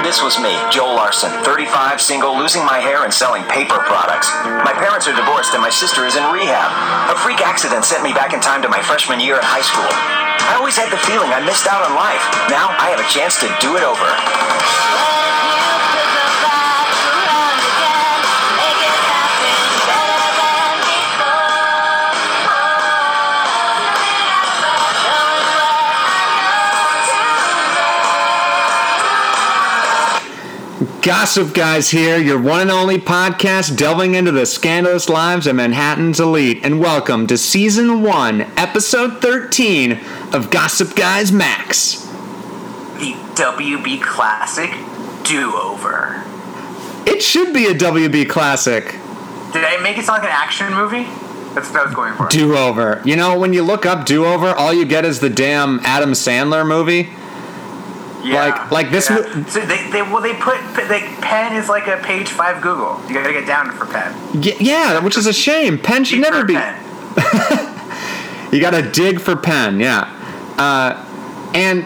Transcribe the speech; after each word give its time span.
This 0.00 0.24
was 0.24 0.40
me, 0.40 0.56
Joel 0.72 0.96
Larson, 0.96 1.28
35, 1.44 2.00
single, 2.00 2.32
losing 2.38 2.64
my 2.64 2.80
hair 2.80 3.04
and 3.04 3.12
selling 3.12 3.44
paper 3.52 3.76
products. 3.84 4.32
My 4.64 4.72
parents 4.72 5.04
are 5.04 5.12
divorced 5.12 5.52
and 5.52 5.60
my 5.60 5.68
sister 5.68 6.08
is 6.08 6.16
in 6.16 6.24
rehab. 6.32 6.72
A 7.12 7.16
freak 7.20 7.44
accident 7.44 7.84
sent 7.84 8.02
me 8.02 8.12
back 8.16 8.32
in 8.32 8.40
time 8.40 8.62
to 8.62 8.68
my 8.68 8.80
freshman 8.80 9.20
year 9.20 9.36
in 9.36 9.44
high 9.44 9.60
school. 9.64 9.84
I 9.84 10.56
always 10.56 10.76
had 10.76 10.88
the 10.88 11.00
feeling 11.04 11.28
I 11.36 11.44
missed 11.44 11.68
out 11.68 11.84
on 11.84 11.92
life. 11.92 12.24
Now 12.48 12.72
I 12.80 12.96
have 12.96 13.00
a 13.00 13.08
chance 13.12 13.36
to 13.44 13.48
do 13.60 13.76
it 13.76 13.84
over. 13.84 15.23
Gossip 31.04 31.52
Guys 31.52 31.90
here, 31.90 32.16
your 32.16 32.40
one 32.40 32.62
and 32.62 32.70
only 32.70 32.96
podcast 32.96 33.76
delving 33.76 34.14
into 34.14 34.32
the 34.32 34.46
scandalous 34.46 35.10
lives 35.10 35.46
of 35.46 35.54
Manhattan's 35.54 36.18
elite. 36.18 36.64
And 36.64 36.80
welcome 36.80 37.26
to 37.26 37.36
Season 37.36 38.00
1, 38.00 38.40
Episode 38.56 39.20
13 39.20 40.00
of 40.32 40.50
Gossip 40.50 40.96
Guys 40.96 41.30
Max. 41.30 41.96
The 42.96 43.12
WB 43.34 44.00
Classic 44.00 44.70
Do 45.24 45.54
Over. 45.54 46.24
It 47.06 47.22
should 47.22 47.52
be 47.52 47.66
a 47.66 47.74
WB 47.74 48.30
classic. 48.30 48.92
Did 49.52 49.62
I 49.62 49.78
make 49.82 49.98
it 49.98 50.06
sound 50.06 50.22
like 50.22 50.30
an 50.30 50.34
action 50.34 50.72
movie? 50.72 51.04
That's 51.54 51.68
what 51.68 51.80
I 51.80 51.84
was 51.84 51.94
going 51.94 52.14
for. 52.14 52.28
Do 52.28 52.56
over. 52.56 53.02
You 53.04 53.16
know, 53.16 53.38
when 53.38 53.52
you 53.52 53.62
look 53.62 53.84
up 53.84 54.06
do 54.06 54.24
over, 54.24 54.46
all 54.46 54.72
you 54.72 54.86
get 54.86 55.04
is 55.04 55.20
the 55.20 55.28
damn 55.28 55.80
Adam 55.80 56.12
Sandler 56.12 56.66
movie. 56.66 57.10
Yeah. 58.24 58.46
like- 58.46 58.70
like 58.70 58.90
this 58.90 59.08
Yeah. 59.10 59.16
mo- 59.16 59.44
so 59.48 59.60
they, 59.60 59.90
they 59.90 60.02
well 60.02 60.20
they 60.22 60.34
put 60.34 60.58
like 60.88 61.20
Penn 61.20 61.54
is 61.56 61.68
like 61.68 61.86
a 61.86 61.96
page 61.98 62.28
five 62.28 62.60
Google. 62.62 63.00
You 63.08 63.14
gotta 63.14 63.32
get 63.32 63.46
down 63.46 63.70
for 63.72 63.86
Penn. 63.86 64.14
Y- 64.34 64.56
yeah, 64.60 64.98
which 65.00 65.16
is 65.16 65.26
a 65.26 65.32
shame. 65.32 65.78
Penn 65.78 66.04
should 66.04 66.22
Deep 66.22 66.30
never 66.30 66.44
be. 66.44 66.54
You 68.52 68.60
got 68.60 68.70
to 68.70 68.82
dig 68.88 69.20
for 69.20 69.34
Penn, 69.34 69.80
yeah. 69.80 70.02
Uh, 70.56 71.04
and 71.54 71.80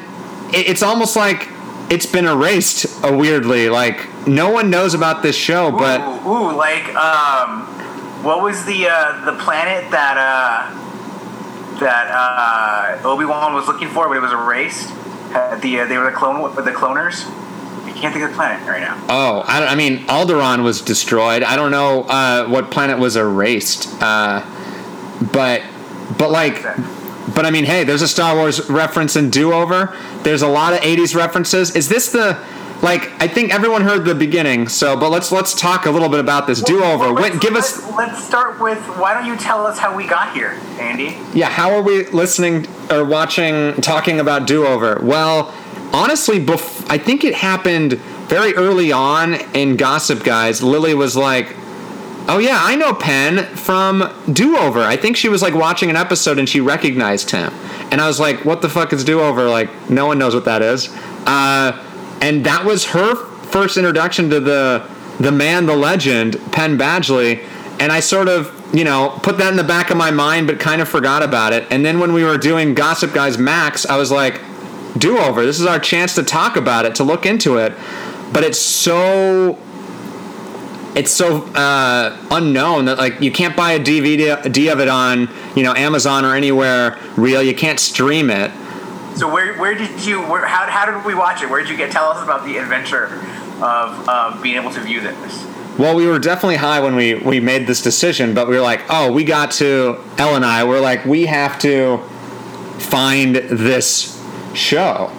it, 0.55 0.69
it's 0.69 0.83
almost 0.83 1.17
like 1.17 1.49
it's 1.89 2.05
been 2.05 2.27
erased 2.27 2.85
uh, 3.03 3.11
weirdly. 3.17 3.71
Like 3.71 4.27
no 4.27 4.51
one 4.51 4.69
knows 4.69 4.93
about 4.93 5.23
this 5.23 5.35
show, 5.35 5.71
but 5.73 5.99
ooh, 6.03 6.29
ooh, 6.29 6.53
like 6.55 6.95
um, 6.95 7.63
what 8.23 8.43
was 8.43 8.67
the 8.67 8.87
uh, 8.89 9.25
the 9.25 9.33
planet 9.43 9.91
that 9.93 10.19
uh, 10.19 11.79
that 11.81 13.01
uh, 13.03 13.09
Obi 13.09 13.25
Wan 13.25 13.55
was 13.55 13.67
looking 13.67 13.89
for, 13.89 14.07
but 14.09 14.19
it 14.19 14.21
was 14.21 14.33
erased? 14.33 14.91
Had 15.33 15.61
the 15.63 15.81
uh, 15.81 15.87
they 15.87 15.99
were 15.99 16.05
the 16.05 16.17
clone 16.17 16.43
the 16.55 16.73
cloners. 16.73 17.27
I 17.85 17.93
can't 17.93 18.13
think 18.13 18.25
of 18.25 18.31
the 18.31 18.37
planet 18.37 18.67
right 18.69 18.81
now. 18.81 18.97
oh, 19.09 19.45
I, 19.47 19.67
I 19.67 19.75
mean, 19.75 20.07
Alderaan 20.07 20.63
was 20.63 20.81
destroyed. 20.81 21.43
I 21.43 21.57
don't 21.57 21.71
know 21.71 22.03
uh, 22.03 22.47
what 22.49 22.71
planet 22.71 22.99
was 22.99 23.17
erased, 23.17 23.89
uh, 24.01 24.45
but 25.33 25.63
but 26.19 26.31
like. 26.31 26.65
But 27.35 27.45
I 27.45 27.51
mean, 27.51 27.67
hey, 27.67 27.85
there's 27.85 28.01
a 28.01 28.09
Star 28.09 28.35
Wars 28.35 28.71
reference 28.71 29.15
in 29.15 29.29
Do 29.29 29.53
Over. 29.53 29.95
There's 30.23 30.41
a 30.41 30.49
lot 30.49 30.73
of 30.73 30.81
'80s 30.81 31.15
references. 31.15 31.77
Is 31.77 31.89
this 31.89 32.11
the 32.11 32.43
like? 32.83 33.11
I 33.21 33.29
think 33.29 33.53
everyone 33.53 33.83
heard 33.83 34.05
the 34.05 34.15
beginning. 34.15 34.69
So, 34.69 34.97
but 34.97 35.11
let's 35.11 35.33
let's 35.33 35.55
talk 35.59 35.87
a 35.87 35.91
little 35.91 36.09
bit 36.09 36.21
about 36.21 36.47
this 36.47 36.61
Do 36.63 36.83
Over. 36.85 37.13
Well, 37.13 37.39
give 37.39 37.55
us 37.55 37.83
Let's, 37.83 37.97
let's 37.97 38.25
start 38.25 38.61
with 38.61 38.79
why 38.99 39.15
don't 39.15 39.27
you 39.27 39.37
tell 39.37 39.67
us 39.67 39.79
how 39.79 39.97
we 39.97 40.07
got 40.07 40.35
here, 40.35 40.59
Andy? 40.79 41.17
Yeah, 41.33 41.49
how 41.49 41.71
are 41.73 41.83
we 41.83 42.07
listening 42.07 42.67
or 42.91 43.05
watching, 43.05 43.75
talking 43.81 44.21
about 44.21 44.47
Do 44.47 44.67
Over? 44.67 45.01
Well, 45.03 45.55
honestly, 45.93 46.39
bef- 46.45 46.89
I 46.91 46.99
think 46.99 47.25
it 47.25 47.35
happened 47.35 47.95
very 48.29 48.55
early 48.55 48.93
on 48.93 49.35
in 49.55 49.77
Gossip 49.77 50.23
Guys. 50.23 50.63
Lily 50.63 50.95
was 50.95 51.17
like, 51.17 51.55
Oh, 52.31 52.37
yeah, 52.39 52.59
I 52.61 52.77
know 52.77 52.93
Penn 52.93 53.47
from 53.57 54.13
Do 54.31 54.59
Over. 54.59 54.81
I 54.81 54.97
think 54.99 55.17
she 55.17 55.31
was 55.31 55.41
like 55.41 55.55
watching 55.55 55.89
an 55.89 55.97
episode 55.97 56.39
and 56.39 56.47
she 56.47 56.61
recognized 56.61 57.31
him. 57.31 57.51
And 57.91 58.03
I 58.03 58.07
was 58.07 58.21
like, 58.21 58.45
What 58.45 58.61
the 58.61 58.69
fuck 58.69 58.93
is 58.93 59.03
Do 59.03 59.21
Over? 59.23 59.49
Like, 59.49 59.71
no 59.91 60.05
one 60.07 60.19
knows 60.19 60.35
what 60.35 60.45
that 60.45 60.61
is. 60.61 60.91
Uh, 61.27 61.83
and 62.21 62.45
that 62.45 62.65
was 62.65 62.87
her 62.87 63.15
first 63.15 63.77
introduction 63.77 64.31
to 64.31 64.41
the 64.41 64.89
the 65.19 65.33
man, 65.33 65.67
the 65.67 65.77
legend, 65.77 66.41
Penn 66.53 66.79
Badgley. 66.79 67.45
And 67.81 67.93
I 67.93 68.01
sort 68.01 68.29
of, 68.29 68.55
you 68.75 68.85
know, 68.85 69.19
put 69.23 69.39
that 69.39 69.51
in 69.51 69.57
the 69.57 69.65
back 69.65 69.91
of 69.91 69.97
my 69.97 70.11
mind, 70.11 70.47
but 70.47 70.59
kind 70.59 70.81
of 70.81 70.89
forgot 70.89 71.23
about 71.23 71.53
it. 71.53 71.67
And 71.71 71.85
then 71.85 71.99
when 71.99 72.13
we 72.13 72.25
were 72.25 72.39
doing 72.39 72.75
Gossip 72.75 73.13
Guys 73.13 73.39
Max, 73.39 73.87
I 73.87 73.97
was 73.97 74.11
like, 74.11 74.41
do 74.97 75.19
over. 75.19 75.45
This 75.45 75.61
is 75.61 75.67
our 75.67 75.79
chance 75.79 76.15
to 76.17 76.23
talk 76.23 76.57
about 76.57 76.87
it, 76.87 76.95
to 76.97 77.05
look 77.05 77.27
into 77.27 77.57
it. 77.59 77.73
But 78.33 78.45
it's 78.45 78.59
so 78.59 79.59
it's 80.95 81.13
so 81.13 81.43
uh, 81.55 82.17
unknown 82.31 82.87
that 82.87 82.99
like 82.99 83.21
you 83.21 83.31
can't 83.31 83.57
buy 83.57 83.73
a 83.73 83.81
DVD 83.81 84.73
of 84.73 84.81
it 84.81 84.89
on 84.89 85.29
you 85.55 85.63
know 85.63 85.75
Amazon 85.75 86.25
or 86.25 86.35
anywhere 86.35 86.99
real. 87.17 87.43
You 87.43 87.55
can't 87.55 87.79
stream 87.79 88.31
it. 88.31 88.51
So 89.19 89.29
where 89.29 89.59
where 89.59 89.75
did 89.75 90.05
you 90.05 90.23
where 90.23 90.47
how, 90.47 90.71
how 90.71 90.87
did 90.87 91.05
we 91.05 91.13
watch 91.13 91.43
it? 91.43 91.51
Where 91.51 91.61
did 91.61 91.69
you 91.69 91.77
get? 91.77 91.91
Tell 91.91 92.09
us 92.09 92.23
about 92.23 92.45
the 92.45 92.57
adventure 92.59 93.07
of 93.61 94.09
of 94.09 94.41
being 94.41 94.55
able 94.55 94.71
to 94.71 94.81
view 94.81 95.01
this. 95.01 95.45
Well, 95.77 95.97
we 95.97 96.07
were 96.07 96.21
definitely 96.21 96.57
high 96.57 96.79
when 96.79 96.95
we 96.95 97.17
we 97.17 97.41
made 97.41 97.67
this 97.67 97.83
decision, 97.83 98.33
but 98.33 98.47
we 98.47 98.55
were 98.55 98.63
like, 98.63 98.83
oh, 98.89 99.11
we 99.11 99.25
got 99.25 99.51
to 99.53 99.99
Elle 100.19 100.37
and 100.37 100.45
I. 100.45 100.63
We're 100.63 100.81
like, 100.81 101.05
we 101.05 101.27
have 101.27 101.59
to 101.61 101.99
find 102.79 103.35
this 103.35 104.25
show, 104.55 105.11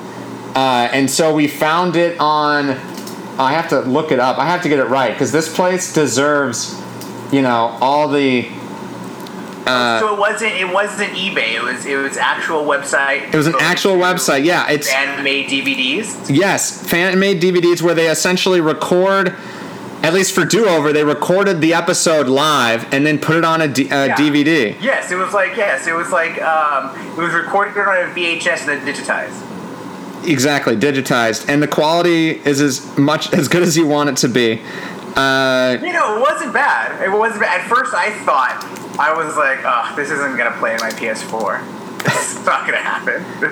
uh, 0.56 0.90
and 0.94 1.12
so 1.12 1.34
we 1.34 1.50
found 1.50 1.98
it 1.98 2.18
on. 2.22 2.70
I 3.38 3.52
have 3.52 3.68
to 3.70 3.82
look 3.82 4.14
it 4.14 4.20
up. 4.20 4.38
I 4.38 4.46
have 4.46 4.62
to 4.64 4.70
get 4.70 4.80
it 4.80 4.86
right 4.88 5.12
because 5.12 5.34
this 5.34 5.54
place 5.54 5.94
deserves, 5.94 6.82
you 7.34 7.42
know, 7.42 7.78
all 7.82 8.08
the. 8.08 8.50
Uh, 9.66 10.00
so 10.00 10.14
it 10.16 10.20
wasn't 10.20 10.54
it 10.54 10.74
wasn't 10.74 11.10
eBay. 11.12 11.54
It 11.56 11.62
was 11.62 11.86
it 11.86 11.96
was 11.96 12.18
actual 12.18 12.64
website. 12.64 13.28
It 13.34 13.36
was 13.36 13.48
an 13.48 13.56
actual 13.60 13.94
website. 13.98 14.44
Yeah, 14.46 14.70
it's 14.70 14.90
fan 14.90 15.24
made 15.24 15.48
DVDs. 15.50 16.28
Yes, 16.36 16.88
fan 16.90 17.20
made 17.20 17.42
DVDs 17.42 17.82
where 17.82 17.94
they 17.94 18.08
essentially 18.10 18.62
record, 18.62 19.36
at 20.02 20.14
least 20.14 20.34
for 20.34 20.46
Do 20.46 20.68
Over, 20.68 20.92
they 20.94 21.04
recorded 21.04 21.62
the 21.62 21.74
episode 21.74 22.28
live 22.28 22.92
and 22.94 23.06
then 23.06 23.20
put 23.20 23.36
it 23.36 23.44
on 23.44 23.62
a, 23.62 23.68
D, 23.68 23.88
a 23.90 24.08
Yeah. 24.08 24.16
DVD. 24.16 24.82
Yes, 24.82 25.12
it 25.12 25.16
was 25.16 25.34
like 25.34 25.56
yes, 25.58 25.88
it 25.88 25.94
was 25.94 26.12
like 26.12 26.42
um, 26.42 26.96
it 27.12 27.18
was 27.22 27.34
recorded 27.34 27.78
on 27.78 27.88
a 28.10 28.14
VHS 28.14 28.68
and 28.68 28.70
then 28.70 28.94
digitized. 28.96 29.46
Exactly, 30.28 30.76
digitized. 30.76 31.48
And 31.50 31.62
the 31.62 31.68
quality 31.68 32.30
is 32.32 32.60
as 32.62 32.98
much 32.98 33.34
as 33.34 33.48
good 33.48 33.64
as 33.64 33.78
you 33.78 33.88
want 33.88 34.10
it 34.10 34.18
to 34.18 34.28
be. 34.30 34.62
Uh, 35.16 35.78
You 35.82 35.94
know, 35.94 36.18
it 36.18 36.22
wasn't 36.22 36.54
bad. 36.54 37.02
It 37.02 37.10
wasn't 37.12 37.42
bad. 37.42 37.62
At 37.62 37.68
first, 37.68 37.94
I 37.94 38.12
thought 38.26 38.66
I 39.00 39.14
was 39.16 39.38
like, 39.38 39.60
"Oh, 39.64 39.94
this 39.96 40.12
isn't 40.12 40.36
gonna 40.38 40.56
play 40.60 40.74
in 40.74 40.80
my 40.82 40.90
PS4. 40.92 41.62
This 42.00 42.38
is 42.38 42.46
not 42.46 42.66
gonna 42.66 42.78
happen." 42.78 43.26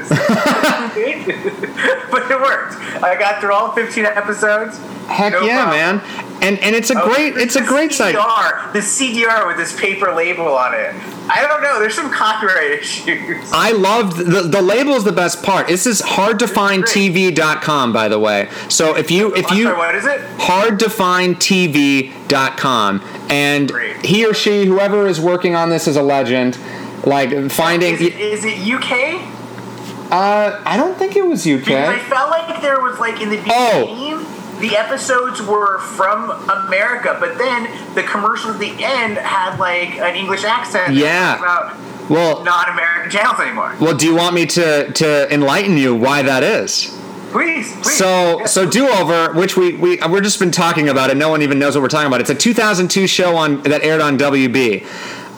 But 2.12 2.32
it 2.32 2.40
worked. 2.40 2.76
I 3.04 3.16
got 3.20 3.42
through 3.42 3.54
all 3.54 3.72
15 3.74 4.06
episodes. 4.06 4.78
heck 5.08 5.34
No 5.34 5.42
yeah, 5.42 5.66
problem. 5.66 5.98
man. 5.98 6.27
And 6.40 6.60
and 6.60 6.76
it's 6.76 6.92
a 6.92 7.02
Oh, 7.02 7.06
great 7.08 7.36
it's 7.38 7.56
a 7.56 7.64
great 7.64 7.92
site. 7.94 8.14
The 8.74 8.80
CDR 8.80 9.48
with 9.48 9.58
this 9.58 9.74
paper 9.80 10.14
label 10.14 10.50
on 10.50 10.74
it. 10.76 10.94
I 11.30 11.42
don't 11.46 11.62
know. 11.64 11.80
There's 11.80 11.96
some 11.96 12.12
copyright 12.12 12.72
issues. 12.80 13.50
I 13.52 13.72
loved 13.72 14.18
the 14.18 14.44
the 14.44 14.62
label 14.62 14.94
is 14.94 15.04
the 15.04 15.12
best 15.12 15.42
part. 15.44 15.68
This 15.68 15.88
is 15.88 16.00
hard 16.02 16.38
to 16.40 16.48
find 16.48 16.84
TV.com 16.84 17.92
by 17.92 18.08
the 18.08 18.20
way. 18.20 18.50
So 18.70 18.96
if 18.96 19.10
you 19.10 19.34
if 19.36 19.50
you 19.52 19.64
sorry, 19.66 19.78
what 19.78 19.96
is 19.96 20.06
it? 20.06 20.22
hardtofindtv.com 20.38 23.02
and 23.30 23.72
Great. 23.72 24.06
he 24.06 24.26
or 24.26 24.34
she 24.34 24.66
whoever 24.66 25.08
is 25.08 25.20
working 25.20 25.56
on 25.56 25.70
this 25.70 25.88
is 25.88 25.96
a 25.96 26.02
legend 26.02 26.58
like 27.06 27.30
finding 27.52 27.94
Is 27.96 28.02
it, 28.02 28.20
is 28.20 28.46
it 28.46 28.58
UK? 28.68 29.22
uh 30.12 30.62
i 30.66 30.78
don't 30.78 30.98
think 30.98 31.16
it 31.18 31.26
was 31.26 31.44
Because 31.44 31.68
I 31.68 32.00
felt 32.00 32.30
like 32.30 32.62
there 32.62 32.80
was 32.82 32.98
like 33.00 33.20
in 33.22 33.30
the 33.30 33.42
Oh. 33.50 34.34
The 34.60 34.76
episodes 34.76 35.42
were 35.42 35.80
from 35.80 36.32
America, 36.50 37.16
but 37.20 37.38
then 37.38 37.70
the 37.96 38.04
commercial 38.04 38.52
at 38.52 38.60
the 38.60 38.72
end 38.84 39.18
had 39.18 39.58
like 39.60 39.98
an 40.00 40.16
English 40.16 40.44
accent. 40.44 40.94
Yeah. 40.94 41.38
About 41.38 41.78
well 42.10 42.44
not 42.44 42.70
American 42.70 43.12
channels 43.12 43.40
anymore. 43.40 43.76
well 43.82 43.94
do 43.96 44.06
you 44.06 44.16
want 44.16 44.34
me 44.34 44.46
to 44.46 44.92
to 44.94 45.34
enlighten 45.34 45.78
you 45.78 45.94
why 45.96 46.22
that 46.22 46.42
is 46.44 46.94
Please, 47.32 47.74
please. 47.82 47.98
So, 47.98 48.40
Yes. 48.40 48.54
so 48.54 48.66
do 48.66 48.88
over, 48.88 49.34
which 49.34 49.58
we 49.58 49.74
we 49.74 50.00
we're 50.10 50.22
just 50.22 50.40
been 50.40 50.50
talking 50.50 50.88
about 50.88 51.10
it. 51.10 51.18
No 51.18 51.28
one 51.30 51.42
even 51.42 51.60
knows 51.60 51.76
what 51.76 51.82
we're 51.82 51.90
talking 51.90 52.08
about. 52.08 52.22
It's 52.22 52.30
a 52.30 52.36
2002 52.36 53.06
show 53.06 53.36
on 53.36 53.62
that 53.64 53.84
aired 53.84 54.00
on 54.00 54.18
WB. 54.18 54.86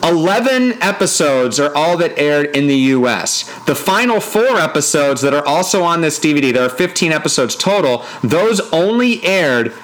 11 0.02 0.82
episodes 0.82 1.60
are 1.60 1.74
all 1.74 1.96
that 1.98 2.18
aired 2.18 2.54
in 2.56 2.66
the 2.66 2.76
US. 2.76 3.44
The 3.64 3.74
final 3.74 4.20
four 4.20 4.56
episodes 4.56 5.20
that 5.22 5.34
are 5.34 5.46
also 5.46 5.82
on 5.82 6.00
this 6.00 6.18
DVD, 6.18 6.52
there 6.52 6.64
are 6.64 6.70
15 6.70 7.12
episodes 7.12 7.54
total, 7.54 8.04
those 8.22 8.60
only 8.72 9.22
aired 9.24 9.74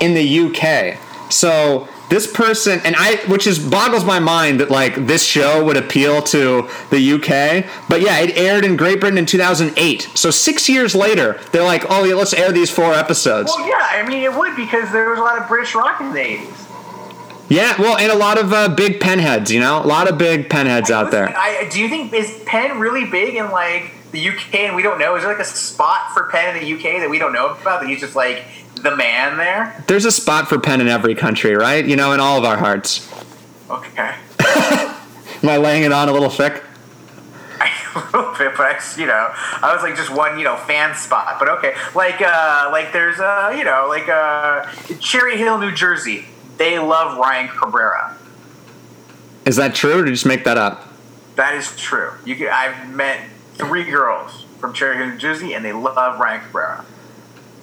in 0.00 0.14
the 0.14 0.40
UK. 0.40 0.98
So 1.32 1.88
this 2.12 2.30
person 2.30 2.78
and 2.84 2.94
I 2.98 3.16
which 3.26 3.46
is 3.46 3.58
boggles 3.58 4.04
my 4.04 4.18
mind 4.18 4.60
that 4.60 4.70
like 4.70 5.06
this 5.06 5.24
show 5.24 5.64
would 5.64 5.78
appeal 5.78 6.20
to 6.24 6.68
the 6.90 7.12
UK. 7.14 7.64
But 7.88 8.02
yeah, 8.02 8.18
it 8.18 8.36
aired 8.36 8.66
in 8.66 8.76
Great 8.76 9.00
Britain 9.00 9.16
in 9.16 9.24
2008. 9.24 10.10
So 10.14 10.30
6 10.30 10.68
years 10.68 10.94
later, 10.94 11.40
they're 11.52 11.64
like, 11.64 11.86
"Oh, 11.88 12.04
yeah, 12.04 12.14
let's 12.14 12.34
air 12.34 12.52
these 12.52 12.70
four 12.70 12.92
episodes." 12.92 13.50
Well, 13.56 13.66
yeah, 13.66 13.88
I 13.92 14.06
mean 14.06 14.22
it 14.22 14.34
would 14.34 14.54
because 14.56 14.92
there 14.92 15.08
was 15.08 15.18
a 15.18 15.22
lot 15.22 15.40
of 15.40 15.48
British 15.48 15.74
rock 15.74 16.02
in 16.02 16.12
the 16.12 16.20
eighties. 16.20 16.61
Yeah, 17.52 17.78
well, 17.78 17.98
and 17.98 18.10
a 18.10 18.16
lot 18.16 18.38
of 18.38 18.50
uh, 18.50 18.70
big 18.70 18.98
penheads, 18.98 19.50
you 19.50 19.60
know? 19.60 19.82
A 19.82 19.84
lot 19.84 20.08
of 20.10 20.16
big 20.16 20.48
penheads 20.48 20.88
out 20.88 21.10
there. 21.10 21.36
I, 21.36 21.68
do 21.70 21.80
you 21.80 21.88
think 21.90 22.10
is 22.14 22.42
Penn 22.46 22.80
really 22.80 23.04
big 23.04 23.34
in 23.34 23.50
like 23.50 23.92
the 24.10 24.26
UK 24.26 24.54
and 24.54 24.74
we 24.74 24.82
don't 24.82 24.98
know? 24.98 25.16
Is 25.16 25.22
there 25.22 25.30
like 25.30 25.42
a 25.42 25.44
spot 25.44 26.14
for 26.14 26.24
Penn 26.30 26.56
in 26.56 26.62
the 26.62 26.72
UK 26.72 27.00
that 27.00 27.10
we 27.10 27.18
don't 27.18 27.34
know 27.34 27.50
about 27.50 27.82
that 27.82 27.90
he's 27.90 28.00
just 28.00 28.16
like 28.16 28.46
the 28.76 28.96
man 28.96 29.36
there? 29.36 29.84
There's 29.86 30.06
a 30.06 30.10
spot 30.10 30.48
for 30.48 30.58
Penn 30.58 30.80
in 30.80 30.88
every 30.88 31.14
country, 31.14 31.54
right? 31.54 31.84
You 31.84 31.94
know, 31.94 32.14
in 32.14 32.20
all 32.20 32.38
of 32.38 32.44
our 32.44 32.56
hearts. 32.56 33.06
Okay. 33.68 34.14
Am 34.40 35.48
I 35.48 35.58
laying 35.58 35.82
it 35.82 35.92
on 35.92 36.08
a 36.08 36.12
little 36.12 36.30
thick? 36.30 36.62
a 37.94 37.98
little 38.16 38.32
bit, 38.32 38.56
but 38.56 38.64
I, 38.64 38.80
you 38.96 39.04
know, 39.04 39.28
I 39.34 39.74
was 39.74 39.82
like 39.82 39.94
just 39.94 40.08
one, 40.08 40.38
you 40.38 40.44
know, 40.44 40.56
fan 40.56 40.94
spot. 40.94 41.36
But 41.38 41.50
okay, 41.50 41.74
like, 41.94 42.22
uh, 42.22 42.70
like 42.72 42.94
there's, 42.94 43.20
uh, 43.20 43.54
you 43.54 43.64
know, 43.64 43.88
like, 43.90 44.08
uh, 44.08 44.64
Cherry 45.00 45.36
Hill, 45.36 45.58
New 45.58 45.70
Jersey. 45.70 46.24
They 46.62 46.78
love 46.78 47.18
Ryan 47.18 47.48
Cabrera. 47.48 48.16
Is 49.44 49.56
that 49.56 49.74
true, 49.74 49.94
or 49.94 50.02
did 50.04 50.10
you 50.10 50.14
just 50.14 50.26
make 50.26 50.44
that 50.44 50.56
up? 50.56 50.86
That 51.34 51.54
is 51.54 51.76
true. 51.76 52.12
You 52.24 52.36
can, 52.36 52.50
I've 52.52 52.88
met 52.88 53.18
three 53.54 53.82
girls 53.82 54.44
from 54.60 54.72
Cherry 54.72 54.96
Hill, 54.96 55.08
New 55.08 55.18
Jersey, 55.18 55.54
and 55.54 55.64
they 55.64 55.72
love 55.72 56.20
Ryan 56.20 56.40
Cabrera. 56.40 56.84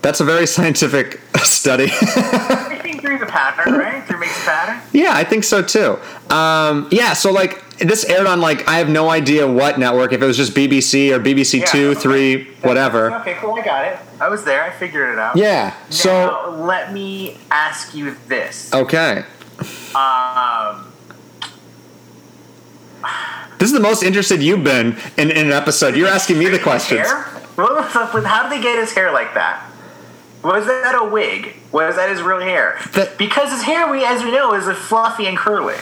That's 0.02 0.20
a 0.20 0.26
very 0.26 0.46
scientific 0.46 1.22
study. 1.38 1.88
I 1.90 2.78
think 2.84 3.02
there's 3.02 3.22
a 3.22 3.26
pattern, 3.26 3.76
right? 3.76 4.06
There 4.06 4.18
makes 4.18 4.38
a 4.42 4.46
pattern. 4.46 4.82
Yeah, 4.92 5.14
I 5.14 5.24
think 5.24 5.46
so 5.46 5.62
too. 5.62 5.98
Um, 6.30 6.90
yeah, 6.92 7.14
so 7.14 7.32
like 7.32 7.64
this 7.80 8.04
aired 8.06 8.28
on 8.28 8.42
like 8.42 8.68
I 8.68 8.78
have 8.78 8.90
no 8.90 9.10
idea 9.10 9.48
what 9.48 9.80
network. 9.80 10.14
If 10.14 10.22
it 10.22 10.26
was 10.26 10.38
just 10.38 10.54
BBC 10.54 11.12
or 11.12 11.20
BBC 11.20 11.60
Yeah, 11.60 11.66
Two, 11.66 11.90
okay. 11.92 12.00
Three, 12.00 12.44
whatever. 12.62 13.12
Okay, 13.22 13.36
cool. 13.36 13.56
I 13.56 13.62
got 13.64 13.86
it. 13.86 13.98
I 14.22 14.28
was 14.30 14.44
there. 14.44 14.64
I 14.64 14.70
figured 14.72 15.14
it 15.14 15.20
out. 15.20 15.36
Yeah. 15.38 15.74
So 15.90 16.56
let 16.66 16.92
me 16.94 17.38
ask 17.52 17.94
you 17.96 18.16
this. 18.28 18.74
okay, 18.74 19.24
Um, 19.96 20.86
this 23.58 23.68
is 23.70 23.74
the 23.74 23.80
most 23.80 24.04
interested 24.04 24.42
you've 24.42 24.64
been 24.64 24.98
in, 25.18 25.32
in 25.32 25.48
an 25.48 25.52
episode. 25.52 25.96
You're 25.96 26.08
asking 26.08 26.38
me 26.40 26.48
the 26.48 26.60
questions. 26.60 27.02
hair? 27.08 27.24
What 27.56 27.76
was 27.76 27.96
up 27.96 28.14
with? 28.14 28.26
How 28.26 28.44
did 28.44 28.52
they 28.58 28.62
get 28.62 28.78
his 28.80 28.94
hair 28.94 29.12
like 29.12 29.34
that? 29.34 29.66
Was 30.44 30.66
that 30.66 30.96
a 30.98 31.04
wig? 31.04 31.56
Was 31.74 31.96
that 31.98 32.10
his 32.10 32.22
real 32.22 32.40
hair? 32.40 32.80
That- 32.94 33.18
because 33.18 33.52
his 33.52 33.64
hair, 33.64 33.90
we 33.92 34.06
as 34.06 34.24
we 34.24 34.32
know, 34.32 34.54
is 34.54 34.66
fluffy 34.78 35.28
and 35.28 35.38
curly. 35.38 35.76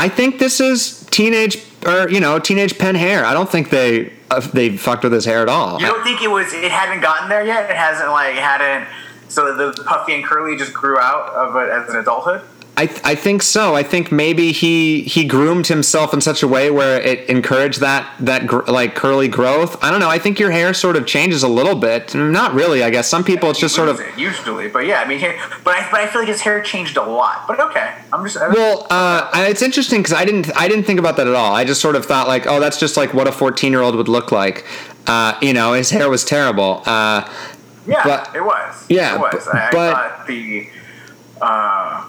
I 0.00 0.08
think 0.08 0.38
this 0.38 0.60
is 0.60 1.04
teenage 1.10 1.58
or 1.84 2.08
you 2.08 2.20
know 2.20 2.38
teenage 2.38 2.78
Penn 2.78 2.94
hair. 2.94 3.22
I 3.22 3.34
don't 3.34 3.50
think 3.50 3.68
they 3.68 4.10
uh, 4.30 4.40
they 4.40 4.74
fucked 4.78 5.04
with 5.04 5.12
his 5.12 5.26
hair 5.26 5.42
at 5.42 5.48
all. 5.50 5.78
You 5.78 5.88
don't 5.88 6.02
think 6.02 6.22
it 6.22 6.30
was? 6.30 6.54
It 6.54 6.72
hadn't 6.72 7.02
gotten 7.02 7.28
there 7.28 7.44
yet. 7.44 7.68
It 7.68 7.76
hasn't 7.76 8.10
like 8.10 8.34
hadn't. 8.34 8.88
So 9.28 9.54
the 9.54 9.84
puffy 9.84 10.14
and 10.14 10.24
curly 10.24 10.56
just 10.56 10.72
grew 10.72 10.98
out 10.98 11.28
of 11.34 11.54
it 11.56 11.68
as 11.70 11.90
an 11.90 11.96
adulthood. 11.96 12.40
I, 12.80 12.86
th- 12.86 13.00
I 13.04 13.14
think 13.14 13.42
so. 13.42 13.74
I 13.74 13.82
think 13.82 14.10
maybe 14.10 14.52
he 14.52 15.02
he 15.02 15.24
groomed 15.24 15.66
himself 15.66 16.14
in 16.14 16.22
such 16.22 16.42
a 16.42 16.48
way 16.48 16.70
where 16.70 16.98
it 16.98 17.28
encouraged 17.28 17.80
that 17.80 18.10
that 18.20 18.46
gr- 18.46 18.62
like 18.68 18.94
curly 18.94 19.28
growth. 19.28 19.72
I 19.84 19.90
don't 19.90 20.00
know. 20.00 20.08
I 20.08 20.18
think 20.18 20.38
your 20.40 20.50
hair 20.50 20.72
sort 20.72 20.96
of 20.96 21.06
changes 21.06 21.42
a 21.42 21.48
little 21.48 21.74
bit. 21.74 22.14
Not 22.14 22.54
really. 22.54 22.82
I 22.82 22.88
guess 22.88 23.06
some 23.06 23.22
people 23.22 23.50
it's 23.50 23.60
just 23.60 23.74
sort 23.74 23.90
of. 23.90 24.00
It, 24.00 24.16
usually, 24.18 24.68
but 24.68 24.86
yeah, 24.86 25.02
I 25.02 25.06
mean, 25.06 25.18
hair, 25.18 25.38
but 25.62 25.74
I 25.74 25.90
but 25.90 26.00
I 26.00 26.06
feel 26.06 26.22
like 26.22 26.28
his 26.28 26.40
hair 26.40 26.62
changed 26.62 26.96
a 26.96 27.02
lot. 27.02 27.44
But 27.46 27.60
okay, 27.60 27.92
I'm 28.14 28.24
just 28.24 28.38
I'm- 28.38 28.52
Well, 28.54 28.86
uh, 28.88 29.30
it's 29.34 29.60
interesting 29.60 30.00
because 30.00 30.14
I 30.14 30.24
didn't 30.24 30.50
I 30.56 30.66
didn't 30.66 30.84
think 30.84 30.98
about 31.00 31.18
that 31.18 31.26
at 31.26 31.34
all. 31.34 31.54
I 31.54 31.64
just 31.64 31.82
sort 31.82 31.96
of 31.96 32.06
thought 32.06 32.28
like, 32.28 32.46
oh, 32.46 32.60
that's 32.60 32.78
just 32.80 32.96
like 32.96 33.12
what 33.12 33.28
a 33.28 33.32
fourteen 33.32 33.72
year 33.72 33.82
old 33.82 33.94
would 33.94 34.08
look 34.08 34.32
like. 34.32 34.64
Uh, 35.06 35.36
you 35.42 35.52
know, 35.52 35.74
his 35.74 35.90
hair 35.90 36.08
was 36.08 36.24
terrible. 36.24 36.82
Uh, 36.86 37.28
yeah, 37.86 38.04
but- 38.04 38.34
it 38.34 38.42
was. 38.42 38.86
yeah, 38.88 39.16
it 39.16 39.20
was. 39.20 39.46
but- 39.52 39.54
I, 39.54 39.68
I 39.68 39.92
thought 39.92 40.26
the 40.26 40.68
uh, 41.42 42.06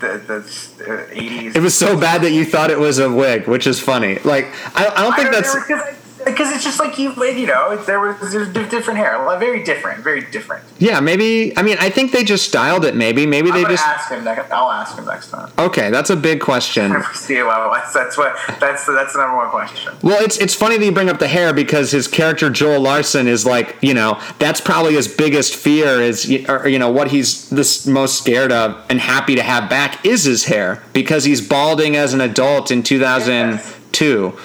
the 0.00 0.76
the 0.78 1.08
eighties. 1.12 1.56
it 1.56 1.60
was 1.60 1.76
so 1.76 1.98
bad 1.98 2.22
that 2.22 2.32
you 2.32 2.44
thought 2.44 2.70
it 2.70 2.78
was 2.78 2.98
a 2.98 3.10
wig, 3.10 3.46
which 3.46 3.66
is 3.66 3.78
funny. 3.80 4.18
Like, 4.20 4.46
I, 4.74 4.88
I 4.88 5.02
don't 5.02 5.14
think 5.14 5.30
that's. 5.30 5.54
because 5.54 5.99
it's 6.26 6.64
just 6.64 6.78
like 6.78 6.98
you 6.98 7.12
you 7.24 7.46
know 7.46 7.76
there 7.84 8.00
was 8.00 8.32
there's 8.32 8.52
di- 8.52 8.68
different 8.68 8.98
hair, 8.98 9.18
very 9.38 9.64
different, 9.64 10.02
very 10.02 10.22
different. 10.30 10.64
Yeah, 10.78 11.00
maybe. 11.00 11.56
I 11.56 11.62
mean, 11.62 11.76
I 11.80 11.90
think 11.90 12.12
they 12.12 12.24
just 12.24 12.46
styled 12.46 12.84
it. 12.84 12.94
Maybe, 12.94 13.26
maybe 13.26 13.50
I'm 13.50 13.62
they 13.62 13.68
just. 13.68 13.84
ask 13.84 14.10
him. 14.10 14.24
Next, 14.24 14.50
I'll 14.50 14.70
ask 14.70 14.96
him 14.96 15.06
next 15.06 15.30
time. 15.30 15.50
Okay, 15.58 15.90
that's 15.90 16.10
a 16.10 16.16
big 16.16 16.40
question. 16.40 17.02
See, 17.14 17.42
well, 17.42 17.70
that's, 17.92 18.16
what 18.16 18.36
that's 18.60 18.86
that's 18.86 19.12
the 19.12 19.18
number 19.20 19.36
one 19.36 19.50
question. 19.50 19.94
Well, 20.02 20.22
it's 20.22 20.38
it's 20.38 20.54
funny 20.54 20.76
that 20.76 20.84
you 20.84 20.92
bring 20.92 21.08
up 21.08 21.18
the 21.18 21.28
hair 21.28 21.52
because 21.52 21.90
his 21.90 22.06
character 22.06 22.50
Joel 22.50 22.80
Larson 22.80 23.26
is 23.26 23.46
like 23.46 23.76
you 23.80 23.94
know 23.94 24.20
that's 24.38 24.60
probably 24.60 24.94
his 24.94 25.08
biggest 25.08 25.54
fear 25.54 26.00
is 26.00 26.30
or, 26.48 26.68
you 26.68 26.78
know 26.78 26.90
what 26.90 27.08
he's 27.08 27.48
this 27.50 27.86
most 27.86 28.18
scared 28.18 28.52
of 28.52 28.84
and 28.88 29.00
happy 29.00 29.34
to 29.34 29.42
have 29.42 29.70
back 29.70 30.04
is 30.04 30.24
his 30.24 30.44
hair 30.44 30.82
because 30.92 31.24
he's 31.24 31.46
balding 31.46 31.96
as 31.96 32.14
an 32.14 32.20
adult 32.20 32.70
in 32.70 32.82
2002. 32.82 34.38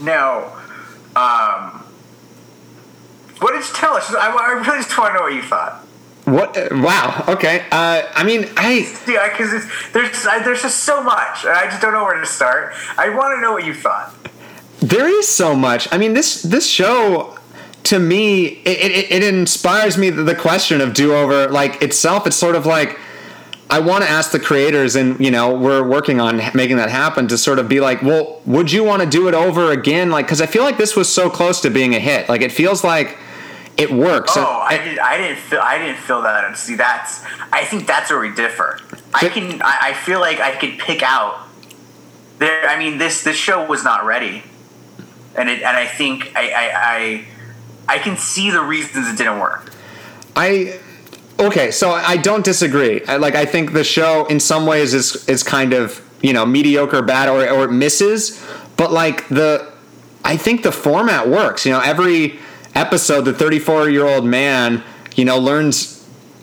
Now, 0.00 0.52
um, 1.16 1.82
what 3.38 3.52
did 3.52 3.66
you 3.66 3.74
tell 3.74 3.94
us? 3.94 4.12
I, 4.14 4.30
I 4.30 4.52
really 4.52 4.82
just 4.82 4.96
want 4.98 5.12
to 5.14 5.18
know 5.18 5.24
what 5.24 5.34
you 5.34 5.42
thought. 5.42 5.82
What? 6.24 6.56
uh, 6.56 6.68
Wow. 6.72 7.24
Okay. 7.28 7.66
Uh, 7.70 8.02
I 8.14 8.24
mean, 8.24 8.48
I 8.56 8.92
Yeah, 9.06 9.28
because 9.30 9.52
there's 9.92 10.26
I, 10.26 10.42
there's 10.42 10.62
just 10.62 10.84
so 10.84 11.02
much, 11.02 11.44
I 11.44 11.66
just 11.70 11.80
don't 11.80 11.92
know 11.92 12.04
where 12.04 12.18
to 12.18 12.26
start. 12.26 12.74
I 12.98 13.10
want 13.10 13.36
to 13.36 13.40
know 13.40 13.52
what 13.52 13.64
you 13.64 13.74
thought. 13.74 14.12
there 14.80 15.08
is 15.08 15.28
so 15.28 15.54
much. 15.54 15.88
I 15.92 15.98
mean, 15.98 16.14
this 16.14 16.42
this 16.42 16.66
show 16.66 17.38
to 17.84 17.98
me 18.00 18.46
it, 18.64 18.90
it, 18.90 19.12
it 19.12 19.22
inspires 19.34 19.96
me 19.96 20.10
the 20.10 20.34
question 20.34 20.80
of 20.80 20.92
do 20.92 21.14
over 21.14 21.48
like 21.48 21.80
itself. 21.82 22.26
It's 22.26 22.36
sort 22.36 22.56
of 22.56 22.66
like 22.66 22.98
I 23.68 23.80
want 23.80 24.04
to 24.04 24.10
ask 24.10 24.30
the 24.30 24.38
creators, 24.38 24.94
and 24.94 25.18
you 25.18 25.30
know, 25.30 25.56
we're 25.56 25.86
working 25.86 26.20
on 26.20 26.40
making 26.54 26.76
that 26.76 26.88
happen 26.88 27.26
to 27.28 27.38
sort 27.38 27.58
of 27.58 27.68
be 27.68 27.80
like, 27.80 28.00
well, 28.00 28.40
would 28.46 28.70
you 28.70 28.84
want 28.84 29.02
to 29.02 29.08
do 29.08 29.26
it 29.26 29.34
over 29.34 29.72
again? 29.72 30.10
Like, 30.10 30.26
because 30.26 30.40
I 30.40 30.46
feel 30.46 30.62
like 30.62 30.78
this 30.78 30.94
was 30.94 31.12
so 31.12 31.28
close 31.28 31.60
to 31.62 31.70
being 31.70 31.94
a 31.94 31.98
hit. 31.98 32.28
Like, 32.28 32.42
it 32.42 32.52
feels 32.52 32.84
like 32.84 33.18
it 33.76 33.90
works. 33.90 34.32
Oh, 34.36 34.44
I 34.44 34.78
did. 34.78 34.98
I 34.98 35.18
didn't 35.18 35.38
feel. 35.38 35.60
I 35.60 35.78
didn't 35.78 35.98
feel 35.98 36.22
that. 36.22 36.56
See, 36.56 36.76
that's. 36.76 37.24
I 37.52 37.64
think 37.64 37.86
that's 37.86 38.10
where 38.10 38.20
we 38.20 38.32
differ. 38.32 38.80
I 39.12 39.28
can. 39.28 39.60
I, 39.62 39.78
I 39.82 39.92
feel 39.94 40.20
like 40.20 40.40
I 40.40 40.54
could 40.56 40.78
pick 40.78 41.02
out. 41.02 41.46
There. 42.38 42.68
I 42.68 42.78
mean, 42.78 42.98
this 42.98 43.24
this 43.24 43.36
show 43.36 43.66
was 43.66 43.82
not 43.82 44.04
ready, 44.04 44.44
and 45.34 45.50
it. 45.50 45.62
And 45.62 45.76
I 45.76 45.86
think 45.86 46.32
I. 46.36 46.50
I. 46.50 46.70
I, 46.74 47.24
I 47.88 47.98
can 47.98 48.16
see 48.16 48.50
the 48.50 48.62
reasons 48.62 49.08
it 49.08 49.16
didn't 49.16 49.38
work. 49.38 49.72
I 50.34 50.80
okay, 51.38 51.70
so 51.70 51.90
I 51.90 52.16
don't 52.16 52.44
disagree. 52.44 53.04
I, 53.06 53.16
like 53.16 53.34
I 53.34 53.44
think 53.44 53.72
the 53.72 53.84
show 53.84 54.26
in 54.26 54.40
some 54.40 54.66
ways 54.66 54.94
is 54.94 55.28
is 55.28 55.42
kind 55.42 55.72
of 55.72 56.02
you 56.22 56.32
know 56.32 56.46
mediocre, 56.46 57.02
bad, 57.02 57.28
or 57.28 57.48
or 57.48 57.64
it 57.64 57.72
misses. 57.72 58.42
But 58.76 58.92
like 58.92 59.28
the, 59.28 59.72
I 60.24 60.36
think 60.36 60.62
the 60.62 60.72
format 60.72 61.28
works. 61.28 61.64
You 61.64 61.72
know, 61.72 61.80
every 61.80 62.38
episode, 62.74 63.22
the 63.22 63.32
thirty 63.32 63.58
four 63.58 63.88
year 63.88 64.06
old 64.06 64.24
man, 64.24 64.82
you 65.14 65.24
know, 65.24 65.38
learns 65.38 65.96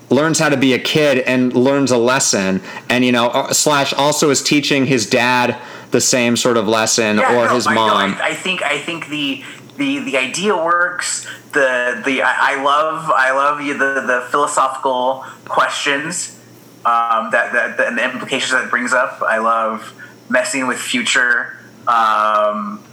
learns 0.09 0.39
how 0.39 0.49
to 0.49 0.57
be 0.57 0.73
a 0.73 0.79
kid 0.79 1.19
and 1.19 1.53
learns 1.53 1.91
a 1.91 1.97
lesson, 1.97 2.61
and 2.89 3.03
you 3.03 3.11
know, 3.11 3.27
uh, 3.27 3.53
slash 3.53 3.93
also 3.93 4.29
is 4.29 4.41
teaching 4.41 4.85
his 4.85 5.09
dad 5.09 5.57
the 5.91 6.01
same 6.01 6.35
sort 6.35 6.57
of 6.57 6.67
lesson 6.67 7.17
Yeah, 7.17 7.35
or 7.35 7.45
no, 7.45 7.55
his 7.55 7.67
I, 7.67 7.75
no, 7.75 7.81
mom. 7.81 8.13
I, 8.15 8.29
I 8.29 8.33
think 8.33 8.61
I 8.63 8.79
think 8.79 9.07
the 9.09 9.43
the 9.77 9.99
the 9.99 10.17
idea 10.17 10.55
works. 10.55 11.27
The 11.51 12.01
the 12.05 12.21
I, 12.21 12.55
I 12.55 12.63
love 12.63 13.09
I 13.09 13.31
love 13.31 13.61
you 13.61 13.77
the 13.77 14.01
the 14.01 14.27
philosophical 14.29 15.25
questions 15.45 16.39
um, 16.85 17.31
that, 17.31 17.53
that 17.53 17.77
that 17.77 17.87
and 17.87 17.97
the 17.97 18.03
implications 18.03 18.51
that 18.51 18.65
it 18.65 18.69
brings 18.69 18.93
up. 18.93 19.21
I 19.21 19.37
love 19.39 19.93
messing 20.29 20.67
with 20.67 20.79
future. 20.79 21.57
Um, 21.87 22.83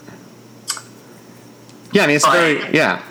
yeah, 1.93 2.05
I 2.05 2.07
mean, 2.07 2.17
it's 2.17 2.27
very 2.27 2.73
yeah. 2.75 3.03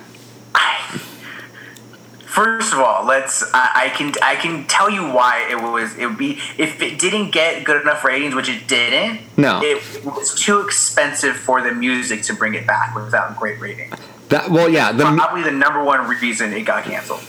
First 2.29 2.74
of 2.74 2.79
all, 2.79 3.05
let's. 3.05 3.43
I, 3.55 3.71
I 3.86 3.89
can 3.89 4.13
I 4.21 4.36
can 4.36 4.67
tell 4.67 4.88
you 4.88 5.01
why 5.01 5.48
it 5.50 5.55
was. 5.55 5.98
It 5.98 6.05
would 6.05 6.17
be 6.19 6.39
if 6.59 6.79
it 6.79 7.00
didn't 7.00 7.31
get 7.31 7.63
good 7.63 7.81
enough 7.81 8.03
ratings, 8.03 8.36
which 8.36 8.48
it 8.48 8.67
didn't. 8.67 9.21
No. 9.36 9.62
it 9.63 10.05
was 10.05 10.36
too 10.36 10.62
expensive 10.62 11.36
for 11.36 11.63
the 11.63 11.74
music 11.74 12.21
to 12.24 12.36
bring 12.36 12.53
it 12.53 12.67
back 12.67 12.93
without 12.95 13.36
great 13.36 13.59
ratings. 13.59 13.95
That 14.29 14.51
well, 14.51 14.69
yeah. 14.69 14.91
The 14.91 15.05
Probably 15.05 15.41
the 15.41 15.50
number 15.51 15.83
one 15.83 16.07
reason 16.07 16.53
it 16.53 16.65
got 16.65 16.83
canceled. 16.83 17.21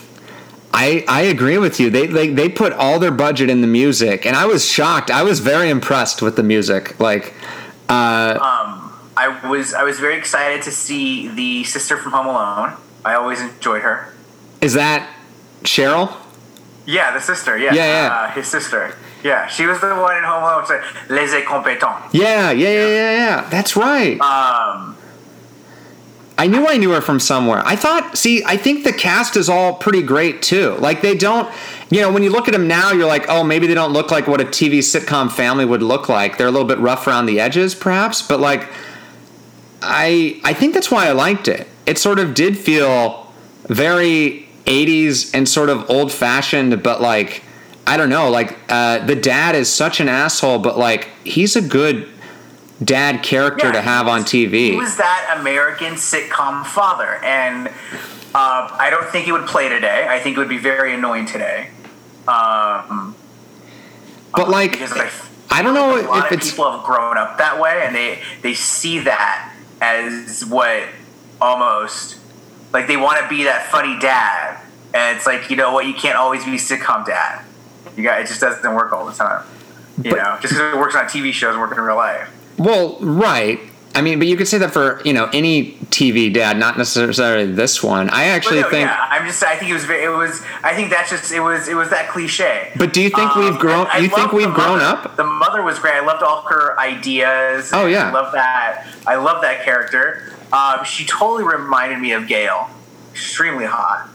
I, 0.75 1.03
I 1.09 1.23
agree 1.23 1.57
with 1.57 1.81
you. 1.81 1.89
They, 1.89 2.07
they 2.07 2.29
they 2.29 2.51
put 2.51 2.75
all 2.75 2.99
their 2.99 3.11
budget 3.11 3.49
in 3.49 3.63
the 3.63 3.67
music, 3.67 4.27
and 4.27 4.37
I 4.37 4.45
was 4.45 4.67
shocked. 4.67 5.11
I 5.11 5.23
was 5.23 5.41
very 5.41 5.71
impressed 5.71 6.21
with 6.21 6.37
the 6.37 6.43
music. 6.43 7.01
Like, 7.01 7.33
uh, 7.89 8.39
Um, 8.39 8.93
I 9.17 9.49
was 9.49 9.73
I 9.73 9.83
was 9.83 9.99
very 9.99 10.19
excited 10.19 10.63
to 10.65 10.71
see 10.71 11.29
the 11.29 11.65
sister 11.65 11.97
from 11.97 12.13
Home 12.13 12.27
Alone. 12.27 12.75
I 13.03 13.15
always 13.15 13.41
enjoyed 13.41 13.81
her. 13.81 14.15
Is 14.61 14.75
that 14.75 15.09
Cheryl? 15.63 16.17
Yeah, 16.87 17.13
the 17.13 17.21
sister. 17.21 17.57
Yeah, 17.57 17.75
Yeah, 17.75 17.87
yeah. 17.87 18.13
Uh, 18.13 18.31
his 18.33 18.47
sister. 18.47 18.97
Yeah, 19.23 19.47
she 19.49 19.67
was 19.67 19.81
the 19.81 19.89
one 19.89 20.17
in 20.17 20.25
Home 20.25 20.43
Alone. 20.43 20.67
Said 20.67 20.83
Les 21.09 21.35
incompetents. 21.35 22.13
Yeah, 22.15 22.51
yeah, 22.51 22.69
yeah, 22.69 22.87
yeah, 22.87 23.17
yeah. 23.17 23.49
That's 23.51 23.77
right. 23.77 24.19
Um, 24.21 24.97
I 26.39 26.47
knew 26.47 26.67
I 26.67 26.79
knew 26.79 26.91
her 26.93 27.03
from 27.03 27.21
somewhere. 27.21 27.63
I 27.67 27.77
thought, 27.77 28.17
see, 28.17 28.43
I 28.45 28.57
think 28.57 28.85
the 28.85 28.95
cast 28.95 29.37
is 29.37 29.51
all 29.51 29.75
pretty 29.75 30.03
great 30.03 30.41
too. 30.41 30.75
Like 30.77 31.03
they 31.03 31.15
don't, 31.15 31.53
you 31.91 32.01
know, 32.01 32.11
when 32.11 32.23
you 32.23 32.31
look 32.31 32.49
at 32.49 32.53
them 32.53 32.67
now, 32.67 32.93
you're 32.93 33.07
like, 33.07 33.27
oh, 33.29 33.45
maybe 33.45 33.67
they 33.67 33.75
don't 33.75 33.93
look 33.93 34.11
like 34.11 34.27
what 34.27 34.41
a 34.41 34.45
TV 34.45 34.79
sitcom 34.79 35.31
family 35.31 35.67
would 35.67 35.83
look 35.83 36.09
like. 36.09 36.39
They're 36.39 36.47
a 36.47 36.51
little 36.51 36.67
bit 36.67 36.79
rough 36.79 37.07
around 37.07 37.27
the 37.27 37.41
edges, 37.41 37.75
perhaps, 37.75 38.23
but 38.23 38.41
like, 38.41 38.67
I 39.83 40.41
I 40.43 40.55
think 40.55 40.73
that's 40.73 40.91
why 40.91 41.09
I 41.09 41.13
liked 41.13 41.47
it. 41.47 41.69
It 41.85 41.99
sort 41.99 42.19
of 42.19 42.33
did 42.33 42.57
feel 42.57 43.31
very 43.69 44.49
80s 44.71 45.35
and 45.35 45.49
sort 45.49 45.69
of 45.69 45.91
old 45.91 46.13
fashioned, 46.13 46.83
but 46.83 47.01
like, 47.01 47.43
I 47.87 47.97
don't 47.97 48.09
know, 48.09 48.31
like 48.31 48.59
uh, 48.69 49.05
the 49.05 49.17
dad 49.17 49.55
is 49.55 49.73
such 49.73 50.01
an 50.01 50.09
asshole, 50.09 50.61
but 50.61 50.79
like 50.79 51.09
he's 51.25 51.57
a 51.57 51.63
good 51.63 52.09
dad 52.83 53.23
character 53.23 53.67
Yeah, 53.67 53.73
to 53.73 53.81
have 53.83 54.07
he 54.07 54.13
on 54.13 54.23
TV. 54.23 54.71
He 54.71 54.77
was 54.77 54.97
that 54.97 55.37
American 55.41 55.95
sitcom 55.95 56.65
father, 56.65 57.17
and 57.25 57.69
uh, 57.69 58.69
I 58.79 58.89
don't 58.91 59.09
think 59.09 59.27
he 59.27 59.33
would 59.33 59.47
play 59.47 59.69
today. 59.69 60.07
I 60.09 60.21
think 60.21 60.37
it 60.37 60.41
would 60.41 60.49
be 60.49 60.59
very 60.59 60.95
annoying 60.95 61.27
today. 61.27 61.71
Um, 62.29 63.17
but 64.33 64.49
like, 64.49 64.73
because 64.73 64.93
I, 64.93 65.11
I 65.51 65.63
don't 65.63 65.75
know 65.75 66.01
a 66.01 66.07
lot 66.07 66.27
if 66.27 66.33
of 66.33 66.39
it's 66.39 66.51
people 66.51 66.71
have 66.71 66.85
grown 66.85 67.19
up 67.19 67.39
that 67.39 67.61
way, 67.61 67.83
and 67.85 67.95
they 67.95 68.23
they 68.43 68.55
see 68.55 69.01
that 69.01 69.53
as 69.81 70.45
what 70.45 70.85
almost 71.41 72.17
like 72.73 72.87
they 72.87 72.97
want 72.97 73.21
to 73.23 73.29
be 73.29 73.45
that 73.45 73.67
funny 73.71 73.99
dad, 73.99 74.61
and 74.95 75.17
it's 75.17 75.27
like 75.27 75.51
you 75.51 75.57
know 75.57 75.73
what, 75.73 75.87
you 75.87 75.95
can't 75.95 76.17
always 76.17 76.45
be 76.45 76.53
sitcom 76.53 77.05
dad. 77.07 77.43
You 77.97 78.03
got 78.03 78.21
it 78.21 78.27
just 78.27 78.41
doesn't 78.41 78.75
work 78.75 78.93
all 78.93 79.07
the 79.07 79.13
time. 79.13 79.45
You 80.03 80.13
But- 80.13 80.19
know, 80.19 80.39
just 80.41 80.55
because 80.55 80.75
it 80.75 80.79
works 80.79 80.95
on 80.95 81.05
TV 81.07 81.33
shows, 81.33 81.57
work 81.59 81.73
in 81.73 81.81
real 81.81 81.97
life. 81.97 82.29
Well, 82.57 82.97
right. 83.01 83.61
I 83.93 84.03
mean, 84.03 84.19
but 84.21 84.29
you 84.29 84.37
could 84.37 84.47
say 84.47 84.59
that 84.59 84.73
for 84.73 85.01
you 85.05 85.13
know 85.13 85.29
any 85.33 85.73
TV 85.91 86.33
dad, 86.33 86.57
not 86.59 86.79
necessarily 86.79 87.51
this 87.51 87.83
one. 87.83 88.09
I 88.11 88.25
actually 88.27 88.61
no, 88.61 88.71
think. 88.71 88.87
yeah, 88.89 89.07
I'm 89.11 89.27
just. 89.27 89.43
I 89.43 89.57
think 89.57 89.71
it 89.71 89.75
was. 89.75 89.85
very- 89.85 90.05
It 90.05 90.09
was. 90.09 90.41
I 90.63 90.75
think 90.75 90.91
that's 90.91 91.11
just. 91.11 91.33
It 91.33 91.41
was. 91.41 91.67
It 91.69 91.75
was 91.75 91.91
that 91.91 92.09
cliche. 92.09 92.71
But 92.77 92.93
do 92.93 93.03
you 93.03 93.11
think 93.11 93.35
we've 93.35 93.59
grown- 93.59 93.89
I- 93.89 93.95
I 93.95 93.99
you 93.99 94.09
think 94.09 94.33
we've 94.33 94.53
grown 94.55 94.79
mother. 94.79 94.85
up? 95.09 95.17
The 95.17 95.25
mother 95.25 95.63
was 95.63 95.79
great. 95.81 95.95
I 95.95 96.01
loved 96.07 96.23
all 96.23 96.43
her 96.43 96.79
ideas. 96.79 97.71
Oh, 97.73 97.87
yeah. 97.87 98.09
I 98.09 98.13
love 98.13 98.33
that. 98.33 98.87
I 99.07 99.17
love 99.17 99.43
that 99.43 99.65
character. 99.65 100.23
Um, 100.53 100.85
she 100.85 101.05
totally 101.05 101.43
reminded 101.45 101.99
me 101.99 102.13
of 102.13 102.29
Gail. 102.29 102.71
Extremely 103.13 103.65
hot. 103.67 104.09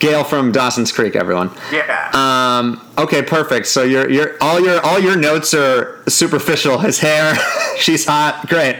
Gail 0.00 0.24
from 0.24 0.50
Dawson's 0.50 0.90
Creek, 0.90 1.14
everyone. 1.14 1.50
Yeah. 1.70 2.10
Um, 2.14 2.80
okay, 2.98 3.22
perfect. 3.22 3.66
So 3.66 3.82
your 3.84 4.10
your 4.10 4.36
all 4.40 4.58
your 4.58 4.80
all 4.84 4.98
your 4.98 5.14
notes 5.16 5.54
are 5.54 6.02
superficial. 6.08 6.78
His 6.78 6.98
hair, 6.98 7.34
she's 7.78 8.06
hot, 8.06 8.46
great. 8.48 8.76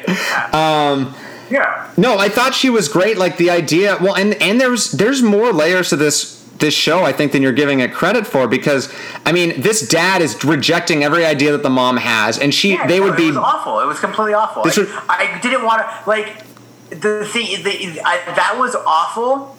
Um, 0.55 1.15
yeah. 1.51 1.93
no, 1.97 2.17
I 2.19 2.29
thought 2.29 2.55
she 2.55 2.71
was 2.71 2.89
great. 2.89 3.19
Like 3.19 3.37
the 3.37 3.51
idea. 3.51 3.99
Well, 4.01 4.17
and 4.17 4.35
and 4.43 4.61
there's 4.61 4.93
there's 4.93 5.23
more 5.23 5.53
layers 5.53 5.91
to 5.91 5.97
this 5.97 6.39
this 6.59 6.75
show 6.75 7.05
I 7.05 7.13
think 7.13 7.33
than 7.33 7.41
you're 7.43 7.53
giving 7.53 7.81
it 7.81 7.93
credit 7.95 8.27
for 8.27 8.47
because 8.47 8.93
I 9.25 9.33
mean 9.33 9.61
this 9.63 9.87
dad 9.89 10.21
is 10.23 10.43
rejecting 10.45 11.05
every 11.05 11.25
idea 11.25 11.53
that 11.53 11.63
the 11.63 11.71
mom 11.71 11.97
has, 11.99 12.39
and 12.39 12.53
she 12.55 12.71
Yeah, 12.73 12.87
they 12.87 12.99
no, 12.99 13.07
would 13.07 13.17
be 13.17 13.29
was 13.29 13.37
awful. 13.37 13.81
It 13.81 13.87
was 13.87 14.01
completely 14.01 14.35
awful. 14.35 14.63
This 14.63 14.77
Like, 14.79 14.89
was- 14.89 14.97
I 15.09 15.39
didn't 15.43 15.65
want 15.65 15.83
to 15.83 16.09
like 16.09 16.45
the 16.91 17.27
thing. 17.31 17.63
The, 17.63 18.01
I, 18.05 18.21
that 18.35 18.57
was 18.59 18.75
awful, 18.75 19.57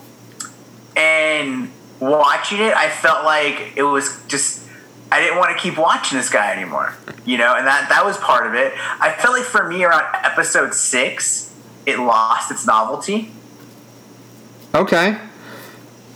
and 0.95 1.71
watching 1.99 2.59
it, 2.59 2.75
I 2.75 2.89
felt 2.89 3.25
like 3.25 3.73
it 3.75 3.83
was 3.83 4.23
just. 4.27 4.59
I 5.13 5.19
didn't 5.19 5.39
want 5.39 5.57
to 5.57 5.61
keep 5.61 5.77
watching 5.77 6.17
this 6.17 6.29
guy 6.29 6.53
anymore, 6.53 6.95
you 7.25 7.37
know, 7.37 7.55
and 7.55 7.67
that 7.67 7.89
that 7.89 8.05
was 8.05 8.17
part 8.17 8.47
of 8.47 8.53
it. 8.53 8.73
I 8.77 9.11
felt 9.11 9.37
like 9.37 9.43
for 9.43 9.67
me 9.67 9.83
around 9.83 10.05
episode 10.23 10.73
six, 10.73 11.53
it 11.85 11.99
lost 11.99 12.49
its 12.49 12.65
novelty. 12.65 13.31
Okay. 14.73 15.17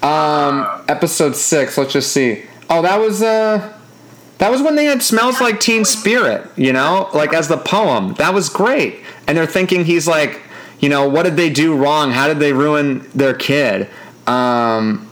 Um, 0.02 0.84
episode 0.88 1.36
six. 1.36 1.78
Let's 1.78 1.92
just 1.92 2.12
see. 2.14 2.44
Oh, 2.70 2.82
that 2.84 2.98
was 3.00 3.22
uh, 3.22 3.78
that 4.38 4.50
was 4.50 4.62
when 4.62 4.76
they 4.76 4.86
had 4.86 5.04
"Smells 5.04 5.42
Like 5.42 5.60
Teen 5.60 5.84
Spirit." 5.84 6.50
You 6.56 6.72
know, 6.72 7.10
like 7.14 7.34
as 7.34 7.48
the 7.48 7.58
poem. 7.58 8.14
That 8.14 8.34
was 8.34 8.48
great. 8.50 9.02
And 9.28 9.38
they're 9.38 9.48
thinking 9.48 9.86
he's 9.86 10.08
like, 10.08 10.42
you 10.80 10.90
know, 10.90 11.10
what 11.10 11.24
did 11.24 11.36
they 11.36 11.50
do 11.50 11.76
wrong? 11.76 12.12
How 12.12 12.28
did 12.28 12.40
they 12.40 12.54
ruin 12.54 13.10
their 13.16 13.34
kid? 13.34 13.90
Um, 14.28 15.10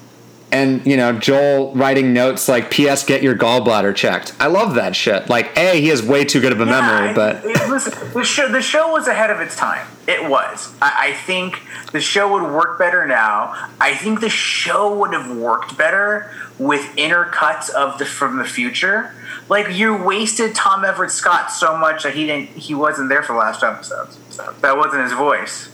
and 0.54 0.86
you 0.86 0.96
know, 0.98 1.14
Joel 1.14 1.74
writing 1.74 2.14
notes 2.14 2.48
like, 2.48 2.70
"P.S. 2.70 3.04
Get 3.04 3.24
your 3.24 3.36
gallbladder 3.36 3.96
checked." 3.96 4.36
I 4.40 4.48
love 4.48 4.76
that 4.76 4.96
shit. 4.96 5.28
Like, 5.28 5.58
a 5.58 5.80
he 5.82 5.88
has 5.88 6.04
way 6.04 6.24
too 6.24 6.40
good 6.40 6.52
of 6.52 6.62
a 6.62 6.66
memory, 6.66 7.14
but 7.14 7.44
it 7.44 7.70
was 7.70 7.86
the 7.86 8.24
show. 8.24 8.48
The 8.52 8.62
show 8.62 8.92
was 8.92 9.08
ahead 9.08 9.32
of 9.32 9.42
its 9.42 9.56
time. 9.58 9.88
It 10.08 10.30
was. 10.30 10.72
I, 10.80 11.10
I 11.10 11.14
think 11.14 11.60
the 11.92 12.00
show 12.00 12.32
would 12.34 12.44
work 12.54 12.78
better 12.78 13.08
now. 13.08 13.70
I 13.82 13.96
think 13.96 14.22
the 14.22 14.30
show 14.30 14.96
would 15.00 15.14
have 15.14 15.36
worked 15.36 15.76
better 15.76 16.32
with 16.60 16.96
inner 16.98 17.26
cuts 17.26 17.70
of 17.70 17.98
the 17.98 18.06
from 18.06 18.38
the 18.38 18.46
future. 18.46 19.16
Like 19.50 19.76
you 19.76 19.98
wasted 19.98 20.54
Tom 20.54 20.86
Everett 20.86 21.12
Scott 21.12 21.52
so 21.52 21.76
much 21.76 22.04
that 22.04 22.14
he 22.14 22.28
didn't. 22.28 22.50
He 22.50 22.76
wasn't 22.76 23.10
there 23.10 23.24
for 23.24 23.34
the 23.34 23.40
last 23.40 23.64
episodes. 23.64 24.20
So 24.30 24.54
that 24.62 24.78
wasn't 24.78 25.04
his 25.04 25.14
voice. 25.14 25.70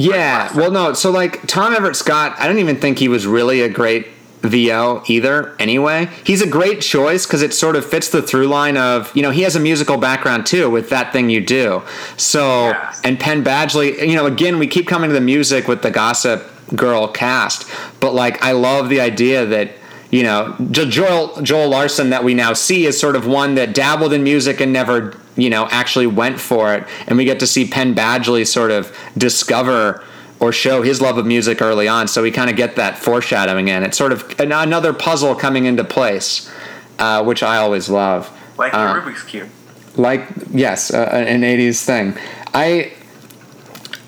Yeah, 0.00 0.54
well, 0.56 0.70
no. 0.70 0.92
So 0.92 1.10
like 1.10 1.44
Tom 1.48 1.74
Everett 1.74 1.96
Scott, 1.96 2.36
I 2.38 2.46
don't 2.46 2.58
even 2.58 2.76
think 2.76 2.98
he 2.98 3.08
was 3.08 3.26
really 3.26 3.62
a 3.62 3.68
great 3.68 4.06
VO 4.42 5.02
either. 5.08 5.56
Anyway, 5.58 6.08
he's 6.24 6.40
a 6.40 6.46
great 6.46 6.80
choice 6.80 7.26
because 7.26 7.42
it 7.42 7.52
sort 7.52 7.74
of 7.74 7.84
fits 7.84 8.08
the 8.10 8.22
through 8.22 8.46
line 8.46 8.76
of 8.76 9.10
you 9.16 9.22
know 9.22 9.30
he 9.32 9.42
has 9.42 9.56
a 9.56 9.60
musical 9.60 9.96
background 9.96 10.46
too 10.46 10.70
with 10.70 10.90
that 10.90 11.12
thing 11.12 11.28
you 11.30 11.40
do. 11.40 11.82
So 12.16 12.68
Yeah. 12.68 12.94
and 13.02 13.18
Penn 13.18 13.42
Badgley, 13.42 14.06
you 14.06 14.14
know, 14.14 14.26
again 14.26 14.60
we 14.60 14.68
keep 14.68 14.86
coming 14.86 15.10
to 15.10 15.14
the 15.14 15.20
music 15.20 15.66
with 15.66 15.82
the 15.82 15.90
Gossip 15.90 16.44
Girl 16.76 17.08
cast, 17.08 17.68
but 17.98 18.14
like 18.14 18.40
I 18.40 18.52
love 18.52 18.88
the 18.90 19.00
idea 19.00 19.44
that. 19.46 19.72
You 20.10 20.22
know, 20.22 20.56
Joel 20.70 21.42
Joel 21.42 21.68
Larson 21.68 22.10
that 22.10 22.24
we 22.24 22.32
now 22.34 22.54
see 22.54 22.86
is 22.86 22.98
sort 22.98 23.14
of 23.14 23.26
one 23.26 23.56
that 23.56 23.74
dabbled 23.74 24.12
in 24.14 24.22
music 24.22 24.58
and 24.60 24.72
never, 24.72 25.14
you 25.36 25.50
know, 25.50 25.66
actually 25.70 26.06
went 26.06 26.40
for 26.40 26.74
it. 26.74 26.84
And 27.06 27.18
we 27.18 27.24
get 27.26 27.40
to 27.40 27.46
see 27.46 27.68
Penn 27.68 27.94
Badgley 27.94 28.46
sort 28.46 28.70
of 28.70 28.96
discover 29.18 30.02
or 30.40 30.50
show 30.52 30.80
his 30.82 31.00
love 31.02 31.18
of 31.18 31.26
music 31.26 31.60
early 31.60 31.88
on. 31.88 32.08
So 32.08 32.22
we 32.22 32.30
kind 32.30 32.48
of 32.48 32.56
get 32.56 32.76
that 32.76 32.96
foreshadowing 32.96 33.68
in. 33.68 33.82
It's 33.82 33.98
sort 33.98 34.12
of 34.12 34.22
an- 34.40 34.52
another 34.52 34.92
puzzle 34.94 35.34
coming 35.34 35.66
into 35.66 35.84
place, 35.84 36.50
uh, 36.98 37.22
which 37.24 37.42
I 37.42 37.58
always 37.58 37.90
love. 37.90 38.30
Like 38.56 38.72
Uh, 38.72 38.94
your 38.94 39.02
Rubik's 39.02 39.22
cube. 39.24 39.48
like 39.96 40.26
yes 40.52 40.92
uh, 40.94 40.98
an 41.12 41.42
80s 41.42 41.84
thing 41.84 42.16
i 42.54 42.92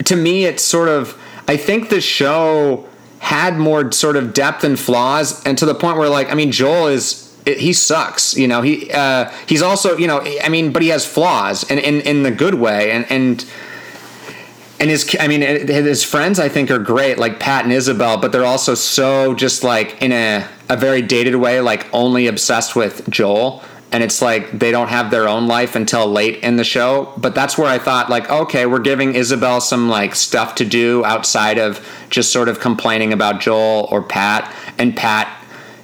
to 0.04 0.14
me 0.16 0.44
it's 0.44 0.62
sort 0.64 0.88
of 0.88 1.16
i 1.48 1.56
think 1.56 1.88
the 1.90 2.00
show 2.00 2.86
had 3.20 3.56
more 3.58 3.92
sort 3.92 4.16
of 4.16 4.32
depth 4.32 4.64
and 4.64 4.78
flaws 4.78 5.44
and 5.46 5.56
to 5.56 5.66
the 5.66 5.74
point 5.74 5.96
where 5.96 6.08
like 6.08 6.30
i 6.32 6.34
mean 6.34 6.50
joel 6.50 6.86
is 6.88 7.26
he 7.46 7.72
sucks 7.72 8.36
you 8.36 8.46
know? 8.46 8.62
He 8.62 8.90
uh 8.92 9.30
he's 9.46 9.62
also 9.62 9.96
you 9.96 10.06
know 10.06 10.20
i 10.42 10.48
mean 10.48 10.72
but 10.72 10.82
he 10.82 10.88
has 10.88 11.06
flaws 11.06 11.68
and 11.70 11.78
in 11.78 12.00
in 12.00 12.22
the 12.22 12.30
good 12.30 12.54
way 12.54 12.90
and 12.90 13.06
and 13.10 13.44
and 14.80 14.88
his 14.88 15.14
i 15.20 15.28
mean 15.28 15.42
his 15.42 16.02
friends 16.02 16.40
i 16.40 16.48
think 16.48 16.70
are 16.70 16.78
great 16.78 17.18
like 17.18 17.38
pat 17.38 17.64
and 17.64 17.72
isabel 17.72 18.16
but 18.16 18.32
they're 18.32 18.44
also 18.44 18.74
so 18.74 19.34
just 19.34 19.62
like 19.62 20.00
in 20.02 20.12
a, 20.12 20.48
a 20.70 20.76
very 20.76 21.02
dated 21.02 21.36
way 21.36 21.60
like 21.60 21.86
only 21.92 22.26
obsessed 22.26 22.74
with 22.74 23.08
joel 23.10 23.62
and 23.92 24.02
it's 24.04 24.22
like 24.22 24.50
they 24.58 24.70
don't 24.70 24.88
have 24.88 25.10
their 25.10 25.26
own 25.28 25.46
life 25.48 25.74
until 25.74 26.06
late 26.06 26.36
in 26.42 26.56
the 26.56 26.64
show 26.64 27.12
but 27.16 27.34
that's 27.34 27.58
where 27.58 27.66
i 27.68 27.78
thought 27.78 28.08
like 28.10 28.28
okay 28.30 28.66
we're 28.66 28.78
giving 28.78 29.14
isabel 29.14 29.60
some 29.60 29.88
like 29.88 30.14
stuff 30.14 30.54
to 30.54 30.64
do 30.64 31.04
outside 31.04 31.58
of 31.58 31.84
just 32.10 32.32
sort 32.32 32.48
of 32.48 32.60
complaining 32.60 33.12
about 33.12 33.40
joel 33.40 33.88
or 33.90 34.02
pat 34.02 34.52
and 34.78 34.96
pat 34.96 35.36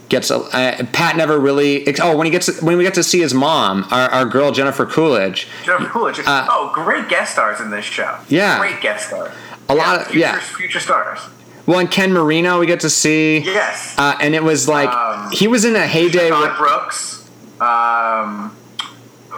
gets 0.08 0.30
a 0.30 0.36
uh, 0.36 0.84
pat 0.92 1.16
never 1.16 1.36
really 1.40 1.84
oh 2.00 2.16
when 2.16 2.26
he 2.26 2.30
gets 2.30 2.62
when 2.62 2.76
we 2.76 2.84
get 2.84 2.94
to 2.94 3.02
see 3.02 3.18
his 3.20 3.34
mom 3.34 3.84
our, 3.90 4.08
our 4.10 4.24
girl 4.24 4.52
jennifer 4.52 4.86
coolidge 4.86 5.48
Jennifer 5.64 5.86
Coolidge. 5.90 6.20
oh, 6.26 6.70
great 6.72 7.08
guest 7.08 7.32
stars 7.32 7.60
in 7.60 7.70
this 7.70 7.84
show. 7.84 8.04
Uh, 8.04 8.24
Yeah. 8.28 8.58
Great 8.60 8.80
guest 8.80 9.08
stars. 9.08 9.32
A 9.68 9.74
lot 9.74 10.00
of- 10.00 10.06
future, 10.06 10.20
yeah. 10.20 10.38
Future 10.38 10.78
stars. 10.78 11.18
well 11.66 11.80
and 11.80 11.90
ken 11.90 12.12
marino 12.12 12.60
we 12.60 12.66
get 12.66 12.78
to 12.80 12.88
see 12.90 13.38
Yes. 13.40 13.96
Uh, 13.98 14.14
and 14.20 14.36
it 14.36 14.44
was 14.44 14.68
like 14.68 14.88
Um, 14.90 15.32
he 15.32 15.48
was 15.48 15.64
in 15.64 15.74
a 15.74 15.88
heyday. 15.88 16.30
Where- 16.30 16.54
Brooks. 16.56 17.25
Um, 17.60 18.56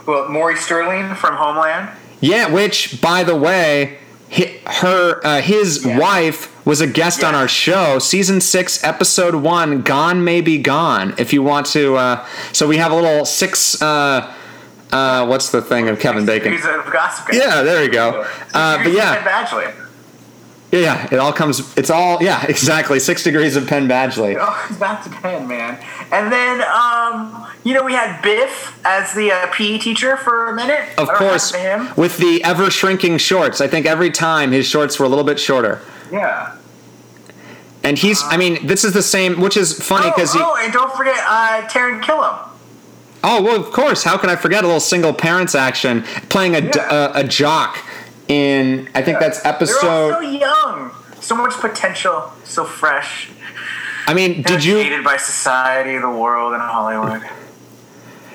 well, 0.07 0.29
Maury 0.29 0.57
Sterling 0.57 1.15
from 1.15 1.37
Homeland. 1.37 1.91
yeah, 2.21 2.49
which 2.51 3.01
by 3.01 3.25
the 3.25 3.37
way, 3.37 3.99
hi- 4.33 4.59
her 4.67 5.21
uh, 5.25 5.41
his 5.41 5.85
Yeah. 5.85 5.99
wife 5.99 6.55
was 6.67 6.81
a 6.81 6.87
guest 6.87 7.25
on 7.25 7.35
our 7.35 7.49
show, 7.49 7.99
season 7.99 8.41
six, 8.41 8.83
episode 8.85 9.35
one. 9.37 9.83
Gone 9.83 10.23
may 10.25 10.41
be 10.41 10.59
gone. 10.59 11.15
If 11.17 11.33
you 11.33 11.43
want 11.43 11.67
to, 11.69 11.97
uh, 11.97 12.27
so 12.53 12.67
we 12.67 12.77
have 12.77 12.93
a 12.93 12.95
little 12.95 13.25
six. 13.25 13.81
Uh, 13.81 14.33
uh, 14.93 15.27
what's 15.27 15.51
the 15.51 15.61
thing 15.63 15.89
of 15.89 15.99
Kevin 16.01 16.25
Bacon? 16.27 16.53
He's 16.53 16.65
a 16.65 16.83
gossip 16.93 17.29
guy. 17.29 17.39
Yeah, 17.39 17.63
there 17.63 17.83
you 17.85 17.91
go. 17.91 18.27
Uh, 18.55 18.83
but 18.83 18.93
yeah, 18.93 19.15
Ted 19.15 19.25
Badgley. 20.71 20.83
Yeah, 20.83 21.09
it 21.11 21.19
all 21.19 21.33
comes. 21.33 21.77
It's 21.77 21.91
all 21.91 22.23
yeah, 22.23 22.45
exactly. 22.49 23.01
Six 23.01 23.23
degrees 23.25 23.57
of 23.57 23.67
Penn 23.67 23.89
Badgley. 23.89 24.37
Oh, 24.39 24.67
it's 24.69 24.79
back 24.79 25.03
to 25.05 25.11
Penn, 25.11 25.47
man. 25.49 25.83
And 26.13 26.33
then, 26.33 26.63
um, 26.63 27.47
you 27.65 27.75
know, 27.75 27.83
we 27.85 27.93
had 27.93 28.21
Biff 28.23 28.79
as 28.85 29.13
the 29.15 29.31
uh, 29.33 29.47
PE 29.53 29.79
teacher 29.79 30.17
for 30.17 30.49
a 30.51 30.55
minute. 30.55 30.89
Of 30.99 31.09
course, 31.09 31.53
him. 31.55 31.89
with 31.97 32.19
the 32.19 32.43
ever 32.45 32.71
shrinking 32.71 33.19
shorts. 33.19 33.61
I 33.61 33.69
think 33.69 33.87
every 33.87 34.11
time 34.11 34.53
his 34.53 34.67
shorts 34.67 34.99
were 34.99 35.07
a 35.07 35.09
little 35.09 35.25
bit 35.25 35.39
shorter. 35.41 35.81
Yeah. 36.13 36.55
And 37.85 37.97
he's, 37.97 38.23
I 38.25 38.37
mean, 38.37 38.67
this 38.67 38.85
is 38.85 38.93
the 38.93 39.03
same, 39.03 39.41
which 39.41 39.57
is 39.57 39.73
funny 39.73 40.09
Oh, 40.09 40.13
because 40.15 40.33
he. 40.33 40.41
oh, 40.43 40.57
and 40.61 40.73
don't 40.73 40.95
forget 40.97 41.17
uh, 41.27 41.63
Taran 41.69 42.03
Killam. 42.03 42.45
Oh 43.25 43.43
well, 43.43 43.57
of 43.57 43.73
course. 43.73 44.05
How 44.05 44.17
can 44.17 44.31
I 44.31 44.37
forget 44.37 44.63
a 44.63 44.67
little 44.67 44.81
single 44.81 45.13
parents 45.13 45.55
action 45.55 46.03
playing 46.29 46.55
a, 46.55 46.61
d- 46.61 46.71
Yeah. 46.77 47.13
a, 47.17 47.21
a 47.21 47.25
jock 47.25 47.79
in? 48.29 48.89
I 48.95 49.03
think 49.03 49.19
that's 49.19 49.43
They're 49.43 49.53
all 49.53 49.57
episode. 49.57 50.13
so 50.13 50.21
young. 50.21 50.91
So 51.21 51.35
much 51.37 51.55
potential. 51.55 52.33
So 52.45 52.65
fresh. 52.65 53.31
I 54.07 54.15
mean, 54.15 54.43
did 54.43 54.65
you, 54.65 54.77
Hated 54.79 55.05
by 55.05 55.17
society, 55.19 55.99
the 55.99 56.09
world, 56.09 56.55
and 56.55 56.63
Hollywood. 56.63 57.23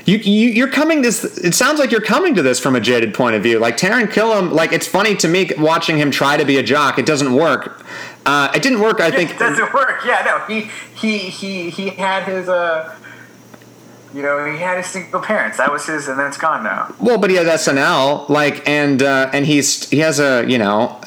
you 0.05 0.17
you 0.17 0.49
you're 0.49 0.67
coming 0.69 1.01
this? 1.01 1.23
It 1.23 1.55
sounds 1.55 1.79
like 1.79 1.89
you're 1.91 2.01
coming 2.01 2.35
to 2.35 2.43
this 2.43 2.59
from 2.59 2.75
a 2.75 2.79
jaded 2.79 3.13
point 3.15 3.35
of 3.35 3.41
view. 3.41 3.57
Like 3.57 3.77
Taran 3.77 4.05
Killam, 4.07 4.51
like 4.51 4.71
it's 4.71 4.85
funny 4.87 5.15
to 5.15 5.27
me 5.27 5.49
watching 5.57 5.97
him 5.97 6.11
try 6.11 6.37
to 6.37 6.45
be 6.45 6.57
a 6.57 6.63
jock. 6.63 6.99
It 6.99 7.07
doesn't 7.07 7.33
work. 7.33 7.83
Uh, 8.25 8.51
it 8.53 8.61
didn't 8.61 8.81
work. 8.81 8.99
I 8.99 9.09
think. 9.09 9.31
it 9.31 9.39
doesn't 9.39 9.73
work. 9.73 10.01
Yeah, 10.05 10.21
no. 10.25 10.39
He 10.53 10.69
he 10.95 11.17
he 11.17 11.69
he 11.71 11.89
had 11.89 12.23
his 12.23 12.47
uh. 12.49 12.95
You 14.13 14.21
know, 14.21 14.45
he 14.51 14.59
had 14.59 14.77
his 14.77 14.87
single 14.87 15.21
parents. 15.21 15.57
That 15.57 15.71
was 15.71 15.85
his, 15.87 16.07
and 16.07 16.19
then 16.19 16.27
it's 16.27 16.37
gone 16.37 16.63
now. 16.63 16.93
Well, 16.99 17.17
but 17.17 17.29
he 17.31 17.35
has 17.37 17.47
SNL, 17.67 18.29
like, 18.29 18.67
and 18.67 19.01
uh, 19.01 19.29
and 19.33 19.45
he's 19.45 19.89
he 19.89 19.99
has 19.99 20.19
a 20.19 20.45
you 20.47 20.57
know 20.59 20.99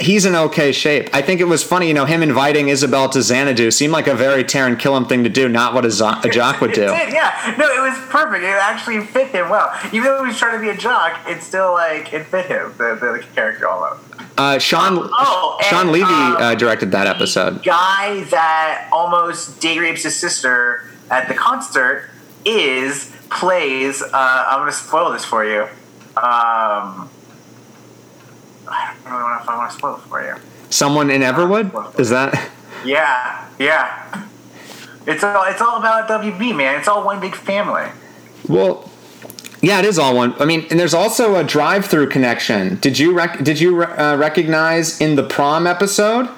he's 0.00 0.24
in 0.24 0.34
okay 0.34 0.72
shape. 0.72 1.10
I 1.12 1.20
think 1.22 1.40
it 1.40 1.44
was 1.44 1.62
funny, 1.62 1.86
you 1.88 1.94
know, 1.94 2.04
him 2.06 2.22
inviting 2.22 2.68
Isabel 2.68 3.08
to 3.10 3.20
Xanadu 3.22 3.70
seemed 3.70 3.92
like 3.92 4.06
a 4.06 4.14
very 4.14 4.44
Taran 4.44 4.76
Killam 4.76 5.06
thing 5.08 5.24
to 5.24 5.28
do, 5.30 5.46
not 5.48 5.74
what 5.74 5.84
a, 5.84 5.90
zo- 5.90 6.14
a 6.24 6.28
jock 6.30 6.60
would 6.62 6.72
do. 6.74 6.84
It 6.84 6.86
did, 7.06 7.12
yeah. 7.12 7.54
No, 7.58 7.66
it 7.68 7.80
was 7.80 7.98
perfect. 8.08 8.44
It 8.44 8.48
actually 8.48 9.04
fit 9.04 9.28
him 9.28 9.50
well. 9.50 9.70
Even 9.92 10.04
though 10.04 10.22
he 10.22 10.28
was 10.28 10.38
trying 10.38 10.54
to 10.58 10.60
be 10.60 10.70
a 10.70 10.76
jock, 10.76 11.20
it 11.28 11.42
still 11.42 11.72
like 11.74 12.12
it 12.12 12.24
fit 12.26 12.46
him. 12.46 12.72
The 12.78 12.94
the, 12.94 13.24
character 13.34 13.68
almost. 13.68 14.02
Uh, 14.38 14.58
Sean 14.58 14.98
Oh, 15.12 15.58
and, 15.60 15.66
Shawn 15.66 15.92
Levy 15.92 16.04
um, 16.04 16.36
uh, 16.36 16.54
directed 16.54 16.90
that 16.92 17.06
episode. 17.06 17.62
guy 17.62 18.24
that 18.30 18.88
almost 18.90 19.60
date 19.60 19.78
rapes 19.78 20.04
his 20.04 20.16
sister 20.16 20.88
at 21.10 21.28
the 21.28 21.34
concert 21.34 22.08
is 22.44 23.12
plays. 23.30 24.02
Uh, 24.02 24.08
I'm 24.12 24.60
gonna 24.60 24.72
spoil 24.72 25.12
this 25.12 25.24
for 25.24 25.44
you. 25.44 25.62
Um, 26.14 27.08
I 28.68 28.94
don't 29.04 29.12
really 29.12 29.24
know 29.24 29.38
if 29.40 29.48
I 29.48 29.56
want 29.56 29.70
to 29.70 29.76
spoil 29.76 29.96
it 29.96 30.00
for 30.02 30.22
you. 30.22 30.34
Someone 30.70 31.10
in 31.10 31.22
Everwood 31.22 31.98
is 31.98 32.10
that? 32.10 32.50
Yeah, 32.84 33.48
yeah. 33.58 34.26
It's 35.06 35.22
all 35.24 35.44
it's 35.44 35.60
all 35.60 35.78
about 35.78 36.08
WB, 36.08 36.56
man. 36.56 36.78
It's 36.78 36.88
all 36.88 37.04
one 37.04 37.20
big 37.20 37.34
family. 37.34 37.88
Well, 38.48 38.90
yeah, 39.60 39.78
it 39.78 39.84
is 39.84 39.98
all 39.98 40.16
one. 40.16 40.34
I 40.40 40.44
mean, 40.44 40.66
and 40.70 40.78
there's 40.78 40.94
also 40.94 41.36
a 41.36 41.44
drive-through 41.44 42.08
connection. 42.08 42.76
Did 42.80 42.98
you 42.98 43.12
rec- 43.12 43.42
did 43.44 43.60
you 43.60 43.82
uh, 43.82 44.16
recognize 44.18 45.00
in 45.00 45.16
the 45.16 45.22
prom 45.22 45.66
episode? 45.66 46.28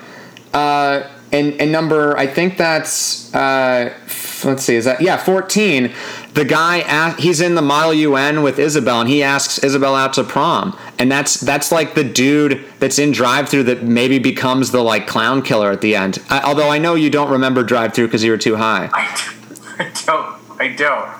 Uh, 0.52 1.08
and, 1.32 1.60
and 1.60 1.72
number, 1.72 2.16
I 2.16 2.26
think 2.26 2.56
that's 2.56 3.34
uh, 3.34 3.92
f- 4.04 4.44
let's 4.44 4.62
see, 4.62 4.76
is 4.76 4.84
that 4.84 5.00
yeah, 5.00 5.16
fourteen. 5.16 5.92
The 6.34 6.44
guy 6.44 7.14
he's 7.16 7.40
in 7.40 7.54
the 7.54 7.62
Model 7.62 7.94
UN 7.94 8.42
with 8.42 8.58
Isabel, 8.58 9.00
and 9.00 9.08
he 9.08 9.22
asks 9.22 9.58
Isabel 9.58 9.94
out 9.94 10.12
to 10.14 10.24
prom, 10.24 10.76
and 10.98 11.10
that's 11.10 11.40
that's 11.40 11.72
like 11.72 11.94
the 11.94 12.04
dude 12.04 12.64
that's 12.78 12.98
in 12.98 13.12
drive-through 13.12 13.64
that 13.64 13.82
maybe 13.82 14.18
becomes 14.18 14.70
the 14.70 14.82
like 14.82 15.06
clown 15.06 15.42
killer 15.42 15.70
at 15.70 15.80
the 15.80 15.96
end. 15.96 16.18
I, 16.28 16.42
although 16.42 16.70
I 16.70 16.78
know 16.78 16.94
you 16.94 17.10
don't 17.10 17.30
remember 17.30 17.62
drive-through 17.62 18.06
because 18.06 18.22
you 18.24 18.30
were 18.30 18.38
too 18.38 18.56
high. 18.56 18.90
I, 18.92 19.34
I 19.78 19.92
don't, 20.06 20.60
I 20.60 20.68
don't. 20.68 21.10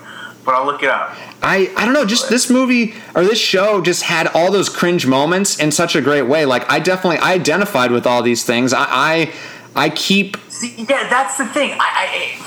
But 0.45 0.53
I'll 0.53 0.65
look 0.65 0.83
it 0.83 0.89
up. 0.89 1.17
I, 1.45 1.71
I 1.77 1.85
don't 1.85 1.93
know, 1.93 2.05
just 2.05 2.29
this 2.29 2.49
movie 2.49 2.95
or 3.13 3.23
this 3.23 3.39
show 3.39 3.79
just 3.79 4.01
had 4.01 4.27
all 4.27 4.51
those 4.51 4.67
cringe 4.67 5.05
moments 5.05 5.59
in 5.59 5.71
such 5.71 5.95
a 5.95 6.01
great 6.01 6.23
way. 6.23 6.43
Like 6.45 6.69
I 6.71 6.79
definitely 6.79 7.19
I 7.19 7.33
identified 7.33 7.91
with 7.91 8.07
all 8.07 8.23
these 8.23 8.43
things. 8.43 8.73
I 8.73 8.85
I, 8.89 9.33
I 9.75 9.89
keep 9.89 10.37
See, 10.49 10.73
yeah, 10.77 11.09
that's 11.09 11.37
the 11.37 11.45
thing. 11.45 11.71
I, 11.79 12.37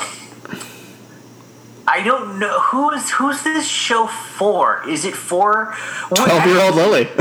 I, 1.86 1.98
I 1.98 2.02
don't 2.02 2.38
know 2.38 2.60
who's 2.60 3.10
who's 3.10 3.42
this 3.42 3.66
show 3.66 4.06
for. 4.06 4.88
Is 4.88 5.04
it 5.04 5.14
for 5.14 5.74
twelve 6.14 6.46
year 6.46 6.60
old 6.60 6.74
Lily. 6.74 7.08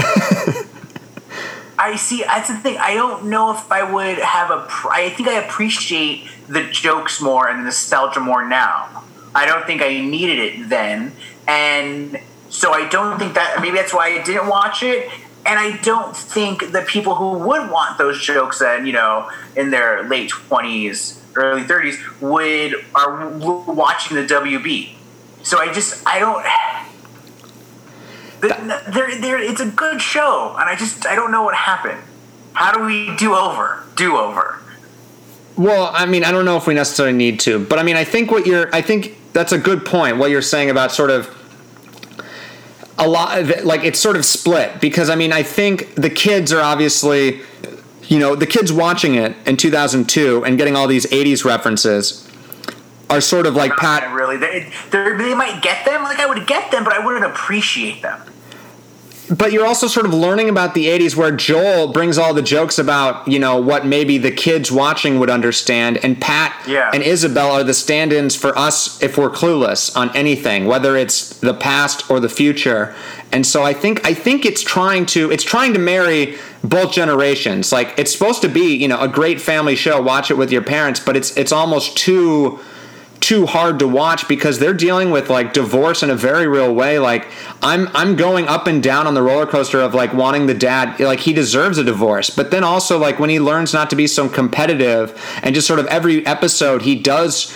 I 1.79 1.95
see. 1.95 2.23
That's 2.23 2.47
the 2.49 2.57
thing. 2.57 2.77
I 2.77 2.93
don't 2.95 3.25
know 3.25 3.53
if 3.53 3.71
I 3.71 3.83
would 3.91 4.17
have 4.17 4.49
a. 4.49 4.67
I 4.89 5.09
think 5.15 5.29
I 5.29 5.41
appreciate 5.43 6.27
the 6.47 6.63
jokes 6.63 7.21
more 7.21 7.47
and 7.49 7.59
the 7.59 7.65
nostalgia 7.65 8.19
more 8.19 8.47
now. 8.47 9.03
I 9.35 9.45
don't 9.45 9.65
think 9.65 9.81
I 9.81 9.99
needed 9.99 10.39
it 10.39 10.69
then, 10.69 11.13
and 11.47 12.19
so 12.49 12.71
I 12.71 12.87
don't 12.89 13.19
think 13.19 13.35
that. 13.35 13.59
Maybe 13.61 13.77
that's 13.77 13.93
why 13.93 14.07
I 14.07 14.23
didn't 14.23 14.47
watch 14.47 14.83
it. 14.83 15.09
And 15.47 15.57
I 15.57 15.77
don't 15.77 16.15
think 16.15 16.73
the 16.73 16.81
people 16.81 17.15
who 17.15 17.37
would 17.39 17.71
want 17.71 17.97
those 17.97 18.21
jokes 18.21 18.59
then, 18.59 18.85
you 18.85 18.91
know, 18.91 19.31
in 19.55 19.71
their 19.71 20.03
late 20.03 20.29
twenties, 20.29 21.23
early 21.35 21.63
thirties, 21.63 21.97
would 22.19 22.75
are 22.93 23.29
watching 23.29 24.17
the 24.17 24.23
WB. 24.23 24.93
So 25.43 25.57
I 25.59 25.71
just 25.73 26.05
I 26.05 26.19
don't. 26.19 26.43
The- 28.41 28.83
There, 28.93 29.19
there, 29.21 29.39
it's 29.39 29.61
a 29.61 29.65
good 29.67 30.01
show, 30.01 30.55
and 30.59 30.69
I 30.69 30.75
just 30.75 31.05
I 31.07 31.15
don't 31.15 31.31
know 31.31 31.43
what 31.43 31.55
happened. 31.55 32.01
How 32.53 32.71
do 32.73 32.83
we 32.83 33.15
do 33.15 33.33
over? 33.33 33.83
Do 33.95 34.17
over? 34.17 34.59
Well, 35.55 35.89
I 35.93 36.05
mean, 36.05 36.23
I 36.23 36.31
don't 36.31 36.45
know 36.45 36.57
if 36.57 36.67
we 36.67 36.73
necessarily 36.73 37.15
need 37.17 37.39
to, 37.41 37.57
but 37.63 37.79
I 37.79 37.83
mean, 37.83 37.95
I 37.95 38.03
think 38.03 38.29
what 38.31 38.45
you're, 38.45 38.69
I 38.75 38.81
think 38.81 39.17
that's 39.33 39.51
a 39.53 39.57
good 39.57 39.85
point. 39.85 40.17
What 40.17 40.29
you're 40.29 40.41
saying 40.43 40.69
about 40.69 40.91
sort 40.91 41.09
of 41.09 41.27
a 42.97 43.07
lot 43.07 43.39
of 43.39 43.49
it, 43.49 43.65
like 43.65 43.83
it's 43.83 43.99
sort 43.99 44.15
of 44.15 44.25
split 44.25 44.81
because 44.81 45.09
I 45.09 45.15
mean, 45.15 45.31
I 45.31 45.43
think 45.43 45.95
the 45.95 46.09
kids 46.09 46.51
are 46.51 46.61
obviously, 46.61 47.41
you 48.07 48.19
know, 48.19 48.35
the 48.35 48.47
kids 48.47 48.73
watching 48.73 49.15
it 49.15 49.35
in 49.45 49.57
2002 49.57 50.43
and 50.43 50.57
getting 50.57 50.75
all 50.75 50.87
these 50.87 51.05
80s 51.07 51.45
references 51.45 52.27
are 53.09 53.21
sort 53.21 53.45
of 53.45 53.55
like 53.55 53.75
Pat. 53.77 54.13
really. 54.13 54.37
They, 54.37 54.71
they, 54.91 55.13
they 55.15 55.33
might 55.35 55.61
get 55.61 55.85
them. 55.85 56.03
Like 56.03 56.19
I 56.19 56.25
would 56.25 56.47
get 56.47 56.71
them, 56.71 56.83
but 56.83 56.93
I 56.93 57.05
wouldn't 57.05 57.25
appreciate 57.25 58.01
them. 58.01 58.21
But 59.29 59.51
you're 59.51 59.65
also 59.65 59.87
sort 59.87 60.05
of 60.05 60.13
learning 60.13 60.49
about 60.49 60.73
the 60.73 60.85
80s 60.87 61.15
where 61.15 61.31
Joel 61.31 61.91
brings 61.91 62.17
all 62.17 62.33
the 62.33 62.41
jokes 62.41 62.79
about, 62.79 63.27
you 63.27 63.39
know, 63.39 63.57
what 63.59 63.85
maybe 63.85 64.17
the 64.17 64.31
kids 64.31 64.71
watching 64.71 65.19
would 65.19 65.29
understand 65.29 65.97
and 66.03 66.19
Pat 66.19 66.53
Yeah. 66.65 66.89
and 66.93 67.03
Isabel 67.03 67.51
are 67.51 67.63
the 67.63 67.73
stand-ins 67.73 68.35
for 68.35 68.57
us 68.57 69.01
if 69.01 69.17
we're 69.17 69.29
clueless 69.29 69.95
on 69.95 70.15
anything, 70.15 70.65
whether 70.65 70.95
it's 70.95 71.29
the 71.39 71.53
past 71.53 72.09
or 72.09 72.19
the 72.19 72.29
future. 72.29 72.93
And 73.31 73.45
so 73.45 73.63
I 73.63 73.73
think 73.73 74.05
I 74.07 74.13
think 74.13 74.45
it's 74.45 74.61
trying 74.61 75.05
to 75.07 75.29
it's 75.31 75.43
trying 75.43 75.73
to 75.73 75.79
marry 75.79 76.37
both 76.63 76.93
generations. 76.93 77.71
Like 77.71 77.93
it's 77.97 78.11
supposed 78.11 78.41
to 78.43 78.47
be, 78.49 78.75
you 78.75 78.87
know, 78.87 78.99
a 79.01 79.07
great 79.07 79.41
family 79.41 79.75
show, 79.75 80.01
watch 80.01 80.31
it 80.31 80.37
with 80.37 80.51
your 80.51 80.61
parents, 80.61 80.99
but 81.01 81.17
it's 81.17 81.35
it's 81.35 81.51
almost 81.51 81.97
too 81.97 82.59
too 83.19 83.45
hard 83.45 83.79
to 83.79 83.87
watch 83.87 84.27
because 84.27 84.59
they're 84.59 84.73
dealing 84.73 85.11
with 85.11 85.29
like 85.29 85.53
divorce 85.53 86.03
in 86.03 86.09
a 86.09 86.15
very 86.15 86.47
real 86.47 86.73
way 86.73 86.99
like 86.99 87.27
i'm 87.61 87.87
i'm 87.93 88.15
going 88.15 88.47
up 88.47 88.67
and 88.67 88.83
down 88.83 89.07
on 89.07 89.13
the 89.13 89.21
roller 89.21 89.45
coaster 89.45 89.81
of 89.81 89.93
like 89.93 90.13
wanting 90.13 90.45
the 90.45 90.53
dad 90.53 90.99
like 90.99 91.19
he 91.21 91.33
deserves 91.33 91.77
a 91.77 91.83
divorce 91.83 92.29
but 92.29 92.51
then 92.51 92.63
also 92.63 92.97
like 92.97 93.19
when 93.19 93.29
he 93.29 93.39
learns 93.39 93.73
not 93.73 93.89
to 93.89 93.95
be 93.95 94.07
so 94.07 94.29
competitive 94.29 95.19
and 95.41 95.55
just 95.55 95.67
sort 95.67 95.79
of 95.79 95.85
every 95.87 96.25
episode 96.25 96.83
he 96.83 96.95
does 96.95 97.55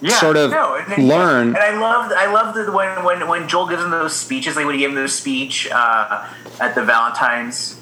Yeah, 0.00 0.20
sort 0.20 0.36
of 0.36 0.50
no, 0.50 0.76
and, 0.76 1.08
learn 1.08 1.48
And 1.48 1.56
I 1.56 1.78
loved, 1.78 2.12
I 2.12 2.30
loved 2.30 2.58
it 2.58 2.70
when 2.70 3.04
when 3.04 3.26
when 3.26 3.48
Joel 3.48 3.68
gives 3.68 3.80
them 3.80 3.90
those 3.90 4.14
speeches, 4.14 4.54
like 4.54 4.66
when 4.66 4.74
he 4.74 4.80
gave 4.80 4.90
them 4.90 4.96
those 4.96 5.14
speech 5.14 5.66
uh, 5.72 6.28
at 6.60 6.74
the 6.74 6.84
Valentine's 6.84 7.78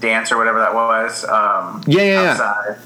dance 0.00 0.32
or 0.32 0.38
whatever 0.38 0.60
that 0.60 0.72
was. 0.72 1.24
Um, 1.24 1.82
Yeah, 1.86 2.02
yeah, 2.02 2.22
yeah. 2.22 2.78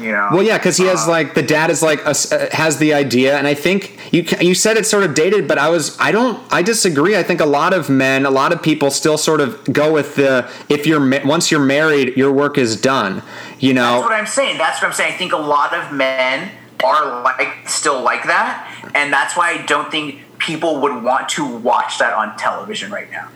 You 0.00 0.12
know. 0.12 0.28
Well, 0.32 0.42
yeah, 0.42 0.58
because 0.58 0.76
he 0.76 0.86
has 0.86 1.06
Uh, 1.06 1.10
like 1.10 1.34
the 1.34 1.42
dad 1.42 1.70
is 1.70 1.82
like 1.82 2.00
a, 2.04 2.10
uh, 2.10 2.48
has 2.52 2.78
the 2.78 2.94
idea, 2.94 3.36
and 3.36 3.46
I 3.46 3.54
think 3.54 3.98
you 4.12 4.24
you 4.40 4.54
said 4.54 4.76
it's 4.76 4.88
sort 4.88 5.04
of 5.04 5.14
dated, 5.14 5.48
but 5.48 5.58
I 5.58 5.68
was 5.70 5.96
I 5.98 6.12
don't 6.12 6.40
I 6.52 6.62
disagree. 6.62 7.16
I 7.16 7.22
think 7.22 7.40
a 7.40 7.46
lot 7.46 7.72
of 7.74 7.90
men, 7.90 8.24
a 8.24 8.30
lot 8.30 8.52
of 8.52 8.62
people 8.62 8.90
still 8.90 9.18
sort 9.18 9.40
of 9.40 9.62
go 9.72 9.92
with 9.92 10.14
the 10.16 10.48
if 10.68 10.86
you're 10.86 11.04
once 11.24 11.50
you're 11.50 11.60
married, 11.64 12.16
your 12.16 12.32
work 12.32 12.58
is 12.58 12.80
done. 12.80 13.22
You 13.58 13.74
know, 13.74 13.94
That's 14.00 14.04
what 14.04 14.12
I'm 14.12 14.26
saying. 14.26 14.58
That's 14.58 14.80
what 14.80 14.88
I'm 14.88 14.94
saying. 14.94 15.14
I 15.14 15.16
think 15.16 15.32
a 15.32 15.36
lot 15.36 15.74
of 15.74 15.92
men 15.92 16.50
are 16.84 17.22
like 17.24 17.68
still 17.68 18.00
like 18.00 18.22
that, 18.24 18.90
and 18.94 19.12
that's 19.12 19.36
why 19.36 19.50
I 19.50 19.66
don't 19.66 19.90
think 19.90 20.20
people 20.38 20.80
would 20.80 21.02
want 21.02 21.28
to 21.30 21.44
watch 21.44 21.98
that 21.98 22.14
on 22.14 22.36
television 22.36 22.92
right 22.92 23.10
now. 23.10 23.28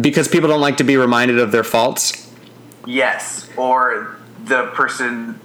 because 0.00 0.26
people 0.26 0.48
don't 0.48 0.60
like 0.60 0.76
to 0.78 0.84
be 0.84 0.96
reminded 0.96 1.38
of 1.38 1.52
their 1.52 1.62
faults. 1.62 2.28
Yes, 2.86 3.48
or 3.56 4.16
the 4.44 4.66
person 4.74 5.40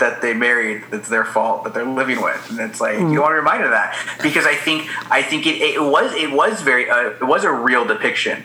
that 0.00 0.20
they 0.20 0.34
married 0.34 0.82
that's 0.90 1.08
their 1.08 1.24
fault 1.24 1.64
that 1.64 1.74
they're 1.74 1.84
living 1.84 2.20
with, 2.20 2.50
and 2.50 2.58
it's 2.58 2.80
like 2.80 2.98
you 2.98 3.20
want 3.20 3.32
to 3.32 3.36
remind 3.36 3.64
of 3.64 3.70
that. 3.70 3.96
Because 4.22 4.46
I 4.46 4.54
think 4.54 4.88
I 5.10 5.22
think 5.22 5.46
it, 5.46 5.60
it 5.60 5.82
was 5.82 6.12
it 6.14 6.32
was 6.32 6.62
very 6.62 6.90
uh, 6.90 7.10
it 7.10 7.24
was 7.24 7.44
a 7.44 7.52
real 7.52 7.84
depiction, 7.84 8.42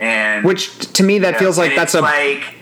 and 0.00 0.44
Which 0.44 0.76
to 0.94 1.02
me 1.02 1.20
that 1.20 1.34
Yeah, 1.34 1.38
feels 1.38 1.58
like 1.58 1.76
that's 1.76 1.94
a 1.94 2.00
like 2.00 2.56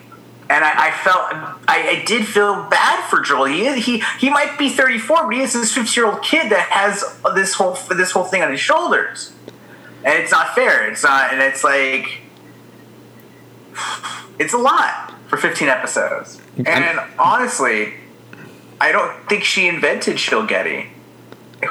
and 0.51 0.63
I, 0.63 0.89
I 0.89 0.91
felt 0.91 1.33
I, 1.69 2.01
I 2.01 2.05
did 2.05 2.27
feel 2.27 2.69
bad 2.69 3.09
for 3.09 3.21
Joel. 3.21 3.47
He 3.47 3.67
is, 3.67 3.85
he 3.85 4.03
he 4.19 4.31
might 4.31 4.59
be 4.59 4.69
34, 4.69 5.25
but 5.25 5.35
he 5.35 5.41
is 5.41 5.55
this 5.55 5.73
50 5.73 5.99
year 5.99 6.11
old 6.11 6.23
kid 6.23 6.53
that 6.53 6.69
has 6.71 7.03
this 7.35 7.55
whole 7.55 7.79
this 7.91 8.11
whole 8.11 8.25
thing 8.25 8.43
on 8.43 8.51
his 8.51 8.61
shoulders, 8.61 9.33
and 10.05 10.23
it's 10.23 10.31
not 10.31 10.55
fair. 10.55 10.87
It's 10.91 11.03
not, 11.03 11.33
and 11.33 11.41
it's 11.41 11.65
like 11.65 12.21
it's 14.39 14.53
a 14.53 14.59
lot 14.59 15.14
for 15.29 15.37
15 15.37 15.69
episodes. 15.69 16.41
And 16.67 17.01
honestly, 17.19 17.95
I 18.81 18.93
don't 18.93 19.29
think 19.29 19.45
she 19.45 19.67
invented 19.67 20.17
Chilgetty. 20.17 20.89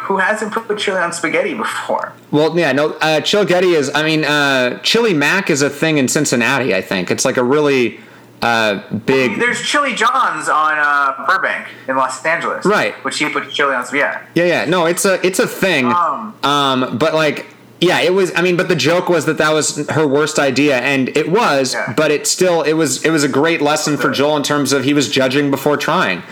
Who 0.08 0.18
hasn't 0.18 0.54
put 0.54 0.80
chili 0.80 0.98
on 0.98 1.14
spaghetti 1.14 1.54
before? 1.54 2.14
Well, 2.32 2.58
yeah, 2.58 2.72
no. 2.72 2.94
Uh, 2.94 3.20
Chilgetty 3.22 3.76
is. 3.76 3.92
I 3.94 4.02
mean, 4.02 4.24
uh, 4.24 4.80
chili 4.80 5.14
mac 5.14 5.52
is 5.52 5.62
a 5.62 5.70
thing 5.70 6.00
in 6.00 6.08
Cincinnati. 6.08 6.74
I 6.74 6.82
think 6.82 7.12
it's 7.12 7.24
like 7.24 7.38
a 7.38 7.44
really 7.44 8.00
uh, 8.42 8.82
big. 9.06 9.40
There's 9.40 9.62
Chili 9.62 9.94
John's 9.94 10.50
on 10.50 10.78
uh, 10.78 11.26
Burbank 11.28 11.68
in 11.88 11.96
Los 11.96 12.26
Angeles, 12.26 12.66
Right. 12.66 12.94
Which 13.06 13.20
he 13.20 13.30
put 13.30 13.52
chili 13.52 13.76
on. 13.76 13.86
Yeah, 13.94 14.26
Yeah, 14.34 14.46
yeah. 14.46 14.66
No, 14.66 14.86
it's 14.88 15.06
a 15.06 15.26
it's 15.26 15.40
a 15.40 15.48
thing. 15.48 15.86
Um. 15.86 16.36
Um, 16.44 16.98
but 16.98 17.14
like, 17.14 17.46
yeah, 17.84 18.00
it 18.00 18.14
was. 18.14 18.32
I 18.34 18.42
mean, 18.42 18.56
but 18.56 18.70
the 18.70 18.78
joke 18.78 19.10
was 19.10 19.26
that 19.26 19.38
that 19.40 19.52
was 19.52 19.90
her 19.90 20.08
worst 20.08 20.40
idea, 20.40 20.78
and 20.78 21.10
it 21.18 21.30
was. 21.30 21.74
Yeah. 21.74 21.94
But 21.96 22.12
it 22.12 22.26
still 22.26 22.62
it 22.62 22.74
was 22.74 23.04
it 23.04 23.10
was 23.10 23.26
a 23.26 23.28
great 23.28 23.62
lesson 23.62 23.98
for 23.98 24.10
Joel 24.10 24.38
in 24.38 24.44
terms 24.44 24.72
of 24.72 24.86
he 24.86 24.94
was 24.94 25.10
judging 25.10 25.52
before 25.52 25.76
trying. 25.76 26.24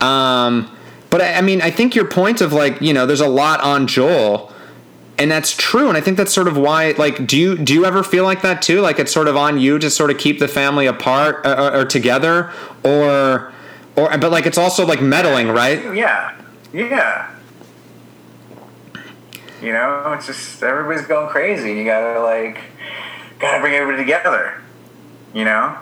Um, 0.00 0.74
but 1.10 1.20
I, 1.20 1.34
I 1.34 1.40
mean, 1.42 1.60
I 1.60 1.70
think 1.70 1.94
your 1.94 2.06
point 2.06 2.40
of 2.40 2.54
like 2.54 2.80
you 2.80 2.94
know, 2.94 3.04
there's 3.04 3.20
a 3.20 3.28
lot 3.28 3.60
on 3.60 3.86
Joel. 3.86 4.50
And 5.16 5.30
that's 5.30 5.54
true, 5.56 5.86
and 5.86 5.96
I 5.96 6.00
think 6.00 6.16
that's 6.16 6.32
sort 6.32 6.48
of 6.48 6.56
why. 6.56 6.90
Like, 6.98 7.24
do 7.24 7.38
you 7.38 7.56
do 7.56 7.72
you 7.72 7.84
ever 7.84 8.02
feel 8.02 8.24
like 8.24 8.42
that 8.42 8.62
too? 8.62 8.80
Like, 8.80 8.98
it's 8.98 9.12
sort 9.12 9.28
of 9.28 9.36
on 9.36 9.60
you 9.60 9.78
to 9.78 9.88
sort 9.88 10.10
of 10.10 10.18
keep 10.18 10.40
the 10.40 10.48
family 10.48 10.86
apart 10.86 11.46
uh, 11.46 11.70
or, 11.72 11.82
or 11.82 11.84
together, 11.84 12.50
or, 12.82 13.52
or, 13.94 14.18
but 14.18 14.32
like 14.32 14.44
it's 14.44 14.58
also 14.58 14.84
like 14.84 15.00
meddling, 15.00 15.46
right? 15.46 15.94
yeah, 15.94 16.34
yeah. 16.72 17.33
You 19.64 19.72
know, 19.72 20.12
it's 20.12 20.26
just 20.26 20.62
everybody's 20.62 21.06
going 21.06 21.28
crazy. 21.30 21.72
You 21.74 21.84
gotta 21.84 22.20
like, 22.20 22.58
gotta 23.38 23.60
bring 23.60 23.74
everybody 23.74 24.02
together. 24.02 24.60
You 25.32 25.44
know. 25.44 25.78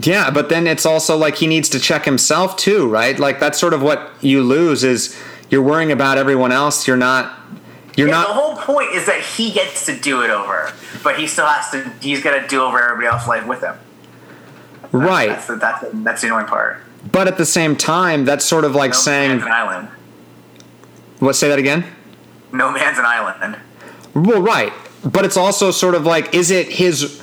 Yeah, 0.00 0.30
but 0.30 0.48
then 0.48 0.66
it's 0.66 0.84
also 0.86 1.16
like 1.16 1.36
he 1.36 1.46
needs 1.46 1.68
to 1.70 1.80
check 1.80 2.04
himself 2.04 2.56
too, 2.56 2.88
right? 2.88 3.18
Like 3.18 3.40
that's 3.40 3.58
sort 3.58 3.74
of 3.74 3.82
what 3.82 4.10
you 4.20 4.42
lose 4.42 4.84
is 4.84 5.16
you're 5.50 5.62
worrying 5.62 5.92
about 5.92 6.18
everyone 6.18 6.52
else. 6.52 6.86
You're 6.88 6.96
not. 6.96 7.38
You're 7.96 8.08
Yeah, 8.08 8.20
the 8.22 8.32
whole 8.34 8.56
point 8.56 8.90
is 8.92 9.06
that 9.06 9.20
he 9.22 9.50
gets 9.50 9.86
to 9.86 9.98
do 9.98 10.22
it 10.22 10.30
over, 10.30 10.72
but 11.02 11.18
he 11.18 11.26
still 11.26 11.46
has 11.46 11.70
to. 11.70 11.90
He's 12.00 12.22
got 12.22 12.40
to 12.40 12.46
do 12.46 12.62
over 12.62 12.82
everybody 12.82 13.06
else's 13.06 13.28
life 13.28 13.46
with 13.46 13.62
him. 13.62 13.76
Right, 14.92 15.28
That's 15.30 15.46
the, 15.46 15.56
that's 15.56 15.80
the, 15.80 15.90
that's 15.94 16.20
the 16.22 16.28
annoying 16.28 16.46
part. 16.46 16.80
but 17.10 17.26
at 17.26 17.36
the 17.38 17.44
same 17.46 17.74
time, 17.76 18.24
that's 18.24 18.44
sort 18.44 18.64
of 18.64 18.74
like 18.74 18.92
No 18.92 18.96
saying, 18.96 19.30
an 19.30 19.42
island. 19.42 19.88
"What? 21.18 21.34
Say 21.36 21.48
that 21.48 21.58
again." 21.58 21.84
No 22.56 22.72
man's 22.72 22.98
an 22.98 23.04
island. 23.04 23.56
Well, 24.14 24.40
right, 24.40 24.72
but 25.04 25.24
it's 25.24 25.36
also 25.36 25.70
sort 25.70 25.94
of 25.94 26.04
like, 26.04 26.34
is 26.34 26.50
it 26.50 26.68
his? 26.68 27.22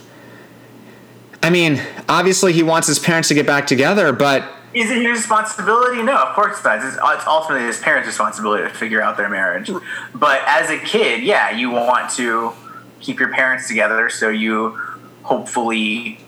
I 1.41 1.50
mean, 1.50 1.82
obviously, 2.08 2.54
he 2.54 2.63
wants 2.63 2.88
his 2.88 3.00
parents 3.00 3.28
to 3.30 3.34
get 3.34 3.46
back 3.46 3.67
together, 3.67 4.13
but 4.13 4.43
Is 4.74 4.89
it 4.89 4.98
his 4.98 5.08
responsibility? 5.08 6.02
No, 6.04 6.15
of 6.15 6.36
course 6.36 6.56
it's 6.56 6.63
not. 6.63 6.84
It's, 6.86 7.28
ultimately 7.28 7.65
his 7.67 7.80
parents' 7.80 8.08
responsibility 8.08 8.63
to 8.63 8.69
figure 8.69 9.02
out 9.02 9.17
their 9.17 9.30
marriage. 9.30 9.69
But 10.13 10.41
as 10.46 10.69
a 10.69 10.78
kid, 10.78 11.24
yeah, 11.24 11.52
you 11.52 11.72
want 11.72 12.12
to 12.12 12.54
keep 13.00 13.19
your 13.19 13.30
parents 13.30 13.67
together, 13.67 14.10
so 14.10 14.30
you 14.30 14.80
hopefully 15.24 16.19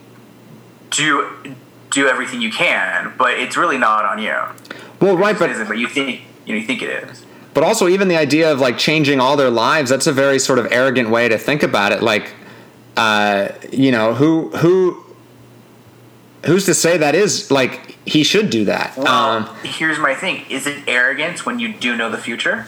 do 0.90 1.56
do 1.92 2.08
everything 2.08 2.42
you 2.42 2.52
can. 2.52 3.14
But 3.18 3.40
it's 3.40 3.56
really 3.56 3.78
not 3.78 4.04
on 4.04 4.20
you. 4.20 4.36
well, 5.00 5.16
right, 5.16 5.38
but 5.38 5.50
isn't, 5.52 5.68
but 5.68 5.78
you 5.78 5.88
think 5.88 6.22
you 6.46 6.54
know 6.54 6.60
you 6.60 6.66
think 6.66 6.82
it 6.82 6.90
is. 7.10 7.25
But 7.56 7.64
also, 7.64 7.88
even 7.88 8.10
the 8.10 8.18
idea 8.18 8.52
of 8.52 8.60
like 8.60 8.78
changing 8.78 9.20
all 9.22 9.38
their 9.38 9.50
lives, 9.50 9.90
that's 9.90 10.08
a 10.08 10.12
very 10.14 10.40
sort 10.40 10.60
of 10.60 10.68
arrogant 10.72 11.10
way 11.10 11.30
to 11.30 11.38
think 11.38 11.64
about 11.64 11.94
it. 11.94 12.04
Like, 12.04 12.34
uh, 12.98 13.48
you 13.72 13.92
know, 13.92 14.14
who, 14.14 14.50
who, 14.58 15.04
who's 16.46 16.66
to 16.66 16.74
say 16.74 16.98
that 16.98 17.16
is 17.16 17.50
like 17.52 17.98
he 18.06 18.24
should 18.26 18.50
do 18.50 18.66
that? 18.66 18.98
Well, 18.98 19.08
Um, 19.08 19.56
here's 19.64 19.98
my 19.98 20.14
thing: 20.14 20.46
Is 20.50 20.68
it 20.68 20.84
arrogance 20.86 21.46
when 21.46 21.58
you 21.60 21.74
do 21.74 21.96
know 21.96 22.10
the 22.12 22.18
future? 22.18 22.68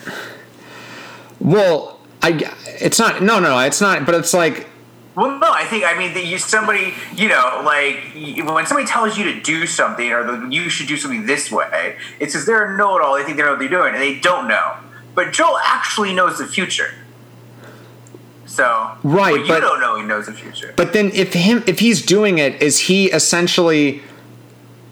well, 1.41 1.99
I, 2.21 2.39
it's 2.81 2.97
not, 2.97 3.21
no, 3.21 3.39
no, 3.39 3.59
it's 3.59 3.81
not, 3.81 4.05
but 4.05 4.15
it's 4.15 4.33
like, 4.33 4.67
Well, 5.17 5.39
no, 5.39 5.51
I 5.51 5.65
think 5.65 5.83
I 5.83 5.97
mean 5.97 6.13
that 6.13 6.25
you 6.25 6.37
somebody 6.37 6.93
you 7.15 7.27
know 7.27 7.63
like 7.65 7.95
when 8.13 8.67
somebody 8.67 8.85
tells 8.87 9.17
you 9.17 9.33
to 9.33 9.41
do 9.41 9.65
something 9.65 10.11
or 10.11 10.23
the, 10.23 10.47
you 10.49 10.69
should 10.69 10.87
do 10.87 10.95
something 10.95 11.25
this 11.25 11.51
way, 11.51 11.97
it's 12.19 12.33
because 12.33 12.45
they're 12.45 12.75
a 12.75 12.77
know-it-all. 12.77 13.15
They 13.17 13.23
think 13.23 13.37
they 13.37 13.43
know 13.43 13.49
what 13.49 13.59
they're 13.59 13.67
doing, 13.67 13.95
and 13.95 14.01
they 14.01 14.19
don't 14.19 14.47
know. 14.47 14.75
But 15.15 15.33
Joel 15.33 15.57
actually 15.65 16.13
knows 16.13 16.37
the 16.37 16.45
future. 16.45 16.93
So 18.45 18.91
Right, 19.03 19.31
but 19.33 19.41
you 19.41 19.47
but- 19.47 19.59
don't 19.61 19.79
know 19.79 19.97
he 19.99 20.03
knows 20.03 20.27
the 20.27 20.33
future. 20.33 20.73
but 20.75 20.93
then 20.93 21.09
if 21.15 21.33
him, 21.33 21.63
if 21.65 21.79
he's 21.79 22.03
doing 22.05 22.37
it, 22.37 22.61
is 22.61 22.81
he 22.81 23.07
essentially, 23.11 24.03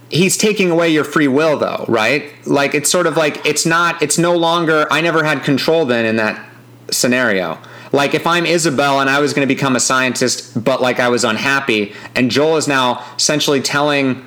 he's 0.09 0.37
taking 0.37 0.71
away 0.71 0.89
your 0.89 1.03
free 1.03 1.27
will 1.27 1.57
though, 1.57 1.85
right? 1.87 2.31
Like, 2.47 2.73
it's 2.75 2.89
sort 2.91 3.07
of 3.07 3.15
like, 3.15 3.45
it's 3.45 3.65
not, 3.65 4.01
it's 4.01 4.17
no 4.17 4.35
longer, 4.35 4.87
I 4.91 5.01
never 5.01 5.23
had 5.23 5.43
control 5.43 5.85
then 5.85 6.05
in 6.05 6.15
that 6.17 6.43
scenario. 6.91 7.59
Like 7.91 8.13
if 8.13 8.25
I'm 8.27 8.45
Isabel 8.45 8.99
and 8.99 9.09
I 9.09 9.19
was 9.19 9.33
going 9.33 9.47
to 9.47 9.53
become 9.53 9.75
a 9.75 9.79
scientist, 9.79 10.63
but 10.63 10.81
like 10.81 10.99
I 10.99 11.09
was 11.09 11.23
unhappy, 11.23 11.93
and 12.15 12.31
Joel 12.31 12.57
is 12.57 12.67
now 12.67 13.05
essentially 13.15 13.61
telling, 13.61 14.25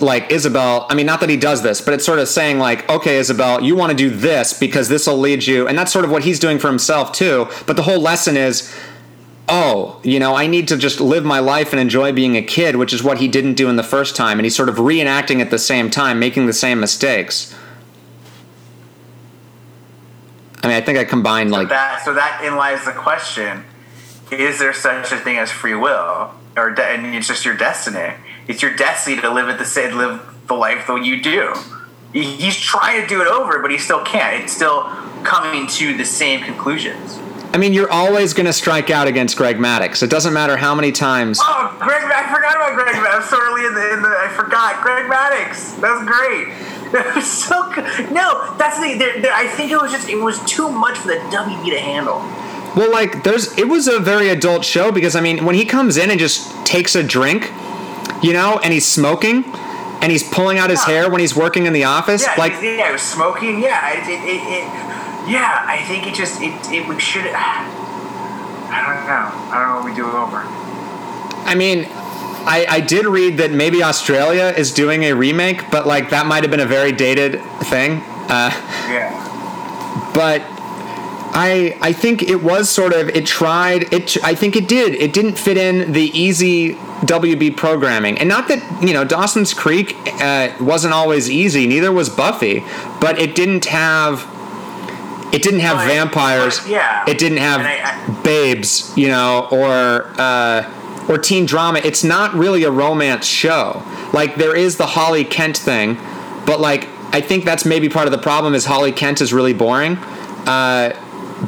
like 0.00 0.30
Isabel. 0.30 0.86
I 0.88 0.94
mean, 0.94 1.06
not 1.06 1.20
that 1.20 1.28
he 1.28 1.36
does 1.36 1.62
this, 1.62 1.80
but 1.80 1.94
it's 1.94 2.04
sort 2.04 2.18
of 2.18 2.28
saying 2.28 2.58
like, 2.58 2.88
okay, 2.88 3.18
Isabel, 3.18 3.62
you 3.62 3.74
want 3.74 3.90
to 3.90 3.96
do 3.96 4.10
this 4.10 4.58
because 4.58 4.88
this 4.88 5.06
will 5.06 5.18
lead 5.18 5.46
you, 5.46 5.66
and 5.66 5.76
that's 5.78 5.92
sort 5.92 6.04
of 6.04 6.10
what 6.10 6.24
he's 6.24 6.38
doing 6.38 6.58
for 6.58 6.68
himself 6.68 7.12
too. 7.12 7.48
But 7.66 7.76
the 7.76 7.82
whole 7.82 8.00
lesson 8.00 8.36
is, 8.36 8.72
oh, 9.48 10.00
you 10.02 10.18
know, 10.18 10.34
I 10.34 10.46
need 10.46 10.68
to 10.68 10.76
just 10.76 11.00
live 11.00 11.24
my 11.24 11.40
life 11.40 11.72
and 11.72 11.80
enjoy 11.80 12.12
being 12.12 12.36
a 12.36 12.42
kid, 12.42 12.76
which 12.76 12.92
is 12.92 13.02
what 13.02 13.18
he 13.18 13.28
didn't 13.28 13.54
do 13.54 13.68
in 13.68 13.76
the 13.76 13.82
first 13.82 14.14
time, 14.16 14.38
and 14.38 14.46
he's 14.46 14.56
sort 14.56 14.68
of 14.68 14.76
reenacting 14.76 15.40
at 15.40 15.50
the 15.50 15.58
same 15.58 15.90
time, 15.90 16.18
making 16.18 16.46
the 16.46 16.52
same 16.52 16.80
mistakes. 16.80 17.54
I 20.62 20.68
mean, 20.68 20.76
I 20.76 20.80
think 20.80 20.98
I 20.98 21.04
combined 21.04 21.50
like 21.50 21.68
that 21.68 22.04
so 22.04 22.14
that 22.14 22.44
in 22.44 22.56
lies 22.56 22.84
the 22.84 22.92
question: 22.92 23.64
Is 24.30 24.58
there 24.58 24.72
such 24.72 25.12
a 25.12 25.18
thing 25.18 25.38
as 25.38 25.50
free 25.50 25.74
will, 25.74 26.30
or 26.56 26.70
de- 26.70 26.84
and 26.84 27.14
it's 27.14 27.28
just 27.28 27.44
your 27.44 27.56
destiny? 27.56 28.14
It's 28.48 28.62
your 28.62 28.74
destiny 28.74 29.20
to 29.20 29.30
live 29.32 29.48
at 29.48 29.58
the 29.58 29.64
same 29.64 29.96
live 29.96 30.20
the 30.46 30.54
life 30.54 30.86
that 30.86 31.04
you 31.04 31.20
do. 31.22 31.54
He's 32.12 32.56
trying 32.56 33.00
to 33.00 33.06
do 33.06 33.22
it 33.22 33.26
over, 33.26 33.60
but 33.60 33.70
he 33.70 33.78
still 33.78 34.04
can't. 34.04 34.44
It's 34.44 34.52
still 34.52 34.82
coming 35.24 35.66
to 35.66 35.96
the 35.96 36.04
same 36.04 36.42
conclusions. 36.42 37.18
I 37.54 37.58
mean, 37.58 37.72
you're 37.72 37.90
always 37.90 38.32
going 38.32 38.46
to 38.46 38.52
strike 38.52 38.90
out 38.90 39.06
against 39.06 39.36
Greg 39.36 39.56
Maddux. 39.56 40.02
It 40.02 40.08
doesn't 40.08 40.32
matter 40.32 40.56
how 40.56 40.74
many 40.74 40.90
times. 40.90 41.38
Oh, 41.42 41.76
Greg! 41.80 42.02
I 42.04 42.32
forgot 42.32 42.56
about 42.56 42.74
Greg. 42.74 42.94
Maddux. 42.96 43.14
I'm 43.14 43.28
so 43.28 43.38
early 43.40 43.66
in 43.66 43.74
the, 43.74 43.92
in 43.92 44.02
the. 44.02 44.08
I 44.08 44.28
forgot 44.28 44.82
Greg 44.82 45.06
Maddux. 45.06 45.80
That 45.80 45.92
was 45.92 46.08
great. 46.08 46.48
Was 46.92 47.30
so 47.48 47.70
good. 47.72 47.84
No, 48.12 48.54
that's 48.58 48.78
the. 48.80 48.94
There, 48.98 49.20
there, 49.20 49.32
I 49.32 49.46
think 49.48 49.70
it 49.70 49.76
was 49.80 49.90
just. 49.92 50.08
It 50.08 50.16
was 50.16 50.38
too 50.44 50.68
much 50.70 50.98
for 50.98 51.08
the 51.08 51.14
WB 51.30 51.70
to 51.70 51.80
handle. 51.80 52.18
Well, 52.76 52.90
like, 52.90 53.22
there's. 53.22 53.56
It 53.58 53.68
was 53.68 53.86
a 53.88 53.98
very 53.98 54.28
adult 54.28 54.64
show 54.64 54.92
because, 54.92 55.14
I 55.16 55.20
mean, 55.20 55.44
when 55.44 55.54
he 55.54 55.64
comes 55.64 55.96
in 55.96 56.10
and 56.10 56.18
just 56.20 56.64
takes 56.66 56.94
a 56.94 57.02
drink, 57.02 57.50
you 58.22 58.32
know, 58.32 58.60
and 58.62 58.72
he's 58.72 58.86
smoking, 58.86 59.44
and 60.00 60.10
he's 60.12 60.22
pulling 60.22 60.58
out 60.58 60.70
his 60.70 60.80
Yeah. 60.86 60.94
hair 60.94 61.10
when 61.10 61.20
he's 61.20 61.34
working 61.36 61.66
in 61.66 61.72
the 61.72 61.84
office, 61.84 62.22
Yeah, 62.22 62.34
like, 62.38 62.52
yeah, 62.62 62.88
it 62.88 62.92
was 62.92 63.02
smoking. 63.02 63.60
Yeah, 63.62 63.90
it, 63.92 64.08
it, 64.08 64.20
it, 64.24 64.42
it 64.42 64.64
yeah. 65.30 65.64
I 65.66 65.82
think 65.86 66.06
it 66.06 66.14
just 66.14 66.40
it 66.42 66.52
it 66.72 66.88
we 66.88 66.98
should. 66.98 67.26
I 68.74 68.80
don't 68.86 69.06
know. 69.06 69.52
I 69.52 69.58
don't 69.60 69.68
know 69.68 69.76
what 69.76 69.84
we 69.84 69.94
do 69.94 70.06
over. 70.10 70.42
I 71.44 71.54
mean, 71.54 71.84
I, 72.44 72.66
I 72.68 72.80
did 72.80 73.06
read 73.06 73.38
that 73.38 73.50
maybe 73.52 73.82
Australia 73.82 74.52
is 74.56 74.72
doing 74.72 75.04
a 75.04 75.12
remake, 75.14 75.70
but 75.70 75.86
like 75.86 76.10
that 76.10 76.26
might 76.26 76.42
have 76.42 76.50
been 76.50 76.60
a 76.60 76.66
very 76.66 76.92
dated 76.92 77.40
thing. 77.64 78.02
Uh, 78.28 78.50
Yeah. 78.88 80.10
but 80.14 80.42
I 81.34 81.76
I 81.80 81.92
think 81.92 82.22
it 82.22 82.42
was 82.42 82.68
sort 82.68 82.92
of 82.92 83.08
it 83.10 83.24
tried 83.26 83.92
it 83.92 84.16
I 84.22 84.34
think 84.34 84.54
it 84.56 84.68
did 84.68 84.94
it 84.94 85.12
didn't 85.12 85.38
fit 85.38 85.56
in 85.56 85.92
the 85.92 86.10
easy 86.18 86.74
WB 87.06 87.56
programming 87.56 88.18
and 88.18 88.28
not 88.28 88.48
that 88.48 88.60
you 88.86 88.92
know 88.92 89.04
Dawson's 89.04 89.54
Creek 89.54 89.96
uh, 90.20 90.52
wasn't 90.60 90.92
always 90.94 91.30
easy 91.30 91.66
neither 91.66 91.90
was 91.90 92.08
Buffy 92.10 92.62
but 93.00 93.18
it 93.18 93.34
didn't 93.34 93.64
have 93.66 94.26
it 95.32 95.42
didn't 95.42 95.60
have 95.60 95.78
vampires 95.88 96.60
but, 96.60 96.68
yeah. 96.68 97.04
it 97.08 97.16
didn't 97.18 97.38
have 97.38 97.60
And 97.60 97.68
I- 97.68 98.22
babes 98.22 98.92
you 98.96 99.08
know 99.08 99.48
or 99.50 100.12
uh, 100.18 100.70
or 101.08 101.18
teen 101.18 101.46
drama 101.46 101.80
it's 101.84 102.04
not 102.04 102.34
really 102.34 102.64
a 102.64 102.70
romance 102.70 103.26
show 103.26 103.82
like 104.12 104.36
there 104.36 104.56
is 104.56 104.76
the 104.76 104.86
Holly 104.86 105.24
Kent 105.24 105.56
thing 105.56 105.96
but 106.46 106.60
like 106.60 106.88
I 107.14 107.20
think 107.20 107.44
that's 107.44 107.64
maybe 107.64 107.88
part 107.88 108.06
of 108.06 108.12
the 108.12 108.18
problem 108.18 108.54
is 108.54 108.64
Holly 108.64 108.92
Kent 108.92 109.20
is 109.20 109.32
really 109.32 109.52
boring 109.52 109.96
uh, 110.46 110.98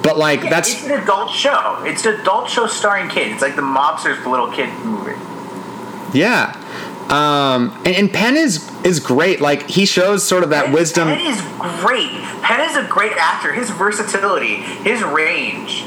but 0.03 0.19
like 0.19 0.43
Yeah, 0.43 0.51
that's 0.51 0.73
it's 0.73 0.85
an 0.87 1.03
adult 1.03 1.31
show. 1.31 1.83
It's 1.85 2.05
an 2.05 2.21
adult 2.21 2.51
show 2.51 2.67
starring 2.67 3.09
kids. 3.09 3.35
It's 3.35 3.43
like 3.43 3.55
the 3.55 3.63
mobsters, 3.63 4.23
the 4.25 4.29
little 4.29 4.51
kid 4.51 4.69
movie. 4.85 5.15
yeah 6.13 6.61
Um, 7.09 7.71
and, 7.85 7.95
and 7.95 8.13
Penn 8.13 8.37
is 8.37 8.69
is 8.85 8.99
great. 8.99 9.41
Like 9.41 9.69
he 9.69 9.87
shows 9.87 10.27
sort 10.27 10.43
of 10.43 10.51
that 10.51 10.67
Penn, 10.67 10.75
wisdom. 10.75 11.09
Penn 11.09 11.21
is 11.21 11.41
great. 11.81 12.11
Penn 12.43 12.69
is 12.69 12.77
a 12.77 12.89
great 12.89 13.13
actor. 13.13 13.53
His 13.53 13.71
versatility, 13.71 14.57
his 14.57 15.03
range, 15.03 15.83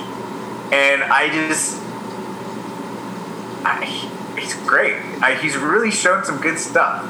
and 0.71 1.03
I 1.03 1.29
just, 1.29 1.81
I, 3.67 3.85
he's 4.39 4.53
great. 4.65 4.95
I, 5.21 5.35
he's 5.35 5.57
really 5.57 5.91
shown 5.91 6.23
some 6.23 6.39
good 6.39 6.57
stuff 6.57 7.03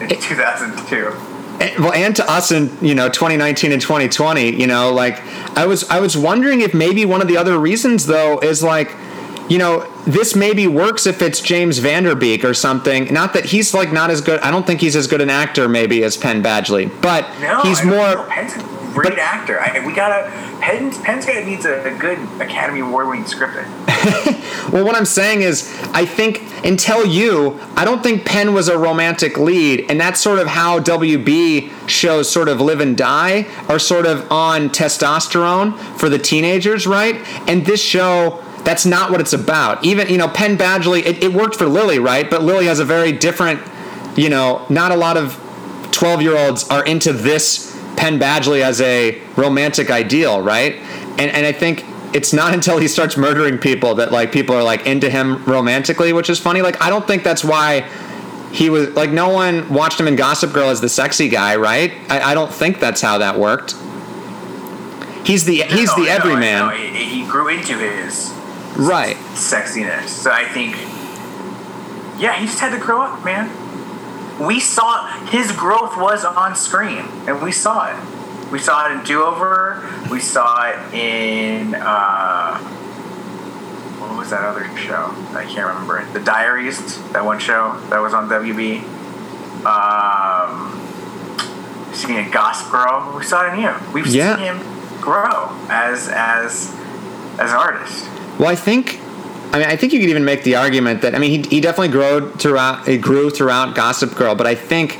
in 0.00 0.08
2002. 0.08 1.08
And- 1.08 1.62
eh, 1.62 1.74
well 1.78 1.92
and 1.92 2.16
to 2.16 2.30
us 2.30 2.50
in 2.52 2.76
you 2.80 2.94
know 2.94 3.08
2019 3.08 3.72
and 3.72 3.82
2020 3.82 4.58
you 4.58 4.66
know 4.66 4.94
like 4.94 5.20
i 5.58 5.66
was 5.66 5.88
i 5.90 6.00
was 6.00 6.16
wondering 6.16 6.62
if 6.62 6.72
maybe 6.72 7.04
one 7.04 7.20
of 7.20 7.28
the 7.28 7.36
other 7.36 7.58
reasons 7.58 8.06
though 8.06 8.38
is 8.38 8.62
like 8.62 8.96
you 9.50 9.58
know 9.58 9.84
this 10.06 10.34
maybe 10.34 10.66
works 10.66 11.06
if 11.06 11.20
it's 11.20 11.40
james 11.40 11.78
van 11.78 12.04
der 12.04 12.14
beek 12.14 12.44
or 12.44 12.54
something 12.54 13.12
not 13.12 13.34
that 13.34 13.44
he's 13.46 13.74
like 13.74 13.92
not 13.92 14.08
as 14.08 14.20
good 14.22 14.40
i 14.40 14.50
don't 14.50 14.66
think 14.66 14.80
he's 14.80 14.96
as 14.96 15.06
good 15.06 15.20
an 15.20 15.28
actor 15.28 15.68
maybe 15.68 16.02
as 16.04 16.16
penn 16.16 16.42
badgley 16.42 16.88
but 17.02 17.28
No, 17.40 17.60
he's 17.62 17.84
more 17.84 18.14
know. 18.14 18.26
Penn's 18.30 18.54
a 18.54 18.80
great 18.94 19.10
but- 19.10 19.18
actor. 19.20 19.60
I, 19.60 19.84
we 19.86 19.92
gotta 19.92 20.30
Penn's 20.60 20.98
Penn's 20.98 21.24
got 21.26 21.44
needs 21.44 21.64
a, 21.64 21.82
a 21.84 21.96
good 21.96 22.18
Academy 22.40 22.80
Award 22.80 23.08
winning 23.08 23.26
script. 23.26 23.56
Well, 24.72 24.84
what 24.84 24.94
I'm 24.94 25.04
saying 25.04 25.42
is, 25.42 25.68
I 25.92 26.06
think 26.06 26.42
until 26.64 27.04
you, 27.04 27.58
I 27.76 27.84
don't 27.84 28.02
think 28.04 28.24
Penn 28.24 28.54
was 28.54 28.68
a 28.68 28.78
romantic 28.78 29.36
lead, 29.36 29.90
and 29.90 30.00
that's 30.00 30.20
sort 30.20 30.38
of 30.38 30.46
how 30.46 30.78
WB 30.78 31.88
shows 31.88 32.30
sort 32.30 32.48
of 32.48 32.60
live 32.60 32.80
and 32.80 32.96
die 32.96 33.46
are 33.68 33.78
sort 33.80 34.06
of 34.06 34.30
on 34.30 34.68
testosterone 34.70 35.76
for 35.98 36.08
the 36.08 36.18
teenagers, 36.18 36.86
right? 36.86 37.16
And 37.48 37.66
this 37.66 37.82
show, 37.82 38.42
that's 38.70 38.86
not 38.86 39.10
what 39.10 39.20
it's 39.20 39.32
about. 39.32 39.84
Even 39.84 40.08
you 40.08 40.16
know, 40.16 40.28
Penn 40.28 40.56
Badgley, 40.56 41.04
it, 41.04 41.24
it 41.24 41.32
worked 41.32 41.56
for 41.56 41.66
Lily, 41.66 41.98
right? 41.98 42.30
But 42.30 42.42
Lily 42.42 42.66
has 42.66 42.78
a 42.78 42.84
very 42.84 43.10
different, 43.10 43.60
you 44.16 44.28
know, 44.28 44.64
not 44.70 44.92
a 44.92 44.94
lot 44.94 45.16
of 45.16 45.34
12 45.90 46.22
year 46.22 46.36
olds 46.36 46.68
are 46.68 46.84
into 46.84 47.12
this 47.12 47.76
Penn 47.96 48.20
Badgley 48.20 48.62
as 48.62 48.80
a 48.80 49.20
romantic 49.34 49.90
ideal, 49.90 50.40
right? 50.40 50.74
And 51.18 51.32
and 51.32 51.44
I 51.44 51.50
think 51.50 51.84
it's 52.14 52.32
not 52.32 52.54
until 52.58 52.78
he 52.78 52.86
starts 52.86 53.16
murdering 53.16 53.58
people 53.58 53.96
that 53.96 54.12
like 54.12 54.30
people 54.30 54.54
are 54.54 54.62
like 54.62 54.86
into 54.86 55.10
him 55.10 55.44
romantically, 55.46 56.12
which 56.12 56.30
is 56.30 56.38
funny. 56.38 56.62
Like 56.62 56.80
I 56.80 56.90
don't 56.90 57.08
think 57.08 57.24
that's 57.24 57.42
why 57.42 57.88
he 58.52 58.70
was 58.70 58.90
like 58.90 59.10
no 59.10 59.30
one 59.30 59.68
watched 59.68 59.98
him 59.98 60.06
in 60.06 60.14
Gossip 60.14 60.52
Girl 60.52 60.68
as 60.68 60.80
the 60.80 60.88
sexy 60.88 61.28
guy, 61.28 61.56
right? 61.56 61.92
I, 62.08 62.20
I 62.30 62.34
don't 62.34 62.52
think 62.52 62.78
that's 62.78 63.00
how 63.00 63.18
that 63.18 63.36
worked. 63.36 63.74
He's 65.26 65.44
the 65.44 65.62
he's 65.62 65.88
No, 65.88 65.96
the 65.96 66.04
no, 66.04 66.12
everyman, 66.12 66.66
no, 66.66 66.70
he, 66.70 67.22
he 67.22 67.26
grew 67.26 67.48
into 67.48 67.76
his 67.76 68.32
right? 68.80 69.16
sexiness. 69.34 70.08
So 70.08 70.30
I 70.30 70.44
think, 70.46 70.76
yeah, 72.20 72.34
he 72.38 72.46
just 72.46 72.58
had 72.58 72.70
to 72.72 72.78
grow 72.78 73.02
up, 73.02 73.24
man. 73.24 73.50
We 74.44 74.58
saw 74.58 75.06
his 75.26 75.52
growth 75.52 75.96
was 75.98 76.24
on 76.24 76.56
screen, 76.56 77.04
and 77.28 77.42
we 77.42 77.52
saw 77.52 77.90
it. 77.92 78.50
We 78.50 78.58
saw 78.58 78.88
it 78.88 78.92
in 78.92 79.04
Do 79.04 79.22
Over. 79.22 79.82
We 80.10 80.18
saw 80.18 80.70
it 80.70 80.94
in 80.94 81.74
uh, 81.74 82.58
what 83.98 84.16
was 84.16 84.30
that 84.30 84.42
other 84.42 84.64
show? 84.76 85.14
I 85.36 85.44
can't 85.44 85.66
remember 85.68 85.98
it. 86.00 86.12
The 86.14 86.20
Diaries, 86.20 86.80
that 87.12 87.24
one 87.24 87.38
show 87.38 87.78
that 87.90 87.98
was 88.00 88.14
on 88.14 88.28
WB. 88.28 88.82
Um, 89.64 90.76
seen 91.92 92.16
in 92.16 92.30
Gossip 92.30 92.72
Girl. 92.72 93.12
We 93.16 93.24
saw 93.24 93.44
it 93.46 93.52
in 93.54 93.60
him. 93.60 93.92
We've 93.92 94.06
Yeah. 94.06 94.36
seen 94.36 94.44
him 94.46 95.00
grow 95.00 95.50
as 95.68 96.08
as 96.08 96.74
as 97.38 97.50
an 97.52 97.56
artist. 97.56 98.06
Well, 98.40 98.48
I 98.48 98.56
think, 98.56 98.98
I 99.52 99.58
mean, 99.58 99.68
I 99.68 99.76
think 99.76 99.92
you 99.92 100.00
could 100.00 100.08
even 100.08 100.24
make 100.24 100.44
the 100.44 100.56
argument 100.56 101.02
that 101.02 101.14
I 101.14 101.18
mean, 101.18 101.44
he, 101.44 101.56
he 101.56 101.60
definitely 101.60 101.88
grew 101.88 102.32
throughout. 102.32 102.88
He 102.88 102.96
grew 102.96 103.28
throughout 103.28 103.74
Gossip 103.74 104.14
Girl, 104.14 104.34
but 104.34 104.46
I 104.46 104.54
think, 104.54 104.96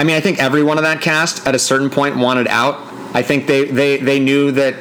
I 0.00 0.02
mean, 0.02 0.16
I 0.16 0.20
think 0.20 0.40
everyone 0.40 0.76
of 0.76 0.82
that 0.82 1.00
cast 1.00 1.46
at 1.46 1.54
a 1.54 1.60
certain 1.60 1.90
point 1.90 2.16
wanted 2.16 2.48
out. 2.48 2.82
I 3.14 3.22
think 3.22 3.46
they 3.46 3.66
they 3.66 3.98
they 3.98 4.18
knew 4.18 4.50
that 4.50 4.74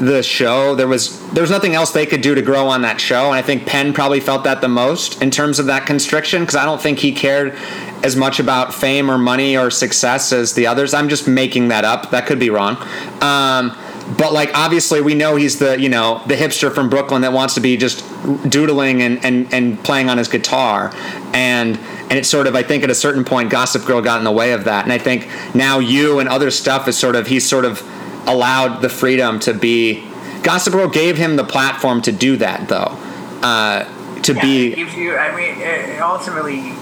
the 0.00 0.20
show 0.24 0.74
there 0.74 0.88
was 0.88 1.30
there 1.30 1.42
was 1.42 1.50
nothing 1.50 1.76
else 1.76 1.92
they 1.92 2.06
could 2.06 2.22
do 2.22 2.34
to 2.34 2.42
grow 2.42 2.66
on 2.66 2.82
that 2.82 3.00
show, 3.00 3.26
and 3.26 3.34
I 3.34 3.42
think 3.42 3.66
Penn 3.66 3.92
probably 3.92 4.18
felt 4.18 4.42
that 4.42 4.60
the 4.60 4.68
most 4.68 5.22
in 5.22 5.30
terms 5.30 5.60
of 5.60 5.66
that 5.66 5.86
constriction 5.86 6.42
because 6.42 6.56
I 6.56 6.64
don't 6.64 6.80
think 6.80 6.98
he 6.98 7.12
cared 7.12 7.54
as 8.02 8.16
much 8.16 8.40
about 8.40 8.74
fame 8.74 9.08
or 9.08 9.16
money 9.16 9.56
or 9.56 9.70
success 9.70 10.32
as 10.32 10.54
the 10.54 10.66
others. 10.66 10.92
I'm 10.92 11.08
just 11.08 11.28
making 11.28 11.68
that 11.68 11.84
up. 11.84 12.10
That 12.10 12.26
could 12.26 12.40
be 12.40 12.50
wrong. 12.50 12.76
Um, 13.22 13.78
but 14.16 14.32
like 14.32 14.50
obviously 14.54 15.00
we 15.00 15.14
know 15.14 15.36
he's 15.36 15.58
the 15.58 15.78
you 15.78 15.88
know 15.88 16.22
the 16.26 16.34
hipster 16.34 16.72
from 16.72 16.88
Brooklyn 16.88 17.22
that 17.22 17.32
wants 17.32 17.54
to 17.54 17.60
be 17.60 17.76
just 17.76 18.04
doodling 18.48 19.02
and, 19.02 19.24
and, 19.24 19.52
and 19.52 19.82
playing 19.84 20.08
on 20.08 20.18
his 20.18 20.28
guitar 20.28 20.92
and 21.34 21.76
and 21.76 22.12
it's 22.12 22.28
sort 22.28 22.46
of 22.46 22.54
I 22.54 22.62
think 22.62 22.84
at 22.84 22.90
a 22.90 22.94
certain 22.94 23.24
point 23.24 23.50
Gossip 23.50 23.84
Girl 23.84 24.00
got 24.00 24.18
in 24.18 24.24
the 24.24 24.32
way 24.32 24.52
of 24.52 24.64
that 24.64 24.84
and 24.84 24.92
I 24.92 24.98
think 24.98 25.28
now 25.54 25.78
you 25.78 26.18
and 26.18 26.28
other 26.28 26.50
stuff 26.50 26.88
is 26.88 26.96
sort 26.96 27.16
of 27.16 27.26
he's 27.26 27.48
sort 27.48 27.64
of 27.64 27.82
allowed 28.26 28.80
the 28.80 28.88
freedom 28.88 29.38
to 29.40 29.52
be 29.52 30.04
Gossip 30.42 30.72
Girl 30.72 30.88
gave 30.88 31.18
him 31.18 31.36
the 31.36 31.44
platform 31.44 32.00
to 32.02 32.12
do 32.12 32.36
that 32.38 32.68
though 32.68 32.96
uh, 33.42 33.84
to 34.22 34.34
Yeah, 34.34 34.42
be 34.42 34.74
gives 34.74 34.94
you. 34.94 35.16
I 35.16 35.34
mean, 35.34 35.60
it, 35.60 36.00
ultimately, 36.00 36.74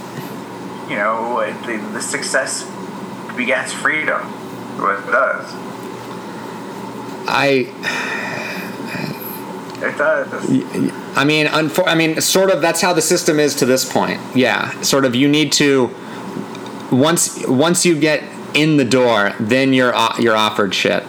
you 0.88 0.96
know, 0.96 1.44
the, 1.66 1.76
the 1.92 2.00
success 2.00 2.64
begets 3.36 3.72
freedom. 3.72 4.20
What 4.80 5.00
it 5.00 5.06
does. 5.06 5.65
I 7.28 7.72
It 9.82 9.98
does. 9.98 10.32
I 11.16 11.24
mean, 11.24 11.46
unfor- 11.46 11.86
I 11.86 11.94
mean, 11.94 12.20
sort 12.20 12.50
of. 12.50 12.60
That's 12.60 12.80
how 12.80 12.92
the 12.92 13.02
system 13.02 13.38
is 13.38 13.54
to 13.56 13.66
this 13.66 13.90
point. 13.90 14.20
Yeah, 14.34 14.80
sort 14.82 15.04
of. 15.04 15.14
You 15.14 15.28
need 15.28 15.52
to 15.52 15.90
once 16.90 17.46
once 17.46 17.84
you 17.84 17.98
get 17.98 18.22
in 18.54 18.76
the 18.76 18.84
door, 18.84 19.32
then 19.38 19.72
you're 19.72 19.92
o- 19.94 20.16
you're 20.18 20.36
offered 20.36 20.74
shit. 20.74 21.02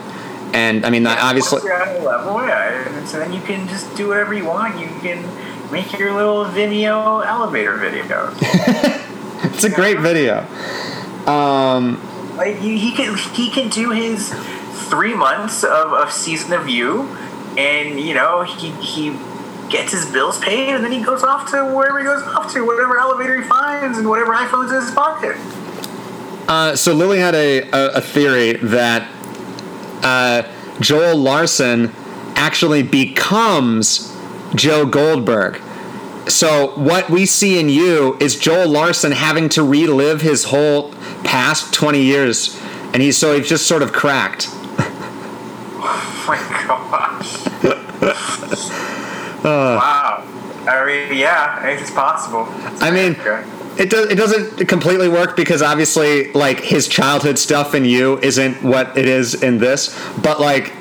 And 0.53 0.85
I 0.85 0.89
mean, 0.89 1.03
that 1.03 1.19
obviously, 1.21 1.57
Once 1.57 1.65
you're 1.65 1.81
at 1.81 1.99
a 1.99 2.03
level, 2.03 2.41
yeah, 2.45 2.97
and 2.97 3.07
so 3.07 3.19
then 3.19 3.33
you 3.33 3.41
can 3.41 3.67
just 3.67 3.93
do 3.95 4.07
whatever 4.07 4.33
you 4.33 4.45
want. 4.45 4.79
You 4.79 4.87
can 5.01 5.23
make 5.71 5.97
your 5.97 6.13
little 6.13 6.45
Vimeo 6.45 7.25
elevator 7.25 7.77
videos. 7.77 8.33
it's 9.53 9.63
a 9.63 9.69
great 9.69 9.99
video. 9.99 10.45
Um, 11.25 12.01
like 12.37 12.55
he, 12.57 12.77
he 12.77 12.91
can 12.91 13.17
he 13.33 13.49
can 13.49 13.69
do 13.69 13.91
his 13.91 14.31
three 14.89 15.13
months 15.13 15.63
of, 15.63 15.93
of 15.93 16.11
season 16.11 16.53
of 16.53 16.67
you, 16.67 17.03
and 17.57 17.99
you 17.99 18.13
know 18.13 18.43
he 18.43 18.71
he 18.71 19.17
gets 19.69 19.91
his 19.91 20.05
bills 20.05 20.39
paid, 20.39 20.69
and 20.69 20.83
then 20.83 20.91
he 20.91 21.01
goes 21.01 21.23
off 21.23 21.51
to 21.51 21.63
wherever 21.65 21.99
he 21.99 22.05
goes 22.05 22.23
off 22.23 22.51
to, 22.53 22.65
whatever 22.65 22.97
elevator 22.97 23.41
he 23.41 23.47
finds, 23.47 23.97
and 23.97 24.07
whatever 24.07 24.33
iPhone's 24.33 24.71
in 24.71 24.81
his 24.81 24.91
pocket. 24.91 25.35
uh, 26.47 26.75
so 26.75 26.93
Lily 26.93 27.19
had 27.19 27.35
a, 27.35 27.61
a, 27.71 27.95
a 27.95 28.01
theory 28.01 28.53
that 28.53 29.09
uh, 30.03 30.43
Joel 30.79 31.17
Larson 31.17 31.91
actually 32.35 32.83
becomes 32.83 34.15
Joe 34.55 34.85
Goldberg. 34.85 35.61
So 36.27 36.73
what 36.75 37.09
we 37.09 37.25
see 37.25 37.59
in 37.59 37.69
you 37.69 38.17
is 38.19 38.37
Joel 38.37 38.67
Larson 38.67 39.13
having 39.13 39.49
to 39.49 39.63
relive 39.63 40.21
his 40.21 40.45
whole 40.45 40.91
past 41.23 41.73
20 41.73 42.01
years, 42.01 42.59
and 42.93 43.01
he's 43.01 43.17
so 43.17 43.37
he's 43.37 43.47
just 43.47 43.65
sort 43.65 43.81
of 43.81 43.93
cracked. 43.93 44.49
Oh 45.79 46.27
my 46.29 47.83
gosh! 47.99 48.69
wow. 49.43 50.23
I 50.67 50.85
mean, 50.85 51.17
yeah, 51.17 51.65
it's 51.67 51.91
possible. 51.91 52.47
I 52.81 52.91
mean, 52.91 53.15
Okay. 53.19 53.43
it 53.81 53.89
does 53.89 54.09
it 54.09 54.15
doesn't 54.15 54.67
completely 54.67 55.07
work 55.07 55.35
because 55.37 55.61
obviously 55.61 56.31
like 56.33 56.59
his 56.59 56.87
childhood 56.87 57.39
stuff 57.39 57.73
in 57.73 57.85
you 57.85 58.17
isn't 58.19 58.61
what 58.63 58.97
it 58.97 59.07
is 59.07 59.41
in 59.41 59.59
this, 59.59 59.97
but 60.21 60.39
like 60.41 60.73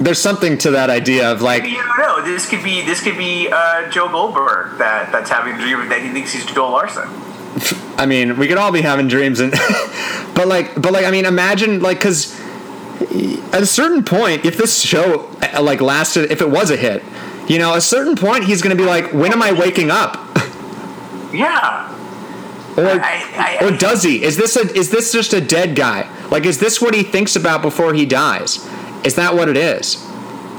there's 0.00 0.18
something 0.20 0.58
to 0.58 0.70
that 0.72 0.88
idea 0.90 1.30
of 1.30 1.42
like 1.42 1.64
You 1.64 1.76
don't 1.76 1.98
know. 1.98 2.22
This 2.22 2.48
could 2.48 2.62
be 2.62 2.80
this 2.82 3.02
could 3.02 3.18
be 3.18 3.48
uh, 3.52 3.90
Joe 3.90 4.08
Goldberg 4.08 4.78
that 4.78 5.12
that's 5.12 5.28
having 5.30 5.54
a 5.54 5.58
dream 5.58 5.88
that 5.88 6.00
he 6.02 6.08
thinks 6.10 6.32
he's 6.32 6.46
Joel 6.46 6.70
Larson. 6.70 7.08
I 7.98 8.06
mean, 8.06 8.38
we 8.38 8.46
could 8.48 8.58
all 8.58 8.72
be 8.72 8.82
having 8.82 9.08
dreams 9.08 9.40
and 9.40 9.52
but 10.34 10.48
like 10.48 10.74
but 10.80 10.92
like 10.92 11.04
I 11.04 11.10
mean, 11.10 11.26
imagine 11.26 11.80
like 11.80 12.00
cuz 12.00 12.38
at 13.52 13.62
a 13.62 13.66
certain 13.66 14.04
point 14.04 14.44
if 14.44 14.56
this 14.56 14.80
show 14.82 15.28
uh, 15.42 15.62
like 15.62 15.80
lasted 15.80 16.30
if 16.30 16.40
it 16.40 16.50
was 16.50 16.70
a 16.70 16.76
hit, 16.76 17.02
you 17.48 17.58
know, 17.58 17.72
at 17.72 17.78
a 17.78 17.82
certain 17.82 18.16
point 18.16 18.44
he's 18.44 18.62
going 18.62 18.76
to 18.76 18.82
be 18.82 18.88
like 18.88 19.12
when 19.12 19.32
am 19.32 19.42
I 19.42 19.52
waking 19.52 19.90
up? 19.90 20.18
Yeah. 21.32 21.92
Or 22.78 22.86
I- 22.88 23.58
I- 23.60 23.64
or 23.66 23.76
does 23.76 24.02
he? 24.02 24.22
Is 24.22 24.36
this 24.36 24.56
a 24.56 24.60
is 24.74 24.90
this 24.90 25.12
just 25.12 25.32
a 25.34 25.40
dead 25.40 25.74
guy? 25.76 26.08
Like 26.30 26.46
is 26.46 26.58
this 26.58 26.80
what 26.80 26.94
he 26.94 27.02
thinks 27.02 27.36
about 27.36 27.62
before 27.62 27.92
he 27.94 28.06
dies? 28.06 28.66
Is 29.04 29.16
that 29.16 29.34
what 29.34 29.48
it 29.48 29.56
is? 29.56 30.02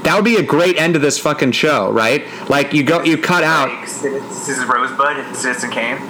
That 0.04 0.14
would 0.16 0.26
be 0.26 0.36
a 0.36 0.44
great 0.44 0.78
end 0.78 0.94
to 0.94 1.00
this 1.00 1.18
fucking 1.20 1.54
show, 1.54 1.92
right? 1.92 2.26
Like 2.50 2.74
you 2.74 2.84
go 2.84 3.02
you 3.04 3.18
cut 3.18 3.44
out 3.44 3.70
this 3.82 4.04
is 4.50 4.64
Rosebud 4.66 5.18
and 5.18 5.36
Citizen 5.36 5.72
Kane. 5.72 5.98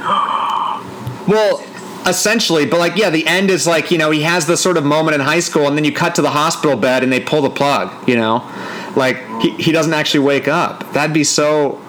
well 1.27 1.63
essentially, 2.07 2.65
but 2.65 2.79
like 2.79 2.95
yeah, 2.95 3.09
the 3.09 3.27
end 3.27 3.49
is 3.51 3.67
like, 3.67 3.91
you 3.91 3.97
know, 3.97 4.11
he 4.11 4.21
has 4.23 4.47
this 4.47 4.61
sort 4.61 4.77
of 4.77 4.83
moment 4.83 5.15
in 5.15 5.21
high 5.21 5.39
school 5.39 5.67
and 5.67 5.77
then 5.77 5.83
you 5.83 5.91
cut 5.91 6.15
to 6.15 6.21
the 6.21 6.29
hospital 6.29 6.77
bed 6.77 7.03
and 7.03 7.11
they 7.11 7.19
pull 7.19 7.41
the 7.41 7.49
plug, 7.49 8.07
you 8.07 8.15
know? 8.15 8.49
Like 8.95 9.17
he, 9.41 9.51
he 9.51 9.71
doesn't 9.71 9.93
actually 9.93 10.21
wake 10.21 10.47
up. 10.47 10.91
That'd 10.93 11.13
be 11.13 11.23
so 11.23 11.81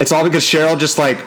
it's 0.00 0.12
all 0.12 0.24
because 0.24 0.44
Cheryl 0.44 0.78
just 0.78 0.98
like 0.98 1.18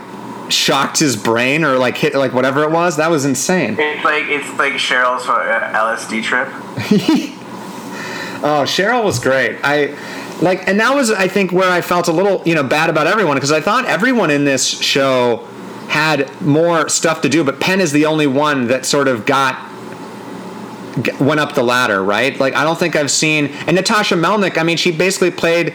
shocked 0.49 0.99
his 0.99 1.15
brain 1.15 1.63
or 1.63 1.77
like 1.77 1.97
hit 1.97 2.15
like 2.15 2.33
whatever 2.33 2.63
it 2.63 2.71
was. 2.71 2.97
That 2.97 3.09
was 3.09 3.25
insane. 3.25 3.75
It's 3.79 4.05
like 4.05 4.25
it's 4.27 4.47
like 4.57 4.73
Cheryl's 4.73 5.27
uh, 5.27 5.71
LSD 5.73 6.23
trip. 6.23 7.35
Oh, 8.41 8.63
Cheryl 8.63 9.03
was 9.03 9.19
great. 9.19 9.59
I 9.63 9.97
like, 10.41 10.65
and 10.65 10.79
that 10.79 10.95
was 10.95 11.11
I 11.11 11.27
think 11.27 11.51
where 11.51 11.69
I 11.69 11.81
felt 11.81 12.07
a 12.07 12.13
little 12.13 12.41
you 12.45 12.55
know 12.55 12.63
bad 12.63 12.89
about 12.89 13.05
everyone 13.05 13.35
because 13.35 13.51
I 13.51 13.59
thought 13.59 13.85
everyone 13.85 14.31
in 14.31 14.45
this 14.45 14.65
show 14.65 15.45
had 15.89 16.39
more 16.41 16.87
stuff 16.87 17.21
to 17.21 17.29
do, 17.29 17.43
but 17.43 17.59
Penn 17.59 17.81
is 17.81 17.91
the 17.91 18.05
only 18.05 18.27
one 18.27 18.67
that 18.67 18.85
sort 18.85 19.07
of 19.07 19.25
got 19.25 19.69
went 21.19 21.39
up 21.39 21.55
the 21.55 21.63
ladder, 21.63 22.03
right? 22.03 22.39
Like 22.39 22.55
I 22.55 22.63
don't 22.63 22.77
think 22.77 22.95
I've 22.95 23.11
seen 23.11 23.47
and 23.67 23.75
Natasha 23.75 24.15
Melnick. 24.15 24.57
I 24.57 24.63
mean, 24.63 24.77
she 24.77 24.91
basically 24.91 25.31
played. 25.31 25.73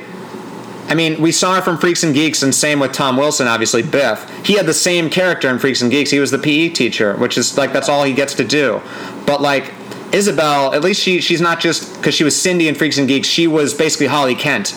I 0.87 0.95
mean, 0.95 1.21
we 1.21 1.33
saw 1.33 1.57
her 1.57 1.63
from 1.63 1.79
Freaks 1.79 2.03
and 2.03 2.15
Geeks, 2.15 2.43
and 2.43 2.55
same 2.55 2.79
with 2.79 2.93
Tom 2.93 3.17
Wilson, 3.17 3.49
obviously 3.49 3.83
Biff. 3.83 4.29
He 4.45 4.55
had 4.55 4.67
the 4.67 4.75
same 4.75 5.09
character 5.09 5.49
in 5.49 5.59
Freaks 5.59 5.81
and 5.81 5.91
Geeks. 5.91 6.11
He 6.11 6.21
was 6.21 6.31
the 6.31 6.39
PE 6.39 6.71
teacher, 6.71 7.17
which 7.17 7.39
is 7.39 7.57
like 7.57 7.73
that's 7.73 7.89
all 7.89 8.05
he 8.05 8.13
gets 8.13 8.35
to 8.35 8.45
do. 8.45 8.81
But 9.27 9.41
like 9.41 9.73
Isabel, 10.13 10.75
at 10.75 10.83
least 10.83 11.03
she 11.03 11.21
she's 11.21 11.41
not 11.41 11.59
just 11.59 11.97
because 11.97 12.15
she 12.15 12.23
was 12.23 12.41
Cindy 12.41 12.69
in 12.69 12.77
Freaks 12.77 12.99
and 12.99 13.09
Geeks. 13.09 13.27
She 13.27 13.47
was 13.47 13.75
basically 13.75 14.07
Holly 14.07 14.35
Kent 14.37 14.75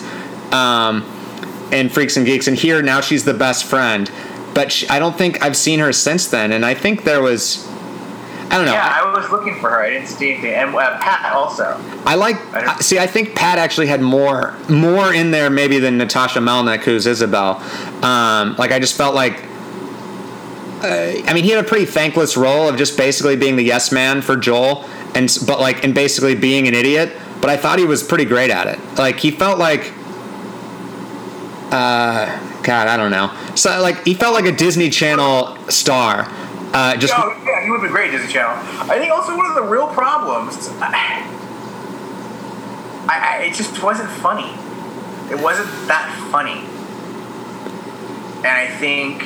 um, 0.52 1.04
in 1.72 1.90
Freaks 1.90 2.18
and 2.18 2.26
Geeks, 2.26 2.48
and 2.48 2.58
here 2.58 2.82
now 2.82 3.02
she's 3.02 3.24
the 3.24 3.36
best 3.36 3.66
friend. 3.66 4.10
But 4.58 4.72
she, 4.72 4.90
I 4.90 4.98
don't 4.98 5.16
think 5.16 5.44
I've 5.44 5.56
seen 5.56 5.78
her 5.78 5.94
since 5.94 6.30
then, 6.30 6.52
and 6.52 6.66
I 6.66 6.74
think 6.74 7.04
there 7.04 7.22
was. 7.22 7.64
I 8.50 8.58
don't 8.58 8.66
know. 8.66 8.72
Yeah, 8.72 9.02
I 9.04 9.16
was 9.16 9.30
looking 9.30 9.54
for 9.60 9.70
her. 9.70 9.82
I 9.82 9.92
didn't 9.92 10.08
see 10.08 10.32
anything, 10.32 10.52
and 10.52 10.74
uh, 10.74 10.98
Pat 10.98 11.32
also. 11.32 11.80
I 12.08 12.16
like. 12.16 12.38
I 12.56 12.80
see, 12.80 12.98
I 12.98 13.06
think 13.06 13.36
Pat 13.36 13.60
actually 13.60 13.86
had 13.86 14.02
more 14.02 14.56
more 14.68 15.14
in 15.14 15.30
there 15.30 15.52
maybe 15.52 15.78
than 15.78 16.00
Natasha 16.00 16.40
Melnick, 16.40 16.80
who's 16.80 17.06
Isabel. 17.06 17.58
Um, 18.04 18.56
like 18.58 18.72
I 18.72 18.80
just 18.80 18.98
felt 18.98 19.14
like. 19.14 19.44
Uh, 20.84 21.22
I 21.28 21.34
mean, 21.36 21.44
he 21.44 21.52
had 21.52 21.64
a 21.64 21.68
pretty 21.68 21.86
thankless 21.86 22.36
role 22.36 22.68
of 22.68 22.78
just 22.78 22.98
basically 22.98 23.36
being 23.36 23.58
the 23.58 23.64
yes 23.64 23.92
man 23.92 24.24
for 24.24 24.36
Joel, 24.36 24.90
and 25.14 25.30
but 25.46 25.60
like 25.60 25.84
and 25.84 25.94
basically 25.94 26.34
being 26.34 26.68
an 26.68 26.74
idiot. 26.74 27.16
But 27.42 27.52
I 27.52 27.58
thought 27.58 27.78
he 27.78 27.86
was 27.86 28.02
pretty 28.02 28.26
great 28.26 28.50
at 28.50 28.66
it. 28.66 28.80
Like 28.98 29.20
he 29.20 29.30
felt 29.30 29.60
like. 29.60 29.94
Uh, 31.70 32.57
God, 32.68 32.90
I 32.90 32.98
don't 32.98 33.12
know. 33.12 33.34
So 33.56 33.82
like 33.82 34.04
he 34.04 34.14
felt 34.14 34.34
like 34.34 34.44
a 34.44 34.52
Disney 34.52 34.90
Channel 34.90 35.58
star. 35.70 36.28
Uh, 36.74 36.98
just 36.98 37.14
Oh 37.16 37.42
yeah, 37.46 37.64
he 37.64 37.72
would 37.72 37.82
be 37.82 37.88
great 37.88 38.12
Disney 38.12 38.28
Channel. 38.28 38.58
I 38.92 39.00
think 39.00 39.10
also 39.10 39.38
one 39.38 39.46
of 39.46 39.56
the 39.56 39.62
real 39.62 39.88
problems. 39.88 40.68
I, 43.10 43.40
I, 43.40 43.44
it 43.44 43.54
just 43.54 43.82
wasn't 43.82 44.10
funny. 44.10 44.52
It 45.32 45.42
wasn't 45.42 45.70
that 45.88 46.12
funny, 46.30 46.60
and 48.40 48.48
I 48.48 48.68
think 48.68 49.24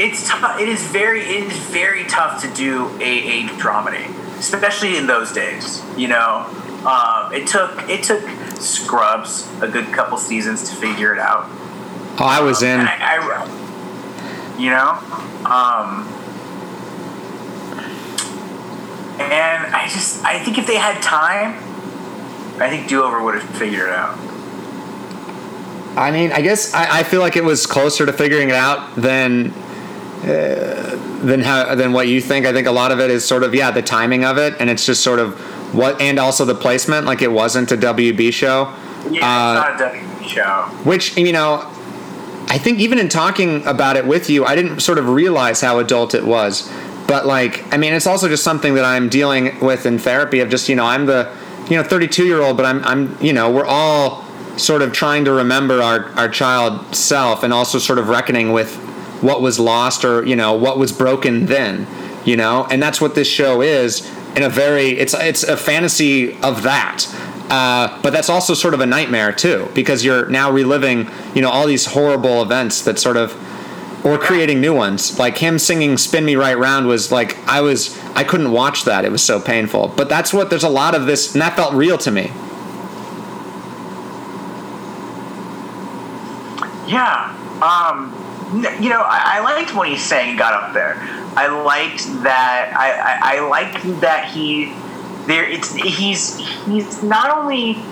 it's 0.00 0.28
tough. 0.28 0.58
It 0.58 0.68
is 0.68 0.82
very, 0.88 1.20
it 1.20 1.52
is 1.52 1.56
very 1.56 2.02
tough 2.06 2.42
to 2.42 2.52
do 2.52 2.88
a, 3.00 3.44
a 3.44 3.48
dramedy, 3.50 4.08
especially 4.40 4.96
in 4.96 5.06
those 5.06 5.30
days. 5.30 5.80
You 5.96 6.08
know, 6.08 6.46
um, 6.84 7.32
it 7.32 7.46
took 7.46 7.88
it 7.88 8.02
took 8.02 8.28
Scrubs 8.60 9.48
a 9.60 9.68
good 9.68 9.92
couple 9.92 10.18
seasons 10.18 10.68
to 10.68 10.74
figure 10.74 11.12
it 11.12 11.20
out. 11.20 11.48
Oh, 12.18 12.24
I 12.24 12.40
was 12.40 12.62
in. 12.62 12.80
I, 12.80 12.96
I 13.00 14.58
you 14.58 14.70
know, 14.70 14.90
um, 15.50 16.06
and 19.20 19.74
I 19.74 19.88
just, 19.88 20.24
I 20.24 20.38
think 20.38 20.58
if 20.58 20.66
they 20.66 20.76
had 20.76 21.02
time, 21.02 21.54
I 22.60 22.68
think 22.68 22.88
Do 22.88 23.02
Over 23.02 23.22
would 23.22 23.34
have 23.34 23.48
figured 23.56 23.88
it 23.88 23.94
out. 23.94 24.18
I 25.96 26.10
mean, 26.10 26.32
I 26.32 26.40
guess 26.40 26.72
I, 26.74 27.00
I 27.00 27.02
feel 27.02 27.20
like 27.20 27.36
it 27.36 27.44
was 27.44 27.66
closer 27.66 28.06
to 28.06 28.12
figuring 28.12 28.48
it 28.48 28.54
out 28.54 28.94
than 28.96 29.50
uh, 30.22 30.96
than 31.22 31.40
how 31.40 31.74
than 31.74 31.92
what 31.92 32.08
you 32.08 32.20
think. 32.20 32.46
I 32.46 32.52
think 32.52 32.66
a 32.66 32.72
lot 32.72 32.92
of 32.92 33.00
it 33.00 33.10
is 33.10 33.24
sort 33.26 33.42
of 33.42 33.54
yeah, 33.54 33.70
the 33.70 33.82
timing 33.82 34.24
of 34.24 34.38
it, 34.38 34.54
and 34.58 34.70
it's 34.70 34.86
just 34.86 35.02
sort 35.02 35.18
of 35.18 35.38
what, 35.74 36.00
and 36.00 36.18
also 36.18 36.44
the 36.46 36.54
placement. 36.54 37.06
Like 37.06 37.20
it 37.20 37.30
wasn't 37.30 37.72
a 37.72 37.76
WB 37.76 38.32
show, 38.32 38.72
Yeah, 39.10 39.26
Uh, 39.26 39.70
it's 39.70 39.80
not 39.80 39.92
a 39.92 39.94
WB 39.96 40.26
show. 40.28 40.62
which 40.84 41.16
you 41.18 41.32
know, 41.32 41.70
I 42.48 42.58
think 42.58 42.80
even 42.80 42.98
in 42.98 43.08
talking 43.08 43.66
about 43.66 43.96
it 43.96 44.06
with 44.06 44.28
you, 44.28 44.44
I 44.44 44.54
didn't 44.54 44.80
sort 44.80 44.98
of 44.98 45.08
realize 45.08 45.60
how 45.60 45.78
adult 45.78 46.14
it 46.14 46.24
was. 46.24 46.70
But 47.06 47.26
like, 47.26 47.72
I 47.72 47.76
mean, 47.76 47.92
it's 47.92 48.06
also 48.06 48.28
just 48.28 48.44
something 48.44 48.74
that 48.74 48.84
I'm 48.84 49.08
dealing 49.08 49.58
with 49.60 49.86
in 49.86 49.98
therapy. 49.98 50.40
Of 50.40 50.50
just 50.50 50.68
you 50.68 50.76
know, 50.76 50.84
I'm 50.84 51.06
the 51.06 51.34
you 51.68 51.76
know 51.76 51.82
32 51.82 52.24
year 52.24 52.40
old, 52.40 52.56
but 52.56 52.66
I'm 52.66 52.84
I'm 52.84 53.16
you 53.20 53.32
know 53.32 53.50
we're 53.50 53.66
all 53.66 54.24
sort 54.56 54.82
of 54.82 54.92
trying 54.92 55.24
to 55.24 55.32
remember 55.32 55.82
our 55.82 56.10
our 56.10 56.28
child 56.28 56.94
self, 56.94 57.42
and 57.42 57.52
also 57.52 57.78
sort 57.78 57.98
of 57.98 58.08
reckoning 58.08 58.52
with 58.52 58.76
what 59.22 59.40
was 59.40 59.58
lost 59.58 60.04
or 60.04 60.24
you 60.26 60.36
know 60.36 60.52
what 60.52 60.78
was 60.78 60.92
broken 60.92 61.46
then. 61.46 61.86
You 62.24 62.36
know, 62.36 62.66
and 62.70 62.82
that's 62.82 63.00
what 63.00 63.14
this 63.14 63.28
show 63.28 63.62
is. 63.62 64.08
In 64.36 64.42
a 64.42 64.48
very, 64.48 64.90
it's 64.90 65.12
it's 65.14 65.42
a 65.42 65.56
fantasy 65.56 66.34
of 66.40 66.62
that. 66.62 67.04
Uh, 67.52 68.00
but 68.00 68.14
that's 68.14 68.30
also 68.30 68.54
sort 68.54 68.72
of 68.72 68.80
a 68.80 68.86
nightmare 68.86 69.30
too, 69.30 69.68
because 69.74 70.02
you're 70.02 70.26
now 70.30 70.50
reliving, 70.50 71.10
you 71.34 71.42
know, 71.42 71.50
all 71.50 71.66
these 71.66 71.84
horrible 71.84 72.40
events 72.40 72.80
that 72.80 72.98
sort 72.98 73.18
of, 73.18 73.36
or 74.06 74.16
creating 74.16 74.58
new 74.58 74.74
ones. 74.74 75.18
Like 75.18 75.36
him 75.36 75.58
singing 75.58 75.98
"Spin 75.98 76.24
Me 76.24 76.34
Right 76.34 76.56
Round" 76.56 76.86
was 76.86 77.12
like 77.12 77.36
I 77.46 77.60
was, 77.60 78.00
I 78.14 78.24
couldn't 78.24 78.52
watch 78.52 78.84
that; 78.84 79.04
it 79.04 79.12
was 79.12 79.22
so 79.22 79.38
painful. 79.38 79.92
But 79.94 80.08
that's 80.08 80.32
what 80.32 80.48
there's 80.48 80.64
a 80.64 80.70
lot 80.70 80.94
of 80.94 81.04
this, 81.04 81.34
and 81.34 81.42
that 81.42 81.54
felt 81.54 81.74
real 81.74 81.98
to 81.98 82.10
me. 82.10 82.32
Yeah. 86.88 87.36
Um, 87.60 88.14
you 88.82 88.88
know, 88.88 89.02
I, 89.02 89.36
I 89.36 89.40
liked 89.40 89.74
when 89.74 89.90
he 89.90 89.98
sang 89.98 90.38
"Got 90.38 90.54
Up 90.54 90.72
There." 90.72 90.96
I 91.36 91.48
liked 91.48 92.06
that. 92.22 92.72
I, 92.74 93.36
I, 93.36 93.36
I 93.36 93.40
liked 93.46 94.00
that 94.00 94.30
he 94.30 94.72
there. 95.26 95.44
It's 95.48 95.74
he's 95.74 96.38
he's 96.66 97.02
not 97.02 97.36
only 97.36 97.82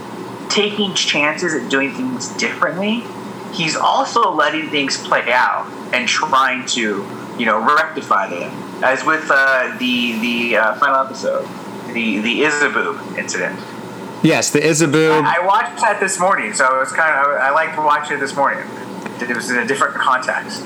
taking 0.48 0.94
chances 0.94 1.54
at 1.54 1.70
doing 1.70 1.94
things 1.94 2.28
differently. 2.36 3.04
He's 3.52 3.76
also 3.76 4.32
letting 4.32 4.70
things 4.70 4.96
play 4.96 5.32
out 5.32 5.66
and 5.92 6.06
trying 6.06 6.66
to 6.68 7.06
you 7.38 7.46
know 7.46 7.58
rectify 7.58 8.28
them. 8.28 8.50
As 8.82 9.04
with 9.04 9.28
uh, 9.30 9.76
the 9.78 10.18
the 10.20 10.56
uh, 10.56 10.74
final 10.76 11.04
episode, 11.04 11.46
the 11.92 12.18
the 12.20 12.42
Isaboob 12.42 13.18
incident. 13.18 13.58
Yes, 14.22 14.50
the 14.50 14.64
Isaboo. 14.64 15.10
I 15.12 15.44
watched 15.44 15.80
that 15.80 15.98
this 15.98 16.20
morning, 16.20 16.52
so 16.52 16.64
it 16.76 16.78
was 16.78 16.92
kind 16.92 17.14
of 17.26 17.40
I 17.40 17.50
liked 17.50 17.76
watching 17.78 18.16
it 18.18 18.20
this 18.20 18.36
morning. 18.36 18.64
It 19.20 19.34
was 19.34 19.50
in 19.50 19.58
a 19.58 19.66
different 19.66 19.94
context 19.96 20.64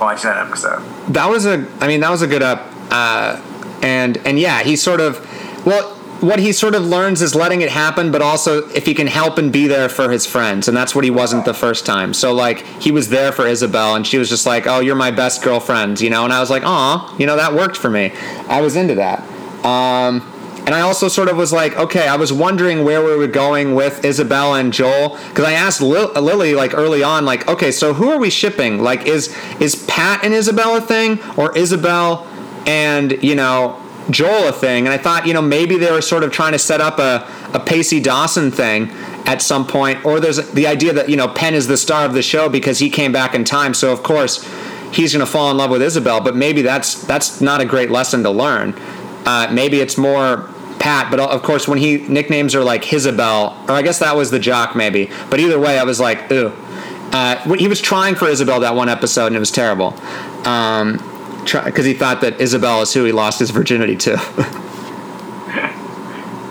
watching 0.00 0.30
that 0.30 0.46
episode. 0.46 0.82
that 1.12 1.28
was 1.28 1.44
a 1.44 1.66
i 1.80 1.86
mean 1.86 2.00
that 2.00 2.10
was 2.10 2.22
a 2.22 2.26
good 2.26 2.42
up 2.42 2.66
uh, 2.90 3.38
and 3.82 4.16
and 4.26 4.38
yeah 4.38 4.62
he 4.62 4.74
sort 4.74 4.98
of 5.00 5.20
well 5.66 5.99
what 6.20 6.38
he 6.38 6.52
sort 6.52 6.74
of 6.74 6.84
learns 6.84 7.22
is 7.22 7.34
letting 7.34 7.62
it 7.62 7.70
happen 7.70 8.10
but 8.10 8.22
also 8.22 8.68
if 8.70 8.86
he 8.86 8.94
can 8.94 9.06
help 9.06 9.38
and 9.38 9.52
be 9.52 9.66
there 9.66 9.88
for 9.88 10.10
his 10.10 10.26
friends 10.26 10.68
and 10.68 10.76
that's 10.76 10.94
what 10.94 11.04
he 11.04 11.10
wasn't 11.10 11.44
the 11.44 11.54
first 11.54 11.86
time. 11.86 12.12
So 12.14 12.34
like 12.34 12.58
he 12.80 12.90
was 12.90 13.08
there 13.08 13.32
for 13.32 13.46
isabel 13.46 13.94
and 13.94 14.06
she 14.06 14.18
was 14.18 14.28
just 14.28 14.46
like 14.46 14.66
oh 14.66 14.80
you're 14.80 14.96
my 14.96 15.10
best 15.10 15.42
girlfriend 15.42 16.00
you 16.00 16.10
know? 16.10 16.24
And 16.24 16.32
i 16.32 16.40
was 16.40 16.50
like 16.50 16.62
oh 16.64 17.14
you 17.18 17.26
know 17.26 17.36
that 17.36 17.54
worked 17.54 17.76
for 17.76 17.90
me. 17.90 18.12
I 18.48 18.60
was 18.60 18.76
into 18.76 18.94
that. 18.96 19.20
Um, 19.64 20.26
and 20.66 20.74
I 20.74 20.82
also 20.82 21.08
sort 21.08 21.28
of 21.28 21.36
was 21.36 21.52
like, 21.52 21.76
okay, 21.76 22.06
I 22.06 22.16
was 22.16 22.32
wondering 22.32 22.84
where 22.84 23.02
we 23.02 23.16
were 23.16 23.26
going 23.26 23.74
with 23.74 24.04
Isabel 24.04 24.54
and 24.54 24.72
Joel 24.72 25.18
because 25.28 25.44
I 25.44 25.52
asked 25.52 25.80
Lil- 25.80 26.12
Lily 26.12 26.54
like 26.54 26.74
early 26.74 27.02
on, 27.02 27.24
like, 27.24 27.48
okay, 27.48 27.72
so 27.72 27.94
who 27.94 28.10
are 28.10 28.18
we 28.18 28.30
shipping? 28.30 28.82
Like, 28.82 29.06
is 29.06 29.34
is 29.58 29.84
Pat 29.86 30.22
and 30.22 30.34
Isabel 30.34 30.76
a 30.76 30.80
thing, 30.80 31.18
or 31.36 31.56
Isabel 31.56 32.26
and 32.66 33.22
you 33.22 33.34
know 33.34 33.80
Joel 34.10 34.48
a 34.48 34.52
thing? 34.52 34.86
And 34.86 34.92
I 34.92 34.98
thought, 34.98 35.26
you 35.26 35.34
know, 35.34 35.42
maybe 35.42 35.76
they 35.76 35.90
were 35.90 36.02
sort 36.02 36.24
of 36.24 36.32
trying 36.32 36.52
to 36.52 36.58
set 36.58 36.80
up 36.80 36.98
a 36.98 37.26
a 37.52 37.60
Pacey 37.60 38.00
Dawson 38.00 38.50
thing 38.50 38.90
at 39.26 39.42
some 39.42 39.66
point, 39.66 40.04
or 40.04 40.20
there's 40.20 40.50
the 40.52 40.66
idea 40.66 40.92
that 40.92 41.08
you 41.08 41.16
know 41.16 41.28
Penn 41.28 41.54
is 41.54 41.66
the 41.66 41.76
star 41.76 42.04
of 42.04 42.14
the 42.14 42.22
show 42.22 42.48
because 42.48 42.78
he 42.78 42.90
came 42.90 43.12
back 43.12 43.34
in 43.34 43.44
time, 43.44 43.74
so 43.74 43.92
of 43.92 44.02
course 44.02 44.48
he's 44.92 45.12
going 45.12 45.24
to 45.24 45.30
fall 45.30 45.50
in 45.50 45.56
love 45.56 45.70
with 45.70 45.82
Isabel. 45.82 46.20
But 46.20 46.36
maybe 46.36 46.62
that's 46.62 47.02
that's 47.02 47.40
not 47.40 47.60
a 47.60 47.64
great 47.64 47.90
lesson 47.90 48.22
to 48.22 48.30
learn. 48.30 48.74
Uh, 49.26 49.48
maybe 49.52 49.80
it's 49.80 49.98
more 49.98 50.48
Pat, 50.78 51.10
but 51.10 51.20
of 51.20 51.42
course 51.42 51.68
when 51.68 51.78
he 51.78 51.98
nicknames 51.98 52.52
her 52.54 52.64
like 52.64 52.92
Isabel, 52.92 53.62
or 53.68 53.72
I 53.72 53.82
guess 53.82 53.98
that 53.98 54.16
was 54.16 54.30
the 54.30 54.38
jock 54.38 54.74
maybe. 54.74 55.10
But 55.28 55.40
either 55.40 55.58
way, 55.58 55.78
I 55.78 55.84
was 55.84 56.00
like, 56.00 56.30
ooh. 56.32 56.52
Uh, 57.12 57.56
he 57.56 57.66
was 57.66 57.80
trying 57.80 58.14
for 58.14 58.28
Isabel 58.28 58.60
that 58.60 58.76
one 58.76 58.88
episode, 58.88 59.26
and 59.26 59.36
it 59.36 59.40
was 59.40 59.50
terrible. 59.50 59.94
Um, 60.46 60.98
because 61.44 61.84
he 61.84 61.94
thought 61.94 62.20
that 62.20 62.40
Isabel 62.40 62.82
is 62.82 62.92
who 62.92 63.04
he 63.04 63.12
lost 63.12 63.38
his 63.38 63.50
virginity 63.50 63.96
to. 63.96 64.66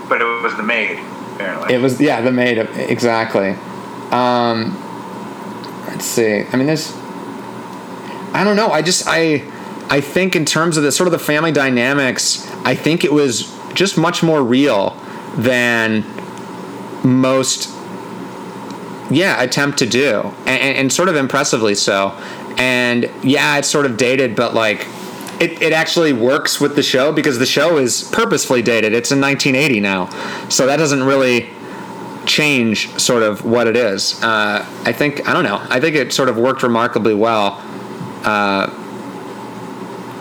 But 0.10 0.22
it 0.22 0.26
was 0.26 0.56
the 0.58 0.64
maid, 0.64 1.00
apparently. 1.36 1.76
it 1.76 1.78
was 1.80 2.02
yeah, 2.02 2.20
the 2.22 2.32
maid 2.32 2.58
exactly. 2.58 3.52
Um, 4.10 4.76
let's 5.88 6.04
see. 6.04 6.46
I 6.52 6.58
mean, 6.58 6.66
there's. 6.66 6.92
I 8.34 8.44
don't 8.44 8.56
know. 8.56 8.70
I 8.70 8.82
just 8.82 9.04
I 9.08 9.48
I 9.88 10.02
think 10.02 10.36
in 10.36 10.46
terms 10.46 10.78
of 10.78 10.84
the 10.84 10.92
sort 10.92 11.08
of 11.08 11.12
the 11.12 11.20
family 11.20 11.52
dynamics, 11.52 12.50
I 12.66 12.74
think 12.74 13.04
it 13.04 13.14
was 13.14 13.56
just 13.76 14.00
much 14.00 14.24
more 14.24 14.44
real 14.44 14.98
than 15.38 16.04
most 17.04 17.70
yeah 19.12 19.42
attempt 19.42 19.80
to 19.80 19.86
do 19.86 20.22
and, 20.46 20.62
and, 20.62 20.78
and 20.78 20.94
sort 20.94 21.10
of 21.10 21.16
impressively 21.16 21.74
so 21.74 22.10
and 22.60 23.10
yeah, 23.24 23.58
it's 23.58 23.70
sort 23.70 23.86
of 23.86 23.98
dated, 23.98 24.36
but 24.36 24.54
like. 24.54 24.86
It, 25.42 25.62
it 25.62 25.72
actually 25.72 26.12
works 26.12 26.60
with 26.60 26.76
the 26.76 26.84
show 26.84 27.14
because 27.14 27.40
the 27.40 27.46
show 27.46 27.78
is 27.78 28.04
purposefully 28.12 28.62
dated. 28.62 28.92
It's 28.92 29.10
in 29.10 29.22
1980 29.22 29.80
now. 29.80 30.10
So 30.50 30.66
that 30.66 30.76
doesn't 30.76 31.02
really 31.02 31.50
change 32.26 32.90
sort 33.00 33.24
of 33.24 33.46
what 33.46 33.66
it 33.66 33.78
is. 33.78 34.22
Uh, 34.22 34.66
I 34.86 34.92
think 34.92 35.28
I 35.30 35.34
don't 35.34 35.46
know. 35.46 35.66
I 35.70 35.80
think 35.80 35.96
it 35.96 36.12
sort 36.12 36.28
of 36.28 36.38
worked 36.38 36.62
remarkably 36.62 37.14
well. 37.14 37.54
Uh, 38.26 38.68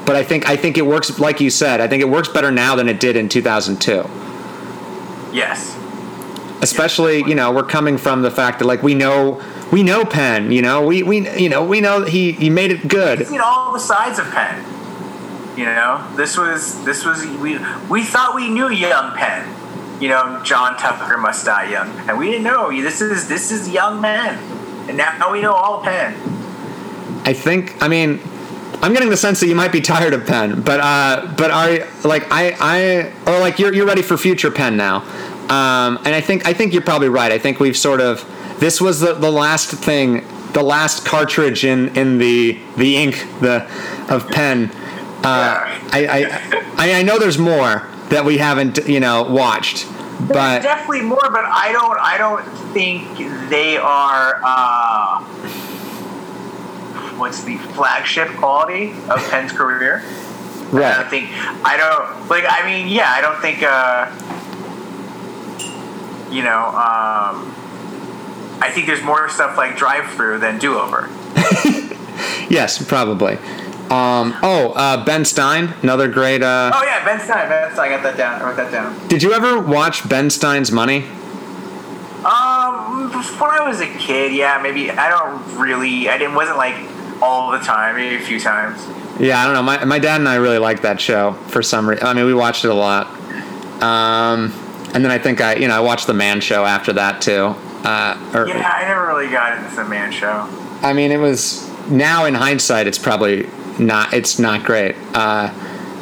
but 0.06 0.16
I 0.16 0.24
think 0.24 0.48
I 0.48 0.56
think 0.56 0.78
it 0.78 0.86
works 0.86 1.18
like 1.18 1.40
you 1.40 1.50
said. 1.50 1.80
I 1.80 1.86
think 1.86 2.00
it 2.00 2.08
works 2.08 2.28
better 2.28 2.50
now 2.50 2.74
than 2.76 2.88
it 2.88 2.98
did 2.98 3.14
in 3.14 3.28
2002. 3.28 4.08
Yes. 5.36 5.76
Especially, 6.62 7.18
you 7.24 7.34
know, 7.34 7.52
we're 7.52 7.62
coming 7.62 7.98
from 7.98 8.22
the 8.22 8.30
fact 8.30 8.58
that 8.60 8.64
like 8.64 8.82
we 8.82 8.94
know 8.94 9.40
we 9.70 9.82
know 9.82 10.04
Penn. 10.04 10.50
You 10.50 10.62
know, 10.62 10.84
we 10.84 11.02
we 11.02 11.28
you 11.38 11.48
know 11.48 11.64
we 11.64 11.80
know 11.80 12.04
he 12.04 12.32
he 12.32 12.50
made 12.50 12.70
it 12.70 12.88
good. 12.88 13.18
We've 13.18 13.28
seen 13.28 13.40
all 13.40 13.72
the 13.72 13.80
sides 13.80 14.18
of 14.18 14.30
Penn. 14.30 14.64
You 15.56 15.64
know, 15.64 16.06
this 16.16 16.36
was 16.36 16.84
this 16.84 17.04
was 17.04 17.26
we 17.26 17.58
we 17.88 18.04
thought 18.04 18.34
we 18.34 18.48
knew 18.48 18.70
young 18.70 19.16
Penn. 19.16 19.54
You 20.00 20.08
know, 20.08 20.40
John 20.44 20.76
Tucker 20.76 21.18
must 21.18 21.44
die 21.44 21.70
young, 21.70 21.88
and 22.08 22.16
we 22.16 22.30
didn't 22.30 22.44
know. 22.44 22.70
This 22.70 23.00
is 23.00 23.28
this 23.28 23.50
is 23.50 23.68
young 23.68 24.00
Penn, 24.00 24.38
and 24.88 24.96
now 24.96 25.32
we 25.32 25.40
know 25.40 25.52
all 25.52 25.82
Penn. 25.82 26.14
I 27.24 27.32
think. 27.32 27.82
I 27.82 27.88
mean, 27.88 28.20
I'm 28.80 28.92
getting 28.92 29.10
the 29.10 29.16
sense 29.16 29.40
that 29.40 29.48
you 29.48 29.56
might 29.56 29.72
be 29.72 29.80
tired 29.80 30.14
of 30.14 30.24
Penn, 30.26 30.62
but 30.62 30.78
uh, 30.80 31.34
but 31.36 31.50
are 31.50 31.86
like 32.04 32.30
I 32.30 32.54
I 32.60 33.12
or 33.30 33.40
like 33.40 33.58
you're 33.58 33.74
you're 33.74 33.86
ready 33.86 34.02
for 34.02 34.16
future 34.16 34.52
Penn 34.52 34.76
now, 34.76 34.98
um, 35.48 35.98
and 36.04 36.14
I 36.14 36.20
think 36.20 36.46
I 36.46 36.52
think 36.52 36.72
you're 36.72 36.82
probably 36.82 37.08
right. 37.08 37.32
I 37.32 37.38
think 37.38 37.58
we've 37.58 37.76
sort 37.76 38.00
of 38.00 38.24
this 38.58 38.80
was 38.80 39.00
the, 39.00 39.14
the 39.14 39.30
last 39.30 39.70
thing, 39.70 40.24
the 40.52 40.62
last 40.62 41.04
cartridge 41.04 41.64
in 41.64 41.96
in 41.96 42.18
the 42.18 42.58
the 42.76 42.96
ink 42.96 43.26
the 43.40 43.66
of 44.08 44.28
pen. 44.28 44.70
Uh, 45.24 45.60
I, 45.92 46.06
I 46.06 46.52
I 46.76 46.98
I 46.98 47.02
know 47.02 47.18
there's 47.18 47.38
more 47.38 47.88
that 48.10 48.24
we 48.24 48.38
haven't 48.38 48.88
you 48.88 49.00
know 49.00 49.22
watched, 49.22 49.86
There's 49.86 50.28
but 50.28 50.62
definitely 50.62 51.02
more, 51.02 51.28
but 51.30 51.44
I 51.44 51.72
don't 51.72 51.98
I 52.00 52.18
don't 52.18 52.44
think 52.72 53.48
they 53.48 53.76
are. 53.76 54.40
Uh, 54.44 55.24
what's 57.16 57.42
the 57.42 57.58
flagship 57.58 58.28
quality 58.36 58.92
of 59.08 59.18
Penn's 59.30 59.52
career? 59.52 60.02
Right. 60.70 60.92
I 60.92 61.00
don't 61.00 61.10
think 61.10 61.30
I 61.64 61.76
don't 61.76 62.28
like. 62.28 62.44
I 62.48 62.66
mean, 62.66 62.88
yeah, 62.88 63.10
I 63.10 63.20
don't 63.20 63.40
think. 63.40 63.62
Uh, 63.62 64.10
you 66.30 66.42
know, 66.42 66.66
um, 66.76 67.54
I 68.60 68.70
think 68.70 68.86
there's 68.86 69.02
more 69.02 69.28
stuff 69.28 69.56
like 69.56 69.76
Drive 69.76 70.10
Through 70.12 70.38
than 70.38 70.58
Do 70.58 70.78
Over. 70.78 71.08
Yes, 72.50 72.82
probably. 72.84 73.34
Um, 73.90 74.34
oh, 74.42 74.72
uh, 74.74 75.04
Ben 75.04 75.24
Stein, 75.24 75.74
another 75.82 76.08
great. 76.08 76.42
Uh, 76.42 76.72
Oh 76.74 76.82
yeah, 76.82 77.04
Ben 77.04 77.20
Stein. 77.20 77.48
Ben 77.48 77.72
Stein. 77.72 77.92
I 77.92 77.94
got 77.96 78.02
that 78.02 78.16
down. 78.16 78.40
I 78.42 78.46
wrote 78.46 78.56
that 78.56 78.72
down. 78.72 79.08
Did 79.08 79.22
you 79.22 79.32
ever 79.32 79.60
watch 79.60 80.08
Ben 80.08 80.30
Stein's 80.30 80.72
Money? 80.72 81.04
Um, 82.24 83.10
when 83.12 83.50
I 83.50 83.66
was 83.66 83.80
a 83.80 83.86
kid, 83.98 84.32
yeah, 84.34 84.60
maybe 84.62 84.90
I 84.90 85.08
don't 85.08 85.56
really. 85.58 86.08
I 86.08 86.18
didn't. 86.18 86.34
Wasn't 86.34 86.56
like 86.56 86.74
all 87.22 87.52
the 87.52 87.58
time. 87.60 87.96
Maybe 87.96 88.16
a 88.16 88.26
few 88.26 88.40
times. 88.40 88.84
Yeah, 89.20 89.40
I 89.40 89.44
don't 89.44 89.54
know. 89.54 89.62
My, 89.62 89.84
my 89.84 89.98
dad 89.98 90.20
and 90.20 90.28
I 90.28 90.36
really 90.36 90.58
liked 90.58 90.82
that 90.82 91.00
show 91.00 91.32
for 91.48 91.62
some 91.62 91.88
reason. 91.88 92.06
I 92.06 92.14
mean, 92.14 92.26
we 92.26 92.34
watched 92.34 92.64
it 92.64 92.70
a 92.70 92.74
lot. 92.74 93.06
Um, 93.82 94.52
and 94.94 95.04
then 95.04 95.10
I 95.10 95.18
think 95.18 95.40
I, 95.40 95.54
you 95.54 95.68
know, 95.68 95.76
I 95.76 95.80
watched 95.80 96.06
the 96.06 96.14
Man 96.14 96.40
Show 96.40 96.64
after 96.64 96.92
that 96.94 97.20
too. 97.22 97.54
Uh, 97.88 98.32
or, 98.34 98.48
Yeah, 98.48 98.70
I 98.70 98.86
never 98.86 99.06
really 99.06 99.30
got 99.30 99.56
into 99.56 99.74
the 99.74 99.84
Man 99.84 100.12
Show. 100.12 100.46
I 100.82 100.92
mean, 100.92 101.10
it 101.10 101.16
was 101.16 101.66
now 101.88 102.26
in 102.26 102.34
hindsight, 102.34 102.86
it's 102.86 102.98
probably 102.98 103.48
not. 103.78 104.12
It's 104.12 104.38
not 104.38 104.62
great. 104.62 104.94
Uh, 105.14 105.50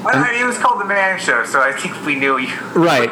I 0.05 0.33
mean, 0.33 0.43
it 0.43 0.45
was 0.45 0.59
called 0.59 0.81
the 0.81 0.85
Man 0.85 1.21
Show, 1.21 1.45
so 1.45 1.61
I 1.61 1.71
think 1.73 2.05
we 2.05 2.17
knew 2.17 2.39
you. 2.39 2.53
Right. 2.75 3.11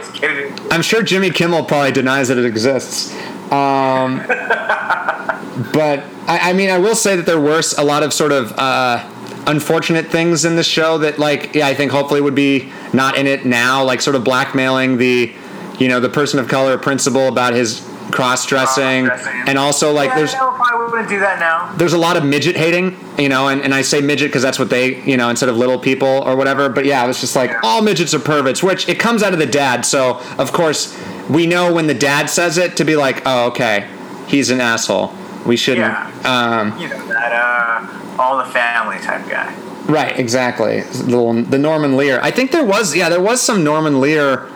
I'm 0.72 0.82
sure 0.82 1.04
Jimmy 1.04 1.30
Kimmel 1.30 1.64
probably 1.64 1.92
denies 1.92 2.26
that 2.28 2.38
it 2.38 2.46
exists. 2.46 3.12
Um, 3.52 4.18
but 4.26 6.02
I, 6.26 6.50
I 6.50 6.52
mean, 6.52 6.70
I 6.70 6.78
will 6.78 6.96
say 6.96 7.14
that 7.14 7.26
there 7.26 7.40
were 7.40 7.62
a 7.78 7.84
lot 7.84 8.02
of 8.02 8.12
sort 8.12 8.32
of 8.32 8.52
uh, 8.58 9.08
unfortunate 9.46 10.06
things 10.08 10.44
in 10.44 10.56
the 10.56 10.64
show 10.64 10.98
that, 10.98 11.20
like, 11.20 11.54
yeah, 11.54 11.68
I 11.68 11.74
think 11.74 11.92
hopefully 11.92 12.20
would 12.20 12.34
be 12.34 12.72
not 12.92 13.16
in 13.16 13.28
it 13.28 13.46
now, 13.46 13.84
like 13.84 14.00
sort 14.00 14.16
of 14.16 14.24
blackmailing 14.24 14.96
the, 14.96 15.32
you 15.78 15.86
know, 15.86 16.00
the 16.00 16.08
person 16.08 16.40
of 16.40 16.48
color 16.48 16.76
principal 16.76 17.28
about 17.28 17.54
his 17.54 17.88
cross 18.14 18.46
dressing, 18.46 19.08
and 19.46 19.58
also 19.58 19.92
like 19.92 20.08
yeah, 20.10 20.16
there's 20.16 20.34
probably 20.34 20.86
wouldn't 20.90 21.08
do 21.08 21.18
that 21.18 21.38
now. 21.40 21.74
there's 21.76 21.92
a 21.92 21.98
lot 21.98 22.16
of 22.16 22.24
midget 22.24 22.56
hating, 22.56 22.96
you 23.18 23.28
know, 23.28 23.48
and, 23.48 23.60
and 23.62 23.74
I 23.74 23.82
say 23.82 24.00
midget 24.00 24.28
because 24.28 24.42
that's 24.42 24.58
what 24.58 24.70
they, 24.70 25.02
you 25.02 25.16
know, 25.16 25.28
instead 25.28 25.48
of 25.48 25.56
little 25.56 25.78
people 25.78 26.08
or 26.08 26.36
whatever. 26.36 26.68
But 26.68 26.84
yeah, 26.84 27.08
it's 27.08 27.20
just 27.20 27.34
like 27.36 27.50
Yeah. 27.50 27.60
all 27.64 27.82
midgets 27.82 28.14
are 28.14 28.18
perverts, 28.20 28.62
which 28.62 28.88
it 28.88 28.98
comes 29.00 29.22
out 29.22 29.32
of 29.32 29.38
the 29.38 29.46
dad. 29.46 29.84
So 29.84 30.20
of 30.38 30.52
course 30.52 30.96
we 31.28 31.46
know 31.46 31.72
when 31.72 31.86
the 31.88 31.94
dad 31.94 32.30
says 32.30 32.56
it 32.58 32.76
to 32.76 32.84
be 32.84 32.96
like, 32.96 33.22
oh, 33.26 33.48
okay, 33.48 33.88
he's 34.28 34.50
an 34.50 34.60
asshole. 34.60 35.12
We 35.44 35.56
shouldn't. 35.56 35.86
Yeah. 35.92 36.10
Um, 36.24 36.78
You 36.80 36.88
know 36.88 37.06
that 37.08 37.32
uh, 37.32 38.22
all 38.22 38.38
the 38.38 38.50
family 38.52 38.98
type 38.98 39.28
guy. 39.28 39.52
right, 39.86 40.18
exactly. 40.18 40.80
The, 40.82 41.46
the 41.48 41.58
Norman 41.58 41.96
Lear. 41.96 42.20
I 42.22 42.30
think 42.30 42.50
there 42.52 42.64
was, 42.64 42.94
yeah, 42.94 43.08
there 43.08 43.20
was 43.20 43.42
some 43.42 43.64
Norman 43.64 44.00
Lear. 44.00 44.48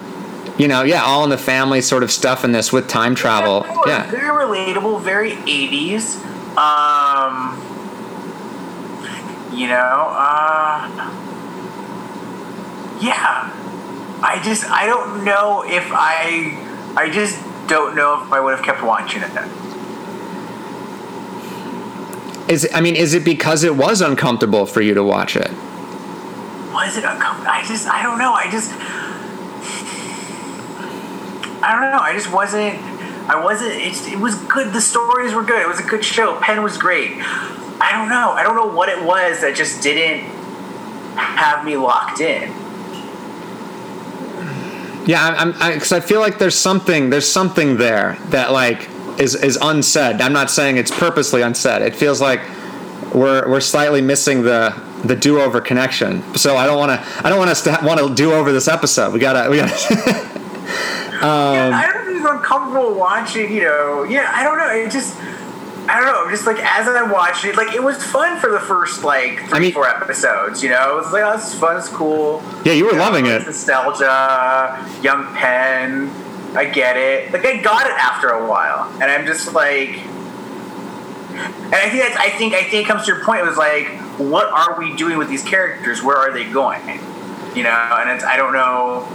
You 0.58 0.66
know, 0.66 0.82
yeah, 0.82 1.04
all 1.04 1.22
in 1.22 1.30
the 1.30 1.38
family 1.38 1.80
sort 1.80 2.02
of 2.02 2.10
stuff 2.10 2.44
in 2.44 2.50
this 2.50 2.72
with 2.72 2.88
time 2.88 3.14
travel. 3.14 3.60
Was 3.60 3.84
Yeah. 3.86 4.10
Very 4.10 4.28
relatable, 4.28 5.00
very 5.02 5.32
80s. 5.32 6.16
Um, 6.56 7.62
you 9.56 9.68
know, 9.68 10.08
uh, 10.10 10.88
yeah. 13.00 13.54
I 14.20 14.40
just, 14.42 14.68
I 14.68 14.86
don't 14.86 15.24
know 15.24 15.62
if 15.64 15.92
I, 15.92 16.58
I 16.96 17.08
just 17.08 17.40
don't 17.68 17.94
know 17.94 18.20
if 18.24 18.32
I 18.32 18.40
would 18.40 18.56
have 18.56 18.64
kept 18.64 18.82
watching 18.82 19.22
it. 19.22 19.30
Is 22.50 22.64
it, 22.64 22.74
I 22.74 22.80
mean, 22.80 22.96
is 22.96 23.14
it 23.14 23.24
because 23.24 23.62
it 23.62 23.76
was 23.76 24.00
uncomfortable 24.00 24.66
for 24.66 24.80
you 24.80 24.94
to 24.94 25.04
watch 25.04 25.36
it? 25.36 25.52
Was 26.72 26.96
it 26.96 27.04
uncomfortable? 27.04 27.48
I 27.48 27.64
just, 27.64 27.86
I 27.86 28.02
don't 28.02 28.18
know. 28.18 28.32
I 28.32 28.50
just, 28.50 28.72
I 31.62 31.72
don't 31.72 31.90
know. 31.92 31.98
I 31.98 32.12
just 32.14 32.32
wasn't. 32.32 32.78
I 33.28 33.42
wasn't. 33.42 33.72
It, 33.72 34.12
it 34.12 34.18
was 34.18 34.34
good. 34.34 34.72
The 34.72 34.80
stories 34.80 35.34
were 35.34 35.42
good. 35.42 35.60
It 35.60 35.68
was 35.68 35.80
a 35.80 35.84
good 35.84 36.04
show. 36.04 36.38
Penn 36.40 36.62
was 36.62 36.78
great. 36.78 37.16
I 37.80 37.92
don't 37.92 38.08
know. 38.08 38.30
I 38.32 38.42
don't 38.42 38.56
know 38.56 38.74
what 38.74 38.88
it 38.88 39.02
was 39.04 39.40
that 39.40 39.54
just 39.54 39.82
didn't 39.82 40.24
have 41.16 41.64
me 41.64 41.76
locked 41.76 42.20
in. 42.20 42.50
Yeah, 45.06 45.34
I'm 45.38 45.52
because 45.52 45.92
I, 45.92 45.98
I 45.98 46.00
feel 46.00 46.20
like 46.20 46.38
there's 46.38 46.56
something 46.56 47.10
there's 47.10 47.30
something 47.30 47.76
there 47.76 48.18
that 48.28 48.52
like 48.52 48.88
is 49.18 49.34
is 49.34 49.58
unsaid. 49.60 50.20
I'm 50.20 50.32
not 50.32 50.50
saying 50.50 50.76
it's 50.76 50.90
purposely 50.90 51.42
unsaid. 51.42 51.82
It 51.82 51.96
feels 51.96 52.20
like 52.20 52.40
we're 53.14 53.48
we're 53.48 53.60
slightly 53.60 54.00
missing 54.00 54.42
the 54.42 54.74
the 55.04 55.16
do 55.16 55.40
over 55.40 55.60
connection. 55.60 56.22
So 56.36 56.56
I 56.56 56.66
don't 56.66 56.78
want 56.78 56.92
to 56.92 57.26
I 57.26 57.30
don't 57.30 57.38
want 57.38 57.50
us 57.50 57.62
to 57.64 57.78
want 57.82 58.00
to 58.00 58.14
do 58.14 58.32
over 58.32 58.52
this 58.52 58.68
episode. 58.68 59.12
We 59.12 59.18
gotta 59.18 59.48
we 59.50 59.56
gotta. 59.56 60.38
Um, 61.22 61.74
I 61.74 61.90
don't 61.92 62.06
know 62.06 62.20
if 62.20 62.26
I'm 62.26 62.42
comfortable 62.42 62.94
watching. 62.94 63.52
You 63.52 63.62
know, 63.64 64.02
yeah. 64.04 64.30
I 64.34 64.44
don't 64.44 64.58
know. 64.58 64.68
It 64.72 64.90
just. 64.90 65.16
I 65.90 65.96
don't 66.00 66.04
know. 66.06 66.30
Just 66.30 66.46
like 66.46 66.58
as 66.58 66.86
I 66.86 67.02
watched 67.10 67.46
it, 67.46 67.56
like 67.56 67.74
it 67.74 67.82
was 67.82 67.96
fun 68.04 68.38
for 68.40 68.50
the 68.50 68.60
first 68.60 69.04
like 69.04 69.38
three, 69.48 69.52
I 69.52 69.58
mean- 69.58 69.72
four 69.72 69.88
episodes. 69.88 70.62
You 70.62 70.68
know, 70.68 70.92
it 70.92 70.96
was 70.96 71.12
like, 71.12 71.22
oh, 71.24 71.36
this 71.36 71.52
is 71.54 71.58
fun. 71.58 71.76
It's 71.78 71.88
cool. 71.88 72.42
yeah, 72.64 72.74
you 72.74 72.84
were 72.84 72.92
You 72.92 72.98
loving 72.98 73.24
it. 73.26 73.46
Nostalgia, 73.46 74.86
young 75.02 75.34
Penn. 75.34 76.10
I 76.54 76.66
get 76.66 76.96
it. 76.96 77.32
Like 77.32 77.44
I 77.46 77.56
got 77.62 77.86
it 77.86 77.92
after 77.92 78.28
a 78.28 78.46
while, 78.48 78.90
and 79.00 79.04
I'm 79.04 79.26
just 79.26 79.52
like, 79.54 79.90
and 79.98 81.74
I 81.74 81.88
think 81.90 82.02
that's. 82.02 82.16
I 82.16 82.30
think. 82.30 82.54
I 82.54 82.62
think 82.64 82.84
it 82.84 82.86
comes 82.86 83.06
to 83.06 83.14
your 83.14 83.24
point. 83.24 83.40
It 83.40 83.46
was 83.46 83.56
like, 83.56 83.86
what 84.18 84.46
are 84.50 84.78
we 84.78 84.94
doing 84.96 85.18
with 85.18 85.28
these 85.28 85.42
characters? 85.44 86.02
Where 86.02 86.16
are 86.16 86.32
they 86.32 86.44
going? 86.50 86.82
You 87.54 87.62
know, 87.64 87.96
and 87.98 88.10
it's. 88.10 88.24
I 88.24 88.36
don't 88.36 88.52
know. 88.52 89.06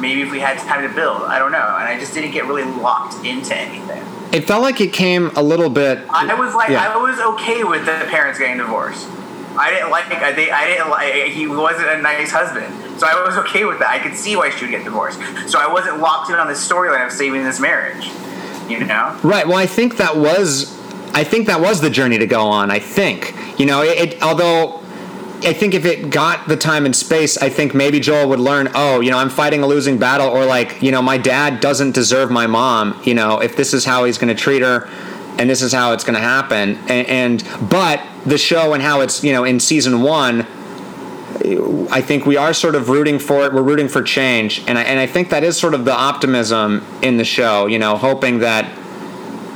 Maybe 0.00 0.22
if 0.22 0.30
we 0.30 0.40
had 0.40 0.58
time 0.58 0.88
to 0.88 0.94
build, 0.94 1.22
I 1.22 1.38
don't 1.38 1.52
know. 1.52 1.58
And 1.58 1.84
I 1.84 1.98
just 1.98 2.14
didn't 2.14 2.32
get 2.32 2.46
really 2.46 2.64
locked 2.64 3.24
into 3.24 3.56
anything. 3.56 4.04
It 4.32 4.46
felt 4.46 4.62
like 4.62 4.80
it 4.80 4.92
came 4.92 5.30
a 5.36 5.42
little 5.42 5.70
bit. 5.70 6.00
I 6.10 6.34
was 6.34 6.54
like, 6.54 6.70
Yeah. 6.70 6.92
I 6.92 6.96
was 6.96 7.18
okay 7.34 7.64
with 7.64 7.86
the 7.86 8.06
parents 8.10 8.38
getting 8.38 8.58
divorced. 8.58 9.08
I 9.58 9.70
didn't 9.70 9.90
like. 9.90 10.06
I, 10.12 10.32
they, 10.32 10.50
I 10.50 10.66
didn't 10.66 10.88
like. 10.88 11.32
He 11.32 11.48
wasn't 11.48 11.88
a 11.88 12.00
nice 12.00 12.30
husband, 12.30 13.00
so 13.00 13.06
I 13.08 13.26
was 13.26 13.36
okay 13.38 13.64
with 13.64 13.80
that. 13.80 13.88
I 13.88 13.98
could 13.98 14.14
see 14.14 14.36
why 14.36 14.50
she 14.50 14.64
would 14.64 14.70
get 14.70 14.84
divorced. 14.84 15.18
So 15.48 15.58
I 15.58 15.66
wasn't 15.66 15.98
locked 15.98 16.30
in 16.30 16.36
on 16.36 16.46
this 16.46 16.66
storyline 16.66 17.04
of 17.04 17.12
saving 17.12 17.42
this 17.42 17.58
marriage. 17.58 18.08
You 18.68 18.84
know? 18.84 19.18
Right. 19.24 19.48
Well, 19.48 19.56
I 19.56 19.66
think 19.66 19.96
that 19.96 20.16
was, 20.16 20.78
I 21.14 21.24
think 21.24 21.46
that 21.46 21.60
was 21.60 21.80
the 21.80 21.90
journey 21.90 22.18
to 22.18 22.26
go 22.26 22.46
on. 22.46 22.70
I 22.70 22.78
think 22.78 23.34
you 23.58 23.66
know 23.66 23.82
it. 23.82 23.98
it 23.98 24.22
although, 24.22 24.80
I 25.42 25.52
think 25.52 25.74
if 25.74 25.84
it 25.84 26.10
got 26.10 26.48
the 26.48 26.56
time 26.56 26.84
and 26.84 26.94
space, 26.94 27.36
I 27.38 27.48
think 27.48 27.74
maybe 27.74 28.00
Joel 28.00 28.28
would 28.30 28.40
learn. 28.40 28.70
Oh, 28.74 29.00
you 29.00 29.10
know, 29.10 29.18
I'm 29.18 29.30
fighting 29.30 29.62
a 29.62 29.66
losing 29.66 29.98
battle, 29.98 30.28
or 30.28 30.44
like, 30.44 30.82
you 30.82 30.90
know, 30.90 31.00
my 31.00 31.16
dad 31.16 31.60
doesn't 31.60 31.92
deserve 31.92 32.30
my 32.30 32.46
mom. 32.46 33.00
You 33.04 33.14
know, 33.14 33.40
if 33.40 33.56
this 33.56 33.72
is 33.72 33.84
how 33.84 34.04
he's 34.04 34.18
going 34.18 34.34
to 34.34 34.40
treat 34.40 34.62
her, 34.62 34.88
and 35.38 35.48
this 35.48 35.62
is 35.62 35.72
how 35.72 35.92
it's 35.92 36.02
going 36.02 36.16
to 36.16 36.20
happen, 36.20 36.76
and, 36.88 37.06
and 37.06 37.70
but 37.70 38.02
the 38.26 38.36
show 38.36 38.74
and 38.74 38.82
how 38.82 39.00
it's 39.00 39.22
you 39.22 39.32
know 39.32 39.44
in 39.44 39.60
season 39.60 40.02
one. 40.02 40.46
I 41.90 42.00
think 42.00 42.26
we 42.26 42.36
are 42.36 42.52
sort 42.52 42.74
of 42.74 42.88
rooting 42.88 43.18
for 43.18 43.44
it. 43.44 43.52
We're 43.52 43.62
rooting 43.62 43.88
for 43.88 44.02
change, 44.02 44.64
and 44.66 44.76
I, 44.76 44.82
and 44.82 44.98
I 44.98 45.06
think 45.06 45.30
that 45.30 45.44
is 45.44 45.56
sort 45.56 45.72
of 45.72 45.84
the 45.84 45.94
optimism 45.94 46.84
in 47.00 47.16
the 47.16 47.24
show. 47.24 47.66
You 47.66 47.78
know, 47.78 47.96
hoping 47.96 48.40
that 48.40 48.66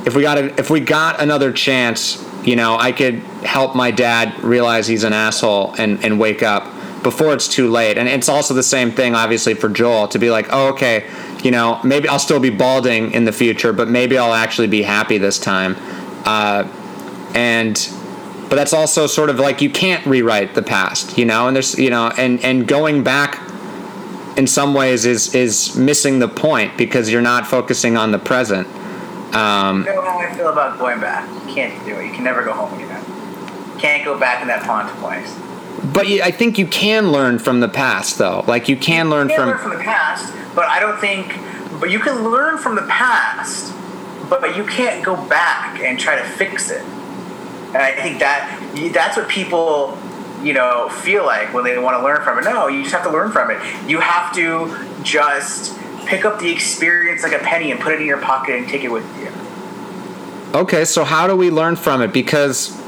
if 0.06 0.14
we 0.14 0.22
got 0.22 0.38
if 0.38 0.70
we 0.70 0.80
got 0.80 1.20
another 1.20 1.50
chance, 1.50 2.24
you 2.44 2.56
know, 2.56 2.76
I 2.78 2.92
could 2.92 3.16
help 3.44 3.74
my 3.74 3.90
dad 3.90 4.42
realize 4.42 4.86
he's 4.86 5.04
an 5.04 5.12
asshole 5.12 5.74
and 5.78 6.04
and 6.04 6.18
wake 6.18 6.42
up 6.42 6.64
before 7.02 7.34
it's 7.34 7.48
too 7.48 7.68
late. 7.70 7.98
And 7.98 8.08
it's 8.08 8.28
also 8.28 8.54
the 8.54 8.62
same 8.62 8.90
thing, 8.92 9.14
obviously, 9.14 9.54
for 9.54 9.68
Joel 9.68 10.08
to 10.08 10.18
be 10.18 10.30
like, 10.30 10.46
oh, 10.50 10.68
okay, 10.68 11.08
you 11.42 11.50
know, 11.50 11.80
maybe 11.82 12.08
I'll 12.08 12.18
still 12.18 12.40
be 12.40 12.50
balding 12.50 13.12
in 13.12 13.24
the 13.24 13.32
future, 13.32 13.72
but 13.72 13.88
maybe 13.88 14.16
I'll 14.18 14.34
actually 14.34 14.68
be 14.68 14.82
happy 14.82 15.18
this 15.18 15.38
time. 15.38 15.76
Uh, 16.24 16.68
and 17.34 17.74
but 18.48 18.56
that's 18.56 18.72
also 18.72 19.06
sort 19.06 19.30
of 19.30 19.38
like 19.38 19.62
you 19.62 19.70
can't 19.70 20.04
rewrite 20.06 20.54
the 20.54 20.62
past, 20.62 21.16
you 21.16 21.24
know, 21.24 21.48
and 21.48 21.56
there's 21.56 21.78
you 21.78 21.90
know, 21.90 22.12
and 22.16 22.42
and 22.44 22.68
going 22.68 23.02
back 23.02 23.40
in 24.36 24.46
some 24.46 24.74
ways 24.74 25.04
is 25.04 25.34
is 25.34 25.76
missing 25.76 26.18
the 26.18 26.28
point 26.28 26.76
because 26.76 27.10
you're 27.10 27.22
not 27.22 27.46
focusing 27.46 27.96
on 27.96 28.12
the 28.12 28.18
present. 28.18 28.68
Um, 29.34 29.80
You 29.86 29.94
know 29.94 30.02
how 30.02 30.18
I 30.18 30.32
feel 30.34 30.48
about 30.50 30.78
going 30.78 31.00
back. 31.00 31.28
You 31.46 31.54
can't 31.54 31.84
do 31.84 31.94
it. 31.96 32.06
You 32.06 32.12
can 32.12 32.24
never 32.24 32.42
go 32.44 32.52
home 32.52 32.72
again. 32.74 33.02
You 33.74 33.80
can't 33.80 34.04
go 34.04 34.18
back 34.18 34.42
in 34.42 34.48
that 34.48 34.62
pond 34.64 34.88
twice. 34.98 35.34
but 35.92 36.08
you, 36.08 36.22
I 36.22 36.30
think 36.30 36.58
you 36.58 36.66
can 36.66 37.10
learn 37.12 37.38
from 37.38 37.60
the 37.60 37.68
past, 37.68 38.18
though. 38.18 38.44
Like 38.46 38.68
you 38.68 38.76
can 38.76 39.10
learn 39.10 39.28
You 39.28 39.36
can 39.36 39.40
from. 39.44 39.48
learn 39.50 39.58
from 39.58 39.78
the 39.78 39.84
past, 39.84 40.32
but 40.54 40.66
I 40.66 40.80
don't 40.80 40.98
think. 41.00 41.34
But 41.80 41.90
you 41.90 41.98
can 41.98 42.22
learn 42.30 42.58
from 42.58 42.76
the 42.76 42.82
past, 42.82 43.74
but, 44.30 44.40
but 44.40 44.56
you 44.56 44.64
can't 44.64 45.04
go 45.04 45.16
back 45.28 45.80
and 45.80 45.98
try 45.98 46.14
to 46.16 46.22
fix 46.24 46.70
it. 46.70 46.82
And 46.82 47.78
I 47.78 47.92
think 47.92 48.20
that 48.20 48.60
that's 48.92 49.16
what 49.16 49.28
people, 49.28 49.98
you 50.44 50.52
know, 50.52 50.88
feel 50.90 51.24
like 51.24 51.52
when 51.54 51.64
they 51.64 51.76
want 51.78 51.96
to 51.98 52.04
learn 52.04 52.22
from 52.22 52.38
it. 52.38 52.44
No, 52.44 52.68
you 52.68 52.82
just 52.82 52.94
have 52.94 53.02
to 53.04 53.10
learn 53.10 53.32
from 53.32 53.50
it. 53.50 53.58
You 53.88 53.98
have 53.98 54.32
to 54.34 54.76
just 55.02 55.76
pick 56.12 56.26
up 56.26 56.38
the 56.38 56.50
experience 56.50 57.22
like 57.22 57.32
a 57.32 57.38
penny 57.38 57.70
and 57.70 57.80
put 57.80 57.94
it 57.94 58.00
in 58.02 58.06
your 58.06 58.20
pocket 58.20 58.56
and 58.56 58.68
take 58.68 58.84
it 58.84 58.92
with 58.92 59.02
you. 59.18 59.32
Okay, 60.54 60.84
so 60.84 61.04
how 61.04 61.26
do 61.26 61.34
we 61.34 61.50
learn 61.50 61.74
from 61.74 62.02
it? 62.02 62.12
Because, 62.12 62.78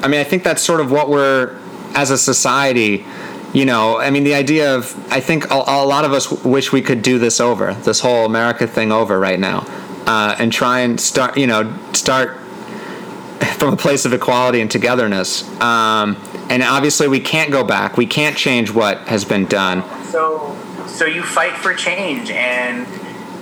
I 0.00 0.06
mean, 0.06 0.20
I 0.20 0.24
think 0.24 0.44
that's 0.44 0.62
sort 0.62 0.80
of 0.80 0.92
what 0.92 1.08
we're, 1.08 1.58
as 1.96 2.12
a 2.12 2.18
society, 2.18 3.04
you 3.52 3.64
know, 3.64 3.98
I 3.98 4.10
mean, 4.10 4.22
the 4.22 4.34
idea 4.34 4.76
of, 4.76 4.94
I 5.12 5.18
think 5.18 5.50
a, 5.50 5.54
a 5.54 5.84
lot 5.84 6.04
of 6.04 6.12
us 6.12 6.30
wish 6.44 6.70
we 6.70 6.80
could 6.80 7.02
do 7.02 7.18
this 7.18 7.40
over, 7.40 7.74
this 7.74 7.98
whole 7.98 8.24
America 8.24 8.68
thing 8.68 8.92
over 8.92 9.18
right 9.18 9.40
now, 9.40 9.66
uh, 10.06 10.36
and 10.38 10.52
try 10.52 10.80
and 10.80 11.00
start, 11.00 11.36
you 11.36 11.48
know, 11.48 11.76
start 11.94 12.38
from 13.58 13.72
a 13.72 13.76
place 13.76 14.04
of 14.04 14.12
equality 14.12 14.60
and 14.60 14.70
togetherness. 14.70 15.42
Um, 15.60 16.16
and 16.48 16.62
obviously, 16.62 17.08
we 17.08 17.18
can't 17.18 17.50
go 17.50 17.64
back. 17.64 17.96
We 17.96 18.06
can't 18.06 18.36
change 18.36 18.70
what 18.70 18.98
has 19.08 19.24
been 19.24 19.46
done. 19.46 19.82
So, 20.04 20.56
so 20.88 21.04
you 21.04 21.22
fight 21.22 21.56
for 21.56 21.74
change 21.74 22.30
and 22.30 22.86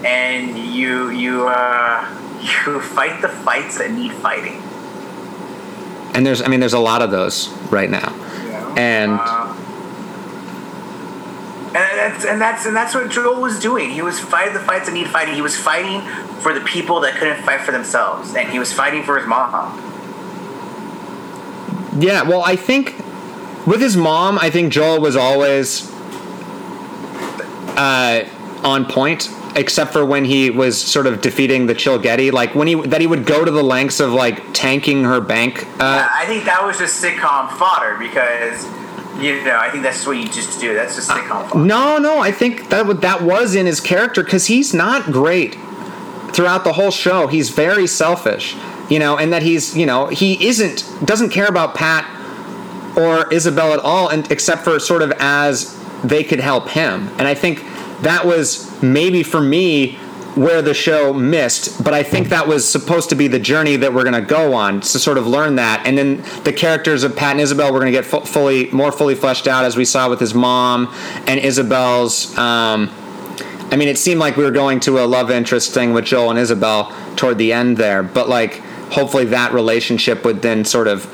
and 0.05 0.59
you 0.59 1.11
you 1.11 1.49
uh, 1.49 2.07
you 2.66 2.80
fight 2.80 3.22
the 3.22 3.28
fights 3.28 3.78
that 3.78 3.90
need 3.90 4.12
fighting. 4.12 4.62
And 6.14 6.24
there's, 6.24 6.40
I 6.40 6.49
mean, 6.49 6.61
there's 6.61 6.72
a 6.72 6.78
lot 6.78 7.03
of 7.03 7.11
those 7.11 7.49
right 7.70 7.90
now. 7.90 8.09
Know? 8.09 8.74
And 8.76 9.11
Uh, 9.12 9.62
and 11.76 11.99
that's 11.99 12.24
and 12.24 12.40
that's 12.40 12.66
and 12.66 12.74
that's 12.74 12.94
what 12.94 13.11
Joel 13.11 13.42
was 13.42 13.61
doing. 13.61 13.90
He 13.90 14.01
was 14.01 14.18
fighting 14.18 14.55
the 14.55 14.61
fights 14.61 14.86
that 14.86 14.92
need 14.92 15.09
fighting. 15.09 15.34
He 15.34 15.42
was 15.42 15.57
fighting 15.57 16.01
for 16.40 16.55
the 16.55 16.62
people 16.62 17.01
that 17.01 17.16
couldn't 17.16 17.42
fight 17.42 17.61
for 17.61 17.72
themselves, 17.72 18.34
and 18.34 18.49
he 18.49 18.59
was 18.59 18.72
fighting 18.72 19.03
for 19.03 19.18
his 19.18 19.26
mom. 19.26 19.76
Yeah, 21.99 22.22
well, 22.22 22.42
I 22.42 22.57
think 22.57 22.97
with 23.66 23.80
his 23.80 23.97
mom, 23.97 24.38
I 24.38 24.49
think 24.49 24.72
Joel 24.72 25.01
was 25.01 25.16
always 25.16 25.90
uh, 27.77 28.24
on 28.62 28.87
point, 28.87 29.29
except 29.55 29.93
for 29.93 30.05
when 30.05 30.24
he 30.24 30.51
was 30.51 30.81
sort 30.81 31.07
of 31.07 31.20
defeating 31.20 31.66
the 31.66 31.74
Chilgetty. 31.74 32.33
Like 32.33 32.55
when 32.55 32.66
he 32.68 32.74
that 32.74 33.01
he 33.01 33.07
would 33.07 33.27
go 33.27 33.45
to 33.45 33.51
the 33.51 33.62
lengths 33.62 34.01
of 34.01 34.12
like 34.12 34.43
tanking 34.53 35.05
her 35.05 35.20
bank. 35.20 35.66
Uh, 35.81 36.09
I 36.11 36.24
think 36.27 36.45
that 36.45 36.64
was 36.64 36.79
just 36.79 37.03
sitcom 37.03 37.51
fodder 37.57 37.97
because 37.99 38.64
you 39.22 39.45
know 39.45 39.59
I 39.59 39.70
think 39.70 39.83
that's 39.83 40.07
what 40.07 40.16
you 40.16 40.29
just 40.29 40.61
do. 40.61 40.74
That's 40.74 40.97
just 40.97 41.11
sitcom 41.11 41.49
fodder. 41.49 41.64
no, 41.64 41.99
no, 41.99 42.18
I 42.18 42.33
think 42.33 42.68
that 42.70 43.01
that 43.03 43.22
was 43.22 43.55
in 43.55 43.66
his 43.66 43.81
character 43.81 44.22
because 44.22 44.47
he's 44.47 44.74
not 44.74 45.05
great 45.05 45.57
throughout 46.33 46.64
the 46.64 46.74
whole 46.74 46.91
show. 46.91 47.27
He's 47.27 47.51
very 47.51 47.87
selfish, 47.87 48.55
you 48.91 48.99
know, 48.99 49.16
and 49.16 49.33
that 49.33 49.43
he's 49.43 49.77
you 49.77 49.87
know 49.87 50.07
he 50.09 50.47
isn't 50.47 50.85
doesn't 51.05 51.31
care 51.31 51.47
about 51.47 51.74
Pat 51.74 52.05
or 52.97 53.33
Isabel 53.33 53.72
at 53.74 53.81
all, 53.81 54.09
and 54.09 54.31
except 54.33 54.64
for 54.64 54.79
sort 54.79 55.03
of 55.03 55.12
as 55.18 55.76
they 56.05 56.24
could 56.24 56.40
help 56.40 56.68
him. 56.68 57.09
And 57.18 57.22
I 57.22 57.34
think 57.34 57.61
that 58.03 58.26
was 58.26 58.82
maybe 58.82 59.22
for 59.22 59.40
me 59.40 59.99
where 60.36 60.61
the 60.61 60.74
show 60.74 61.14
missed, 61.14 61.82
but 61.82 61.94
I 61.94 62.03
think 62.03 62.28
that 62.28 62.47
was 62.47 62.68
supposed 62.68 63.09
to 63.09 63.14
be 63.14 63.26
the 63.26 63.38
journey 63.38 63.76
that 63.76 63.94
we're 63.94 64.03
going 64.03 64.22
to 64.22 64.28
go 64.28 64.53
on 64.53 64.82
to 64.82 64.99
sort 64.99 65.16
of 65.16 65.26
learn 65.26 65.57
that. 65.57 65.86
And 65.86 65.97
then 65.97 66.22
the 66.44 66.53
characters 66.53 67.05
of 67.05 67.16
Pat 67.16 67.32
and 67.32 67.40
Isabel 67.40 67.72
were 67.72 67.80
going 67.80 67.90
to 67.90 67.99
get 67.99 68.05
fu- 68.05 68.20
fully, 68.20 68.70
more 68.70 68.92
fully 68.92 69.14
fleshed 69.14 69.49
out 69.49 69.64
as 69.64 69.78
we 69.78 69.86
saw 69.86 70.11
with 70.11 70.20
his 70.20 70.34
mom 70.34 70.92
and 71.26 71.40
Isabel's. 71.40 72.36
Um, 72.36 72.90
I 73.70 73.76
mean, 73.76 73.88
it 73.88 73.97
seemed 73.97 74.20
like 74.20 74.36
we 74.36 74.44
were 74.44 74.51
going 74.51 74.78
to 74.80 74.99
a 74.99 75.07
love 75.07 75.30
interest 75.30 75.72
thing 75.72 75.94
with 75.94 76.05
Joel 76.05 76.30
and 76.30 76.38
Isabel 76.38 76.94
toward 77.16 77.38
the 77.38 77.55
end 77.55 77.78
there, 77.78 78.03
but 78.03 78.28
like 78.28 78.57
hopefully 78.90 79.24
that 79.26 79.55
relationship 79.55 80.22
would 80.24 80.42
then 80.42 80.66
sort 80.66 80.86
of 80.86 81.07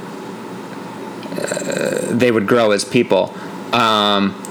uh, 1.38 2.12
they 2.12 2.32
would 2.32 2.48
grow 2.48 2.72
as 2.72 2.84
people. 2.84 3.32
Um, 3.72 4.41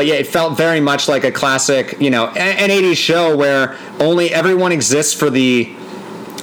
but 0.00 0.06
yeah, 0.06 0.14
it 0.14 0.26
felt 0.26 0.56
very 0.56 0.80
much 0.80 1.08
like 1.08 1.24
a 1.24 1.30
classic, 1.30 1.94
you 2.00 2.08
know, 2.08 2.28
an 2.28 2.70
'80s 2.70 2.96
show 2.96 3.36
where 3.36 3.76
only 3.98 4.32
everyone 4.32 4.72
exists 4.72 5.12
for 5.12 5.28
the 5.28 5.70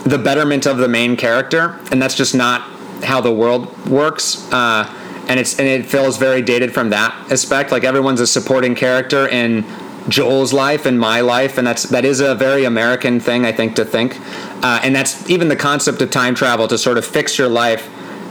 the 0.06 0.20
betterment 0.20 0.68
of 0.68 0.78
the 0.78 0.88
main 0.88 1.18
character, 1.18 1.80
and 1.90 2.00
that's 2.00 2.14
just 2.14 2.36
not 2.36 2.62
how 3.04 3.20
the 3.20 3.32
world 3.32 3.76
works. 3.88 4.48
Uh, 4.54 4.86
and 5.28 5.40
it's 5.40 5.58
and 5.58 5.68
it 5.68 5.88
feels 5.88 6.18
very 6.18 6.44
dated 6.44 6.72
from 6.72 6.92
that 6.92 7.16
aspect. 7.32 7.72
Like 7.72 7.84
everyone's 7.84 8.22
a 8.22 8.28
supporting 8.28 8.76
character 8.76 9.28
in 9.28 9.66
Joel's 10.08 10.54
life 10.54 10.86
and 10.86 11.00
my 11.00 11.22
life, 11.22 11.58
and 11.58 11.66
that's 11.66 11.82
that 11.90 12.06
is 12.06 12.20
a 12.20 12.36
very 12.36 12.64
American 12.64 13.20
thing, 13.20 13.44
I 13.44 13.52
think, 13.52 13.76
to 13.78 13.86
think. 13.86 14.20
Uh, 14.64 14.82
and 14.84 14.96
that's 14.96 15.28
even 15.32 15.48
the 15.48 15.56
concept 15.56 16.00
of 16.04 16.12
time 16.12 16.36
travel 16.36 16.68
to 16.68 16.78
sort 16.78 17.00
of 17.00 17.06
fix 17.08 17.40
your 17.40 17.50
life. 17.50 17.90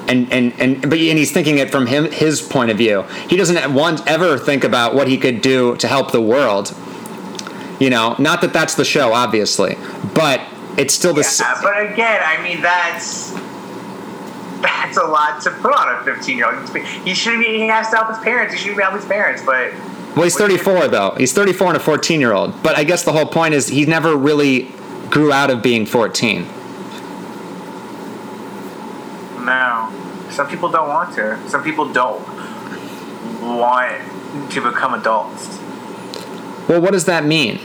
And, 0.09 0.33
and, 0.33 0.53
and 0.61 0.83
but 0.83 0.99
and 0.99 1.19
he's 1.19 1.33
thinking 1.33 1.59
it 1.59 1.71
from 1.71 1.87
him 1.87 2.11
his 2.11 2.41
point 2.41 2.71
of 2.71 2.79
view. 2.79 3.03
He 3.29 3.37
doesn't 3.37 3.75
once 3.75 4.03
ever 4.07 4.39
think 4.39 4.63
about 4.63 4.95
what 4.95 5.09
he 5.09 5.19
could 5.19 5.41
do 5.41 5.77
to 5.79 5.89
help 5.89 6.13
the 6.13 6.23
world. 6.23 6.75
You 7.81 7.91
know, 7.91 8.15
not 8.19 8.41
that 8.41 8.53
that's 8.53 8.75
the 8.75 8.85
show, 8.85 9.13
obviously, 9.13 9.77
but 10.15 10.41
it's 10.79 10.95
still 10.95 11.13
the 11.13 11.21
s 11.21 11.41
Yeah, 11.41 11.59
but 11.63 11.93
again, 11.93 12.21
I 12.25 12.43
mean 12.43 12.63
that's 12.63 13.33
that's 14.63 14.97
a 14.97 15.05
lot 15.05 15.41
to 15.43 15.51
put 15.51 15.75
on 15.75 16.01
a 16.01 16.05
15 16.05 16.37
year 16.37 16.55
old. 16.55 16.77
He 16.79 17.15
should 17.15 17.39
be. 17.39 17.59
He 17.59 17.67
has 17.69 17.91
to 17.91 17.97
help 17.97 18.09
his 18.09 18.19
parents. 18.19 18.55
He 18.55 18.61
should 18.61 18.77
be 18.77 18.83
helping 18.83 19.01
his 19.01 19.09
parents. 19.09 19.43
But 19.45 19.73
Well, 20.15 20.25
he's 20.25 20.37
34 20.37 20.89
though. 20.89 21.15
He's 21.17 21.33
34 21.33 21.69
and 21.69 21.77
a 21.77 21.81
14 21.81 22.21
year 22.21 22.33
old. 22.33 22.63
But 22.63 22.77
I 22.77 22.85
guess 22.85 23.05
the 23.05 23.13
whole 23.13 23.27
point 23.27 23.55
is 23.55 23.69
he 23.69 23.85
never 23.87 24.17
really 24.17 24.73
grew 25.11 25.33
out 25.33 25.51
of 25.51 25.63
being 25.63 25.87
14. 25.87 26.47
No, 29.47 30.27
some 30.31 30.49
people 30.49 30.71
don't 30.71 30.89
want 30.89 31.15
to. 31.15 31.49
Some 31.49 31.63
people 31.63 31.93
don't 31.93 32.21
want 33.41 34.51
to 34.51 34.61
become 34.61 34.95
adults. 34.95 35.59
Well, 36.69 36.81
what 36.81 36.93
does 36.93 37.05
that 37.07 37.25
mean? 37.25 37.61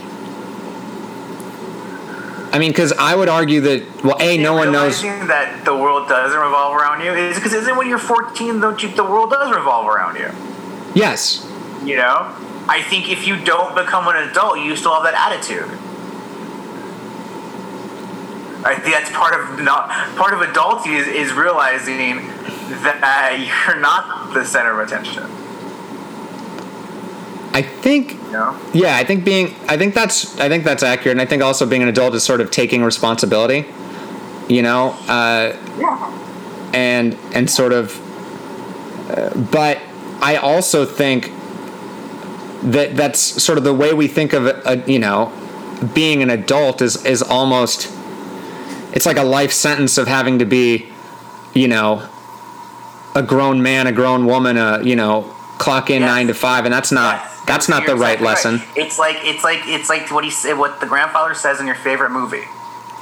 I 2.52 2.58
mean, 2.58 2.70
because 2.70 2.92
I 2.92 3.16
would 3.16 3.28
argue 3.28 3.62
that 3.62 4.04
well, 4.04 4.16
a 4.20 4.36
no 4.36 4.52
one 4.54 4.72
knows. 4.72 5.00
That 5.02 5.64
the 5.64 5.74
world 5.74 6.08
doesn't 6.08 6.38
revolve 6.38 6.76
around 6.76 7.02
you 7.02 7.12
is 7.12 7.36
because 7.36 7.54
isn't 7.54 7.76
when 7.76 7.88
you're 7.88 7.98
14 7.98 8.60
don't 8.60 8.82
you, 8.82 8.90
the 8.90 9.04
world 9.04 9.30
does 9.30 9.54
revolve 9.54 9.86
around 9.86 10.16
you. 10.16 10.30
Yes, 10.94 11.48
You 11.82 11.96
know, 11.96 12.36
I 12.68 12.82
think 12.82 13.10
if 13.10 13.26
you 13.26 13.42
don't 13.42 13.74
become 13.74 14.06
an 14.06 14.16
adult, 14.28 14.58
you 14.58 14.76
still 14.76 14.92
have 14.94 15.04
that 15.04 15.14
attitude. 15.14 15.70
I 18.64 18.74
think 18.74 18.94
that's 18.94 19.10
part 19.10 19.34
of 19.38 19.60
not 19.60 19.88
part 20.16 20.32
of 20.34 20.40
adulting 20.40 20.98
is, 20.98 21.06
is 21.08 21.32
realizing 21.32 22.28
that 22.82 23.64
you're 23.66 23.80
not 23.80 24.34
the 24.34 24.44
center 24.44 24.80
of 24.80 24.86
attention. 24.86 25.24
I 27.54 27.60
think. 27.62 28.20
Know, 28.30 28.58
Yeah, 28.72 28.96
I 28.96 29.04
think 29.04 29.24
being. 29.24 29.54
I 29.68 29.76
think 29.76 29.94
that's. 29.94 30.38
I 30.40 30.48
think 30.48 30.64
that's 30.64 30.82
accurate, 30.82 31.12
and 31.12 31.20
I 31.20 31.26
think 31.26 31.42
also 31.42 31.66
being 31.66 31.82
an 31.82 31.88
adult 31.88 32.14
is 32.14 32.22
sort 32.22 32.40
of 32.40 32.50
taking 32.50 32.82
responsibility. 32.82 33.66
You 34.48 34.62
know, 34.62 34.90
uh, 35.06 35.56
yeah. 35.78 36.70
and 36.72 37.18
and 37.34 37.50
sort 37.50 37.72
of 37.72 38.00
uh, 39.10 39.30
but 39.50 39.78
i 40.22 40.36
also 40.36 40.86
think 40.86 41.30
that 42.62 42.96
that's 42.96 43.20
sort 43.20 43.58
of 43.58 43.64
the 43.64 43.74
way 43.74 43.92
we 43.92 44.06
think 44.06 44.32
of 44.32 44.46
a, 44.46 44.82
you 44.86 44.98
know 44.98 45.32
being 45.94 46.22
an 46.22 46.30
adult 46.30 46.80
is 46.80 47.04
is 47.04 47.20
almost 47.20 47.92
it's 48.92 49.06
like 49.06 49.16
a 49.16 49.22
life 49.24 49.52
sentence 49.52 49.98
of 49.98 50.06
having 50.08 50.38
to 50.40 50.44
be 50.44 50.86
you 51.54 51.68
know 51.68 52.08
a 53.14 53.22
grown 53.22 53.62
man, 53.62 53.86
a 53.86 53.92
grown 53.92 54.24
woman, 54.26 54.56
a 54.56 54.82
you 54.82 54.96
know, 54.96 55.22
clock 55.58 55.90
in 55.90 56.00
Yes. 56.00 56.08
nine 56.08 56.26
to 56.28 56.34
five, 56.34 56.64
and 56.64 56.72
that's 56.72 56.90
not 56.92 57.16
Yes. 57.16 57.40
that's 57.46 57.68
not 57.68 57.84
the 57.84 57.92
You're 57.92 58.00
right 58.00 58.18
exactly 58.20 58.52
lesson. 58.52 58.62
It's 58.76 58.98
like 58.98 59.16
it's 59.22 59.44
like 59.44 59.60
it's 59.66 59.88
like 59.90 60.10
what 60.10 60.24
he 60.24 60.30
said. 60.30 60.56
What 60.58 60.80
the 60.80 60.86
grandfather 60.86 61.34
says 61.34 61.60
in 61.60 61.66
your 61.66 61.76
favorite 61.76 62.10
movie, 62.10 62.44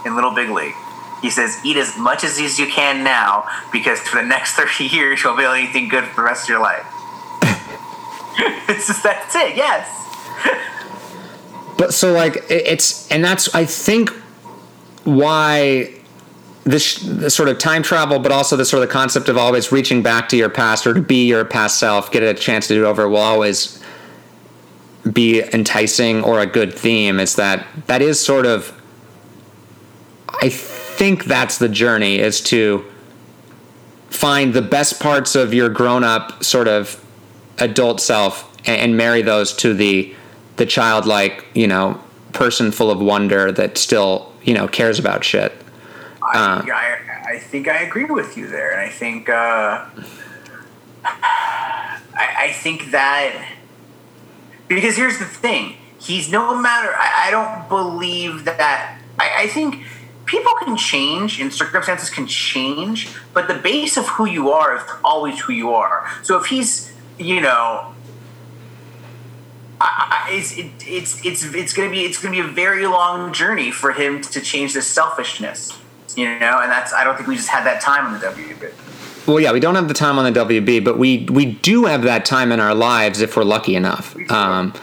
in 0.04 0.14
Little 0.14 0.32
Big 0.34 0.50
League. 0.50 0.74
He 1.22 1.28
says, 1.30 1.58
"Eat 1.64 1.76
as 1.76 1.96
much 1.98 2.24
as 2.24 2.58
you 2.58 2.66
can 2.66 3.04
now, 3.04 3.46
because 3.72 4.00
for 4.00 4.16
the 4.16 4.26
next 4.26 4.54
thirty 4.54 4.84
years, 4.96 5.22
you'll 5.22 5.36
be 5.36 5.42
able 5.42 5.54
to 5.54 5.58
eat 5.60 5.64
anything 5.64 5.88
good 5.88 6.04
for 6.04 6.16
the 6.16 6.22
rest 6.22 6.44
of 6.44 6.48
your 6.48 6.60
life." 6.60 6.84
it's 8.68 8.86
just 8.88 9.02
that's 9.02 9.34
it. 9.36 9.54
Yes. 9.56 9.86
But 11.76 11.94
so 11.94 12.12
like 12.12 12.44
it's 12.50 13.10
and 13.10 13.24
that's 13.24 13.54
I 13.54 13.64
think 13.64 14.10
why 15.04 15.94
this, 16.64 16.96
this 16.96 17.34
sort 17.34 17.48
of 17.48 17.58
time 17.58 17.82
travel, 17.82 18.18
but 18.18 18.32
also 18.32 18.56
the 18.56 18.64
sort 18.64 18.82
of 18.82 18.90
concept 18.90 19.28
of 19.28 19.36
always 19.36 19.72
reaching 19.72 20.02
back 20.02 20.28
to 20.28 20.36
your 20.36 20.48
past 20.48 20.86
or 20.86 20.94
to 20.94 21.00
be 21.00 21.26
your 21.26 21.44
past 21.44 21.78
self, 21.78 22.10
get 22.12 22.22
a 22.22 22.34
chance 22.34 22.68
to 22.68 22.74
do 22.74 22.84
it 22.84 22.88
over, 22.88 23.08
will 23.08 23.16
always 23.16 23.82
be 25.10 25.42
enticing 25.54 26.22
or 26.22 26.40
a 26.40 26.46
good 26.46 26.74
theme. 26.74 27.18
Is 27.18 27.36
that 27.36 27.66
that 27.86 28.02
is 28.02 28.20
sort 28.20 28.46
of 28.46 28.76
I 30.42 30.48
think 30.48 31.24
that's 31.24 31.58
the 31.58 31.68
journey 31.68 32.18
is 32.18 32.40
to 32.42 32.84
find 34.08 34.52
the 34.54 34.62
best 34.62 35.00
parts 35.00 35.34
of 35.34 35.54
your 35.54 35.68
grown 35.68 36.04
up 36.04 36.42
sort 36.44 36.68
of 36.68 37.02
adult 37.58 38.00
self 38.00 38.46
and, 38.66 38.80
and 38.80 38.96
marry 38.96 39.22
those 39.22 39.52
to 39.56 39.74
the 39.74 40.14
the 40.56 40.66
childlike, 40.66 41.46
you 41.54 41.66
know, 41.66 41.98
person 42.32 42.70
full 42.70 42.90
of 42.90 43.00
wonder 43.00 43.50
that 43.50 43.78
still, 43.78 44.29
you 44.42 44.54
know, 44.54 44.68
cares 44.68 44.98
about 44.98 45.24
shit. 45.24 45.52
I, 46.22 46.38
Uh. 46.38 46.64
I, 46.72 47.34
I 47.34 47.38
think 47.38 47.68
I 47.68 47.82
agree 47.82 48.04
with 48.04 48.36
you 48.36 48.46
there, 48.46 48.70
and 48.72 48.80
I 48.80 48.88
think 48.88 49.28
uh, 49.28 49.86
I, 51.04 52.00
I 52.14 52.52
think 52.52 52.90
that 52.90 53.54
because 54.68 54.96
here's 54.96 55.18
the 55.18 55.24
thing: 55.24 55.76
he's 55.98 56.30
no 56.30 56.54
matter. 56.60 56.92
I, 56.96 57.28
I 57.28 57.30
don't 57.30 57.68
believe 57.68 58.44
that. 58.44 58.98
I, 59.18 59.42
I 59.42 59.46
think 59.48 59.84
people 60.26 60.52
can 60.62 60.76
change 60.76 61.40
and 61.40 61.52
circumstances 61.52 62.10
can 62.10 62.26
change, 62.26 63.08
but 63.34 63.48
the 63.48 63.54
base 63.54 63.96
of 63.96 64.06
who 64.08 64.26
you 64.26 64.50
are 64.50 64.76
is 64.76 64.82
always 65.04 65.40
who 65.40 65.52
you 65.52 65.72
are. 65.74 66.08
So 66.22 66.38
if 66.38 66.46
he's, 66.46 66.92
you 67.18 67.40
know. 67.40 67.94
I, 69.80 70.26
I, 70.28 70.34
it's 70.34 70.56
it, 70.58 70.70
it's 70.86 71.24
it's 71.24 71.42
it's 71.42 71.72
gonna 71.72 71.90
be 71.90 72.00
it's 72.04 72.20
gonna 72.20 72.34
be 72.34 72.40
a 72.40 72.52
very 72.52 72.86
long 72.86 73.32
journey 73.32 73.70
for 73.70 73.92
him 73.92 74.20
to 74.22 74.40
change 74.40 74.74
this 74.74 74.86
selfishness, 74.86 75.78
you 76.16 76.26
know, 76.26 76.60
and 76.60 76.70
that's 76.70 76.92
I 76.92 77.02
don't 77.04 77.16
think 77.16 77.28
we 77.28 77.36
just 77.36 77.48
had 77.48 77.64
that 77.64 77.80
time 77.80 78.06
on 78.06 78.20
the 78.20 78.26
WB. 78.26 78.72
Well, 79.26 79.40
yeah, 79.40 79.52
we 79.52 79.60
don't 79.60 79.74
have 79.76 79.88
the 79.88 79.94
time 79.94 80.18
on 80.18 80.30
the 80.30 80.38
WB, 80.38 80.84
but 80.84 80.98
we 80.98 81.24
we 81.30 81.46
do 81.46 81.86
have 81.86 82.02
that 82.02 82.24
time 82.24 82.52
in 82.52 82.60
our 82.60 82.74
lives 82.74 83.20
if 83.20 83.36
we're 83.36 83.44
lucky 83.44 83.74
enough. 83.74 84.16
Um, 84.30 84.74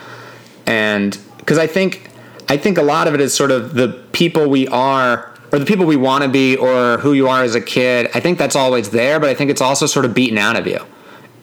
and 0.66 1.18
because 1.38 1.60
I 1.60 1.68
think 1.68 2.10
I 2.50 2.58
think 2.58 2.78
a 2.78 2.84
lot 2.84 3.08
of 3.08 3.14
it 3.14 3.22
is 3.22 3.34
sort 3.34 3.52
of 3.52 3.76
the 3.76 3.90
people 4.14 4.50
we 4.50 4.68
are 4.68 5.34
or 5.52 5.60
the 5.60 5.66
people 5.66 5.86
we 5.86 5.96
want 5.96 6.24
to 6.24 6.30
be 6.30 6.56
or 6.56 6.98
who 6.98 7.14
you 7.14 7.28
are 7.28 7.44
as 7.44 7.56
a 7.56 7.62
kid. 7.62 8.10
I 8.14 8.20
think 8.20 8.38
that's 8.38 8.56
always 8.56 8.90
there, 8.90 9.20
but 9.20 9.30
I 9.30 9.34
think 9.34 9.52
it's 9.52 9.62
also 9.62 9.86
sort 9.86 10.06
of 10.06 10.14
beaten 10.14 10.38
out 10.38 10.56
of 10.56 10.66
you 10.66 10.80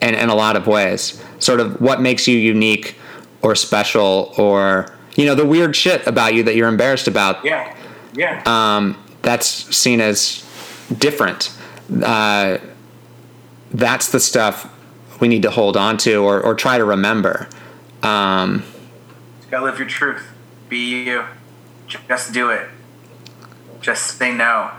in, 0.01 0.13
in 0.13 0.29
a 0.29 0.35
lot 0.35 0.55
of 0.55 0.67
ways. 0.67 1.23
Sort 1.39 1.59
of 1.59 1.79
what 1.79 2.01
makes 2.01 2.27
you 2.27 2.37
unique 2.37 2.95
or 3.45 3.53
special 3.53 4.33
or 4.37 4.91
you 5.15 5.23
know 5.25 5.35
the 5.35 5.45
weird 5.45 5.75
shit 5.75 6.05
about 6.07 6.33
you 6.33 6.41
that 6.43 6.55
you're 6.55 6.67
embarrassed 6.67 7.07
about 7.07 7.45
Yeah, 7.45 7.75
yeah. 8.15 8.41
um, 8.47 8.97
that's 9.21 9.47
seen 9.75 10.01
as 10.01 10.43
different. 10.97 11.55
Uh, 12.03 12.57
that's 13.71 14.11
the 14.11 14.19
stuff 14.19 14.67
we 15.21 15.27
need 15.27 15.43
to 15.43 15.51
hold 15.51 15.77
on 15.77 15.97
to 15.97 16.15
or, 16.23 16.41
or 16.41 16.55
try 16.55 16.77
to 16.79 16.83
remember. 16.85 17.47
Um, 18.01 18.63
You 19.43 19.51
gotta 19.51 19.65
live 19.65 19.77
your 19.77 19.87
truth. 19.87 20.23
Be 20.67 21.05
you. 21.05 21.23
Just 21.87 22.33
do 22.33 22.49
it. 22.49 22.67
Just 23.79 24.17
say 24.17 24.33
no. 24.33 24.71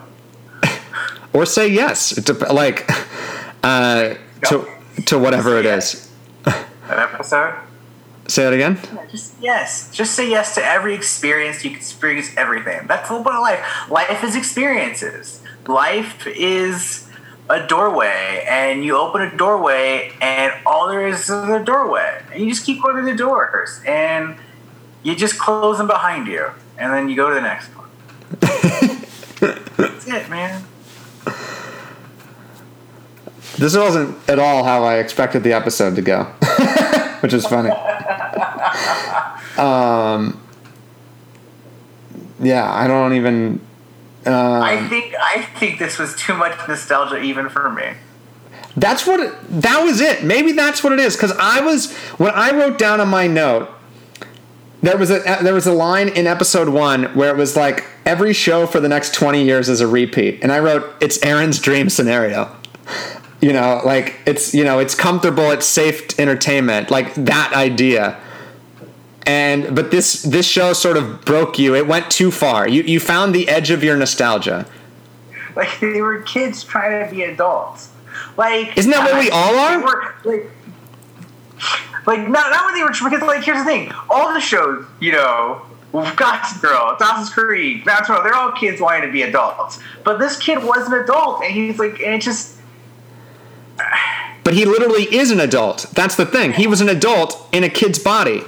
or 1.33 1.47
say 1.47 1.69
yes 1.69 2.15
to 2.25 2.33
like 2.53 2.91
uh, 3.63 4.15
to 4.49 4.69
to 5.07 5.19
whatever 5.19 5.57
it 5.57 5.67
is. 5.67 6.11
That 6.45 6.67
episode. 7.15 7.55
Say 8.29 8.45
that 8.45 8.53
again. 8.53 8.79
Just 9.11 9.35
yes. 9.41 9.91
Just 9.93 10.15
say 10.15 10.29
yes 10.29 10.55
to 10.57 10.65
every 10.65 10.95
experience. 10.95 11.65
You 11.65 11.71
can 11.71 11.79
experience 11.79 12.31
everything. 12.37 12.87
That's 12.87 13.09
the 13.09 13.15
whole 13.15 13.25
point 13.25 13.37
of 13.37 13.43
life. 13.43 13.91
Life 13.91 14.25
is 14.25 14.35
experiences. 14.35 15.43
Life 15.67 16.27
is 16.27 17.09
a 17.49 17.67
doorway, 17.67 18.45
and 18.49 18.85
you 18.85 18.97
open 18.97 19.23
a 19.23 19.37
doorway, 19.37 20.13
and 20.21 20.53
all 20.65 20.89
there 20.89 21.07
is 21.07 21.23
is 21.23 21.31
a 21.31 21.63
doorway, 21.65 22.23
and 22.33 22.43
you 22.43 22.51
just 22.51 22.67
keep 22.67 22.83
going 22.83 22.97
to 22.97 23.03
the 23.03 23.17
doors, 23.17 23.81
and 23.87 24.37
you 25.03 25.15
just 25.15 25.39
close 25.39 25.79
them 25.79 25.87
behind 25.87 26.27
you, 26.27 26.51
and 26.77 26.93
then 26.93 27.09
you 27.09 27.15
go 27.15 27.29
to 27.29 27.35
the 27.37 27.41
next 27.41 27.69
one. 27.69 27.89
That's 29.77 30.07
it, 30.09 30.29
man. 30.29 30.65
This 33.59 33.77
wasn't 33.77 34.17
at 34.29 34.39
all 34.39 34.65
how 34.65 34.83
I 34.83 34.99
expected 34.99 35.43
the 35.45 35.53
episode 35.53 35.95
to 35.97 36.03
go, 36.03 36.25
which 37.21 37.33
is 37.33 37.47
funny. 37.47 37.71
Um, 39.59 40.43
yeah, 42.41 42.71
I 42.71 42.87
don't 42.87 43.15
even. 43.15 43.61
Um, 44.27 44.35
I 44.35 44.89
think 44.89 45.15
I 45.19 45.43
think 45.59 45.79
this 45.79 45.99
was 45.99 46.15
too 46.17 46.35
much 46.35 46.57
nostalgia 46.69 47.21
even 47.21 47.49
for 47.49 47.71
me. 47.71 47.93
That's 48.77 49.07
what 49.07 49.21
it, 49.21 49.35
that 49.63 49.83
was 49.83 50.01
it. 50.01 50.25
Maybe 50.25 50.53
that's 50.53 50.85
what 50.85 50.93
it 50.93 51.01
is 51.01 51.17
cuz 51.17 51.33
I 51.39 51.61
was 51.61 51.95
when 52.19 52.33
I 52.35 52.51
wrote 52.51 52.77
down 52.77 53.01
on 53.01 53.09
my 53.09 53.27
note 53.27 53.71
there 54.83 54.97
was 54.97 55.11
a 55.11 55.21
there 55.43 55.55
was 55.55 55.67
a 55.67 55.73
line 55.73 56.09
in 56.09 56.27
episode 56.27 56.69
1 56.69 57.15
where 57.15 57.31
it 57.31 57.37
was 57.37 57.57
like 57.57 57.85
every 58.05 58.33
show 58.33 58.67
for 58.67 58.79
the 58.81 58.89
next 58.89 59.15
20 59.15 59.43
years 59.43 59.69
is 59.69 59.81
a 59.81 59.87
repeat 59.87 60.39
and 60.43 60.53
I 60.53 60.59
wrote 60.61 60.85
it's 61.01 61.23
Aaron's 61.23 61.59
dream 61.59 61.89
scenario. 61.89 62.55
You 63.41 63.53
know, 63.53 63.83
like 63.85 64.17
it's 64.27 64.55
you 64.55 64.65
know, 64.65 64.79
it's 64.79 64.95
comfortable, 64.95 65.51
it's 65.51 65.67
safe 65.67 66.19
entertainment, 66.19 66.91
like 66.91 67.15
that 67.15 67.53
idea. 67.53 68.19
And 69.27 69.75
but 69.75 69.91
this 69.91 70.23
this 70.23 70.47
show 70.47 70.73
sort 70.73 70.97
of 70.97 71.25
broke 71.25 71.59
you. 71.59 71.75
It 71.75 71.89
went 71.89 72.11
too 72.11 72.31
far. 72.31 72.69
You 72.69 72.83
you 72.83 73.01
found 73.01 73.35
the 73.35 73.49
edge 73.49 73.71
of 73.71 73.83
your 73.83 73.97
nostalgia. 73.97 74.67
Like 75.57 75.81
they 75.81 76.01
were 76.01 76.21
kids 76.23 76.63
trying 76.63 77.05
to 77.05 77.15
be 77.15 77.23
adults. 77.25 77.91
Like 78.37 78.77
Isn't 78.79 78.91
that 78.93 79.11
what 79.11 79.19
we 79.19 79.31
all 79.31 79.55
are? 79.57 79.83
Were, 79.83 80.15
like, 80.25 80.51
like 82.07 82.29
not 82.29 82.51
not 82.51 82.67
when 82.67 82.75
they 82.75 82.83
were 82.83 82.91
because 82.91 83.23
like 83.23 83.43
here's 83.43 83.59
the 83.59 83.65
thing. 83.65 83.91
All 84.09 84.33
the 84.33 84.41
shows, 84.41 84.87
you 85.01 85.13
know, 85.13 85.63
Gossip 85.93 86.63
Girl, 86.63 86.97
Dawson's 86.99 87.31
Creek, 87.31 87.85
Bounce 87.85 88.09
they're 88.09 88.35
all 88.35 88.53
kids 88.53 88.81
wanting 88.81 89.03
to 89.03 89.13
be 89.13 89.23
adults. 89.23 89.81
But 90.05 90.19
this 90.19 90.37
kid 90.37 90.63
was 90.63 90.87
an 90.87 90.95
adult, 90.95 91.43
and 91.43 91.53
he's 91.53 91.79
like, 91.79 92.01
and 92.01 92.15
it 92.15 92.21
just 92.21 92.61
But 94.45 94.55
he 94.55 94.65
literally 94.65 95.05
is 95.05 95.31
an 95.31 95.41
adult. 95.41 95.87
That's 95.95 96.17
the 96.17 96.27
thing. 96.27 96.53
He 96.53 96.67
was 96.67 96.81
an 96.81 96.89
adult 96.89 97.49
in 97.53 97.65
a 97.65 97.69
kid's 97.69 97.99
body. 97.99 98.43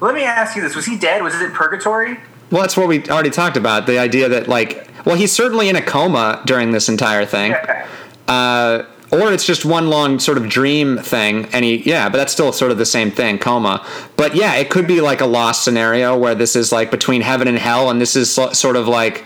Let 0.00 0.14
me 0.14 0.24
ask 0.24 0.56
you 0.56 0.62
this: 0.62 0.74
Was 0.76 0.86
he 0.86 0.96
dead? 0.98 1.22
Was 1.22 1.34
it 1.34 1.42
in 1.42 1.50
purgatory? 1.52 2.18
Well, 2.50 2.62
that's 2.62 2.76
what 2.76 2.88
we 2.88 3.04
already 3.08 3.30
talked 3.30 3.56
about. 3.56 3.86
The 3.86 3.98
idea 3.98 4.28
that, 4.28 4.48
like, 4.48 4.88
well, 5.04 5.14
he's 5.14 5.30
certainly 5.32 5.68
in 5.68 5.76
a 5.76 5.82
coma 5.82 6.42
during 6.46 6.72
this 6.72 6.88
entire 6.88 7.24
thing. 7.24 7.52
Yeah. 7.52 7.86
Uh, 8.26 8.86
or 9.12 9.32
it's 9.32 9.44
just 9.46 9.64
one 9.64 9.88
long 9.88 10.18
sort 10.20 10.36
of 10.38 10.48
dream 10.48 10.98
thing. 10.98 11.46
And 11.52 11.64
he, 11.64 11.76
yeah, 11.78 12.08
but 12.08 12.18
that's 12.18 12.32
still 12.32 12.52
sort 12.52 12.70
of 12.72 12.78
the 12.78 12.86
same 12.86 13.10
thing, 13.10 13.38
coma. 13.38 13.84
But 14.16 14.34
yeah, 14.36 14.54
it 14.56 14.70
could 14.70 14.86
be 14.86 15.00
like 15.00 15.20
a 15.20 15.26
lost 15.26 15.64
scenario 15.64 16.16
where 16.16 16.34
this 16.34 16.54
is 16.56 16.70
like 16.72 16.90
between 16.90 17.20
heaven 17.22 17.46
and 17.48 17.58
hell, 17.58 17.90
and 17.90 18.00
this 18.00 18.14
is 18.16 18.32
so- 18.32 18.52
sort 18.52 18.76
of 18.76 18.86
like, 18.88 19.24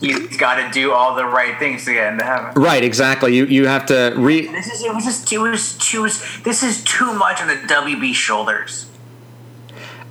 He's 0.00 0.36
got 0.38 0.54
to 0.56 0.70
do 0.72 0.92
all 0.92 1.14
the 1.14 1.26
right 1.26 1.58
things 1.58 1.84
to 1.84 1.92
get 1.92 2.12
into 2.12 2.24
heaven. 2.24 2.52
right, 2.60 2.82
exactly. 2.82 3.36
You 3.36 3.44
you 3.46 3.66
have 3.66 3.84
to 3.86 4.14
re. 4.16 4.46
This 4.46 4.66
is 4.72 4.82
it 4.82 4.94
was 4.94 5.04
just 5.04 5.30
it 5.32 5.38
was 5.38 5.76
too 5.76 6.04
this 6.42 6.62
is 6.62 6.82
too 6.84 7.12
much 7.12 7.40
on 7.42 7.48
the 7.48 7.54
WB 7.56 8.14
shoulders. 8.14 8.86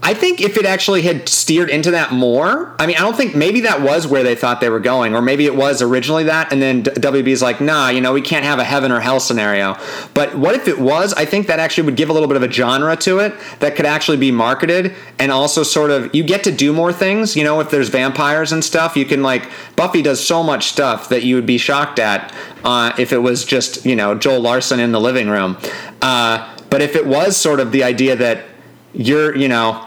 I 0.01 0.13
think 0.13 0.39
if 0.39 0.55
it 0.55 0.65
actually 0.65 1.01
had 1.01 1.27
steered 1.27 1.69
into 1.69 1.91
that 1.91 2.13
more, 2.13 2.73
I 2.79 2.87
mean, 2.87 2.95
I 2.95 3.01
don't 3.01 3.17
think 3.17 3.35
maybe 3.35 3.61
that 3.61 3.81
was 3.81 4.07
where 4.07 4.23
they 4.23 4.33
thought 4.33 4.61
they 4.61 4.69
were 4.69 4.79
going, 4.79 5.13
or 5.13 5.21
maybe 5.21 5.45
it 5.45 5.55
was 5.55 5.81
originally 5.81 6.23
that, 6.23 6.53
and 6.53 6.61
then 6.61 6.83
WB's 6.83 7.41
like, 7.41 7.59
nah, 7.59 7.89
you 7.89 7.99
know, 7.99 8.13
we 8.13 8.21
can't 8.21 8.45
have 8.45 8.59
a 8.59 8.63
heaven 8.63 8.93
or 8.93 9.01
hell 9.01 9.19
scenario. 9.19 9.77
But 10.13 10.35
what 10.35 10.55
if 10.55 10.69
it 10.69 10.79
was? 10.79 11.13
I 11.13 11.25
think 11.25 11.47
that 11.47 11.59
actually 11.59 11.83
would 11.83 11.97
give 11.97 12.09
a 12.09 12.13
little 12.13 12.29
bit 12.29 12.37
of 12.37 12.43
a 12.43 12.51
genre 12.51 12.95
to 12.97 13.19
it 13.19 13.33
that 13.59 13.75
could 13.75 13.85
actually 13.85 14.17
be 14.17 14.31
marketed, 14.31 14.95
and 15.19 15.33
also 15.33 15.63
sort 15.63 15.91
of 15.91 16.15
you 16.15 16.23
get 16.23 16.45
to 16.45 16.51
do 16.51 16.71
more 16.71 16.93
things. 16.93 17.35
You 17.35 17.43
know, 17.43 17.59
if 17.59 17.69
there's 17.69 17.89
vampires 17.89 18.53
and 18.53 18.63
stuff, 18.63 18.95
you 18.95 19.05
can 19.05 19.21
like 19.21 19.49
Buffy 19.75 20.01
does 20.01 20.25
so 20.25 20.43
much 20.43 20.67
stuff 20.67 21.09
that 21.09 21.23
you 21.23 21.35
would 21.35 21.45
be 21.45 21.57
shocked 21.57 21.99
at 21.99 22.33
uh, 22.63 22.93
if 22.97 23.11
it 23.11 23.19
was 23.19 23.43
just 23.43 23.85
you 23.85 23.97
know 23.97 24.15
Joel 24.15 24.39
Larsen 24.39 24.79
in 24.79 24.93
the 24.93 25.01
living 25.01 25.27
room. 25.29 25.57
Uh, 26.01 26.55
but 26.69 26.81
if 26.81 26.95
it 26.95 27.05
was 27.05 27.35
sort 27.35 27.59
of 27.59 27.71
the 27.71 27.83
idea 27.83 28.15
that 28.15 28.45
you're, 28.93 29.35
you 29.35 29.47
know, 29.47 29.85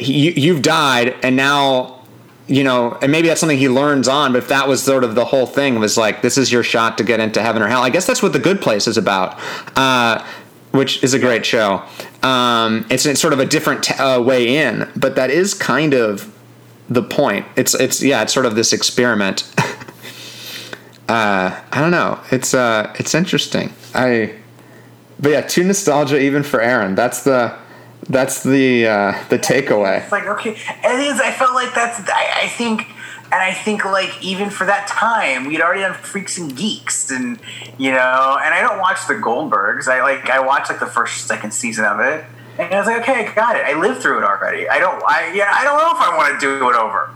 you, 0.00 0.32
you've 0.36 0.62
died 0.62 1.16
and 1.22 1.36
now 1.36 2.00
you 2.46 2.64
know, 2.64 2.98
and 3.00 3.12
maybe 3.12 3.28
that's 3.28 3.38
something 3.38 3.58
he 3.58 3.68
learns 3.68 4.08
on, 4.08 4.32
but 4.32 4.38
if 4.38 4.48
that 4.48 4.66
was 4.66 4.82
sort 4.82 5.04
of 5.04 5.14
the 5.14 5.24
whole 5.24 5.46
thing 5.46 5.78
was 5.78 5.96
like, 5.96 6.20
this 6.20 6.36
is 6.36 6.50
your 6.50 6.64
shot 6.64 6.98
to 6.98 7.04
get 7.04 7.20
into 7.20 7.40
heaven 7.40 7.62
or 7.62 7.68
hell. 7.68 7.82
I 7.82 7.90
guess 7.90 8.08
that's 8.08 8.24
what 8.24 8.32
the 8.32 8.40
good 8.40 8.60
place 8.60 8.88
is 8.88 8.96
about. 8.96 9.38
Uh, 9.76 10.26
which 10.72 11.02
is 11.02 11.14
a 11.14 11.18
great 11.18 11.46
show. 11.46 11.82
Um, 12.22 12.86
it's, 12.90 13.06
it's 13.06 13.20
sort 13.20 13.32
of 13.32 13.38
a 13.38 13.46
different 13.46 13.84
t- 13.84 13.94
uh, 13.94 14.20
way 14.20 14.56
in, 14.56 14.88
but 14.96 15.16
that 15.16 15.30
is 15.30 15.54
kind 15.54 15.94
of 15.94 16.32
the 16.88 17.02
point. 17.02 17.46
It's 17.56 17.74
it's 17.74 18.02
yeah, 18.02 18.22
it's 18.22 18.34
sort 18.34 18.46
of 18.46 18.56
this 18.56 18.72
experiment. 18.72 19.50
uh, 21.08 21.60
I 21.72 21.80
don't 21.80 21.92
know. 21.92 22.20
It's 22.30 22.52
uh, 22.52 22.94
it's 22.98 23.14
interesting. 23.14 23.72
I, 23.94 24.34
but 25.18 25.30
yeah, 25.30 25.40
too 25.42 25.64
nostalgia 25.64 26.20
even 26.20 26.42
for 26.42 26.60
Aaron. 26.60 26.94
That's 26.94 27.22
the 27.22 27.56
that's 28.08 28.42
the 28.42 28.86
uh, 28.86 29.24
the 29.28 29.38
takeaway. 29.38 30.02
It's 30.02 30.12
like 30.12 30.26
okay, 30.26 30.56
and 30.82 31.00
it 31.00 31.06
is, 31.06 31.20
I 31.20 31.32
felt 31.32 31.54
like 31.54 31.74
that's 31.74 32.00
I, 32.08 32.44
I 32.44 32.48
think. 32.48 32.86
And 33.32 33.40
I 33.40 33.54
think, 33.54 33.84
like, 33.84 34.24
even 34.24 34.50
for 34.50 34.64
that 34.66 34.88
time, 34.88 35.46
we'd 35.46 35.60
already 35.60 35.82
done 35.82 35.94
Freaks 35.94 36.36
and 36.36 36.56
Geeks, 36.56 37.12
and 37.12 37.38
you 37.78 37.92
know. 37.92 38.38
And 38.42 38.52
I 38.52 38.60
don't 38.60 38.80
watch 38.80 39.06
the 39.06 39.14
Goldbergs. 39.14 39.86
I 39.86 40.02
like 40.02 40.28
I 40.28 40.40
watched 40.40 40.68
like 40.68 40.80
the 40.80 40.86
first, 40.86 41.28
second 41.28 41.52
season 41.52 41.84
of 41.84 42.00
it, 42.00 42.24
and 42.58 42.74
I 42.74 42.78
was 42.78 42.88
like, 42.88 43.02
okay, 43.02 43.24
I 43.24 43.32
got 43.32 43.54
it. 43.54 43.64
I 43.64 43.78
lived 43.78 44.02
through 44.02 44.18
it 44.18 44.24
already. 44.24 44.68
I 44.68 44.80
don't. 44.80 45.00
I 45.06 45.32
yeah. 45.32 45.48
I 45.48 45.62
don't 45.62 45.78
know 45.78 45.92
if 45.92 46.00
I 46.00 46.16
want 46.16 46.40
to 46.40 46.58
do 46.58 46.68
it 46.70 46.74
over. 46.74 47.14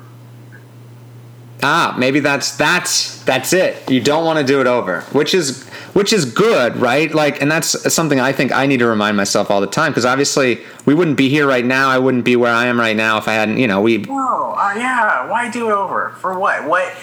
Ah, 1.64 1.96
maybe 1.98 2.20
that's 2.20 2.56
that's 2.56 3.24
that's 3.24 3.52
it. 3.52 3.90
You 3.90 4.00
don't 4.00 4.24
want 4.24 4.38
to 4.38 4.44
do 4.44 4.60
it 4.60 4.68
over, 4.68 5.00
which 5.12 5.34
is 5.34 5.68
which 5.94 6.12
is 6.12 6.24
good, 6.24 6.76
right? 6.76 7.14
Like, 7.14 7.40
and 7.40 7.50
that's 7.50 7.92
something 7.92 8.20
I 8.20 8.32
think 8.32 8.52
I 8.52 8.66
need 8.66 8.78
to 8.78 8.86
remind 8.86 9.16
myself 9.16 9.50
all 9.50 9.60
the 9.60 9.66
time 9.66 9.92
because 9.92 10.04
obviously 10.04 10.60
we 10.84 10.92
wouldn't 10.92 11.16
be 11.16 11.28
here 11.28 11.46
right 11.46 11.64
now. 11.64 11.88
I 11.88 11.98
wouldn't 11.98 12.24
be 12.24 12.36
where 12.36 12.52
I 12.52 12.66
am 12.66 12.78
right 12.78 12.96
now 12.96 13.16
if 13.16 13.28
I 13.28 13.34
hadn't, 13.34 13.58
you 13.58 13.66
know, 13.66 13.80
we. 13.80 13.98
No, 13.98 14.54
uh, 14.58 14.74
yeah. 14.76 15.28
Why 15.30 15.50
do 15.50 15.70
it 15.70 15.72
over 15.72 16.10
for 16.20 16.38
what? 16.38 16.68
What? 16.68 16.94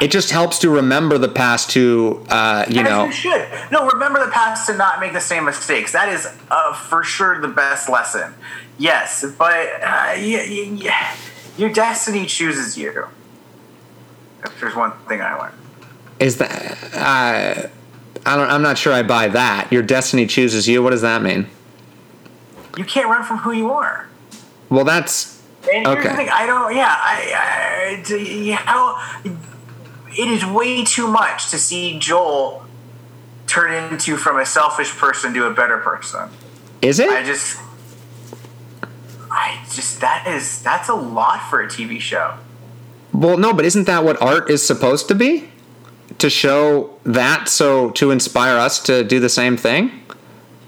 It 0.00 0.12
just 0.12 0.30
helps 0.30 0.60
to 0.60 0.70
remember 0.70 1.18
the 1.18 1.28
past 1.28 1.70
to, 1.70 2.24
uh, 2.28 2.64
you 2.68 2.80
As 2.82 2.88
know. 2.88 3.04
you 3.06 3.12
should. 3.12 3.48
No, 3.72 3.88
remember 3.88 4.24
the 4.24 4.30
past 4.30 4.68
to 4.68 4.76
not 4.76 5.00
make 5.00 5.12
the 5.12 5.20
same 5.20 5.44
mistakes. 5.44 5.92
That 5.92 6.08
is 6.08 6.28
uh, 6.50 6.74
for 6.74 7.02
sure 7.02 7.40
the 7.40 7.48
best 7.48 7.88
lesson. 7.88 8.34
Yes, 8.78 9.24
but 9.36 9.66
uh, 9.82 10.14
yeah, 10.16 10.42
yeah, 10.44 11.16
your 11.56 11.72
destiny 11.72 12.26
chooses 12.26 12.78
you. 12.78 13.08
If 14.44 14.60
there's 14.60 14.76
one 14.76 14.92
thing 15.08 15.20
I 15.20 15.34
learned. 15.34 15.54
Is 16.20 16.38
that 16.38 16.50
uh, 16.94 17.68
I 18.26 18.36
don't? 18.36 18.50
I'm 18.50 18.62
not 18.62 18.76
sure 18.78 18.92
I 18.92 19.02
buy 19.02 19.28
that. 19.28 19.72
Your 19.72 19.82
destiny 19.82 20.26
chooses 20.26 20.66
you. 20.68 20.82
What 20.82 20.90
does 20.90 21.02
that 21.02 21.22
mean? 21.22 21.46
You 22.76 22.84
can't 22.84 23.08
run 23.08 23.24
from 23.24 23.38
who 23.38 23.52
you 23.52 23.70
are. 23.70 24.08
Well, 24.68 24.84
that's 24.84 25.40
And 25.72 25.86
here's 25.86 25.98
Okay. 25.98 26.08
the 26.08 26.16
thing, 26.16 26.28
I 26.30 26.46
don't. 26.46 26.74
Yeah, 26.74 26.94
I. 26.96 27.32
I 27.34 28.54
how 28.64 29.22
it 30.10 30.28
is 30.28 30.44
way 30.44 30.84
too 30.84 31.06
much 31.06 31.50
to 31.50 31.58
see 31.58 31.98
Joel 31.98 32.64
turn 33.46 33.72
into 33.92 34.16
from 34.16 34.38
a 34.38 34.44
selfish 34.46 34.90
person 34.96 35.32
to 35.34 35.46
a 35.46 35.52
better 35.54 35.78
person. 35.78 36.28
is 36.82 36.98
it? 36.98 37.08
I 37.10 37.22
just. 37.22 37.58
I 39.30 39.62
just 39.72 40.00
that 40.00 40.26
is 40.26 40.62
that's 40.62 40.88
a 40.88 40.94
lot 40.94 41.40
for 41.50 41.60
a 41.62 41.68
TV 41.68 42.00
show. 42.00 42.34
Well, 43.12 43.36
no, 43.36 43.52
but 43.52 43.64
isn't 43.64 43.84
that 43.84 44.04
what 44.04 44.20
art 44.22 44.50
is 44.50 44.66
supposed 44.66 45.08
to 45.08 45.14
be? 45.14 45.50
To 46.18 46.30
show 46.30 46.98
that, 47.04 47.48
so 47.48 47.90
to 47.92 48.10
inspire 48.10 48.56
us 48.56 48.80
to 48.80 49.04
do 49.04 49.20
the 49.20 49.28
same 49.28 49.56
thing. 49.56 50.02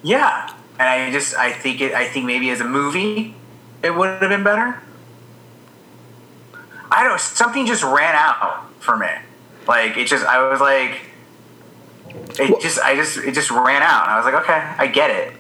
Yeah, 0.03 0.53
and 0.79 0.89
I 0.89 1.11
just 1.11 1.37
I 1.37 1.53
think 1.53 1.81
it 1.81 1.93
I 1.93 2.07
think 2.07 2.25
maybe 2.27 2.51
as 2.51 2.61
a 2.61 2.65
movie 2.65 3.35
it 3.83 3.95
would 3.95 4.21
have 4.21 4.31
been 4.31 4.45
better. 4.45 4.81
I 6.91 7.05
don't 7.05 7.21
something 7.21 7.67
just 7.67 7.83
ran 7.83 8.15
out 8.15 8.73
for 8.81 8.97
me. 8.97 9.09
Like 9.67 9.97
it 9.97 10.07
just 10.07 10.25
I 10.25 10.49
was 10.49 10.61
like 10.61 11.01
it 12.39 12.61
just 12.61 12.79
I 12.79 12.95
just 12.95 13.19
it 13.19 13.35
just 13.35 13.51
ran 13.51 13.83
out. 13.83 14.09
I 14.09 14.17
was 14.17 14.25
like, 14.25 14.43
okay, 14.45 14.75
I 14.79 14.87
get 14.87 15.11
it. 15.11 15.35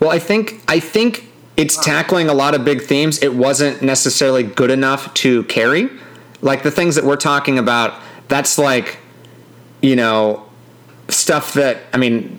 Well, 0.00 0.10
I 0.10 0.18
think 0.18 0.62
I 0.66 0.80
think 0.80 1.32
it's 1.56 1.76
tackling 1.76 2.28
a 2.28 2.34
lot 2.34 2.54
of 2.54 2.64
big 2.64 2.82
themes. 2.82 3.22
It 3.22 3.34
wasn't 3.34 3.82
necessarily 3.82 4.42
good 4.42 4.70
enough 4.70 5.12
to 5.14 5.44
carry. 5.44 5.90
Like 6.40 6.62
the 6.62 6.70
things 6.70 6.96
that 6.96 7.04
we're 7.04 7.16
talking 7.16 7.58
about, 7.58 8.00
that's 8.26 8.58
like, 8.58 8.98
you 9.82 9.96
know, 9.96 10.48
stuff 11.08 11.54
that 11.54 11.82
I 11.92 11.98
mean, 11.98 12.38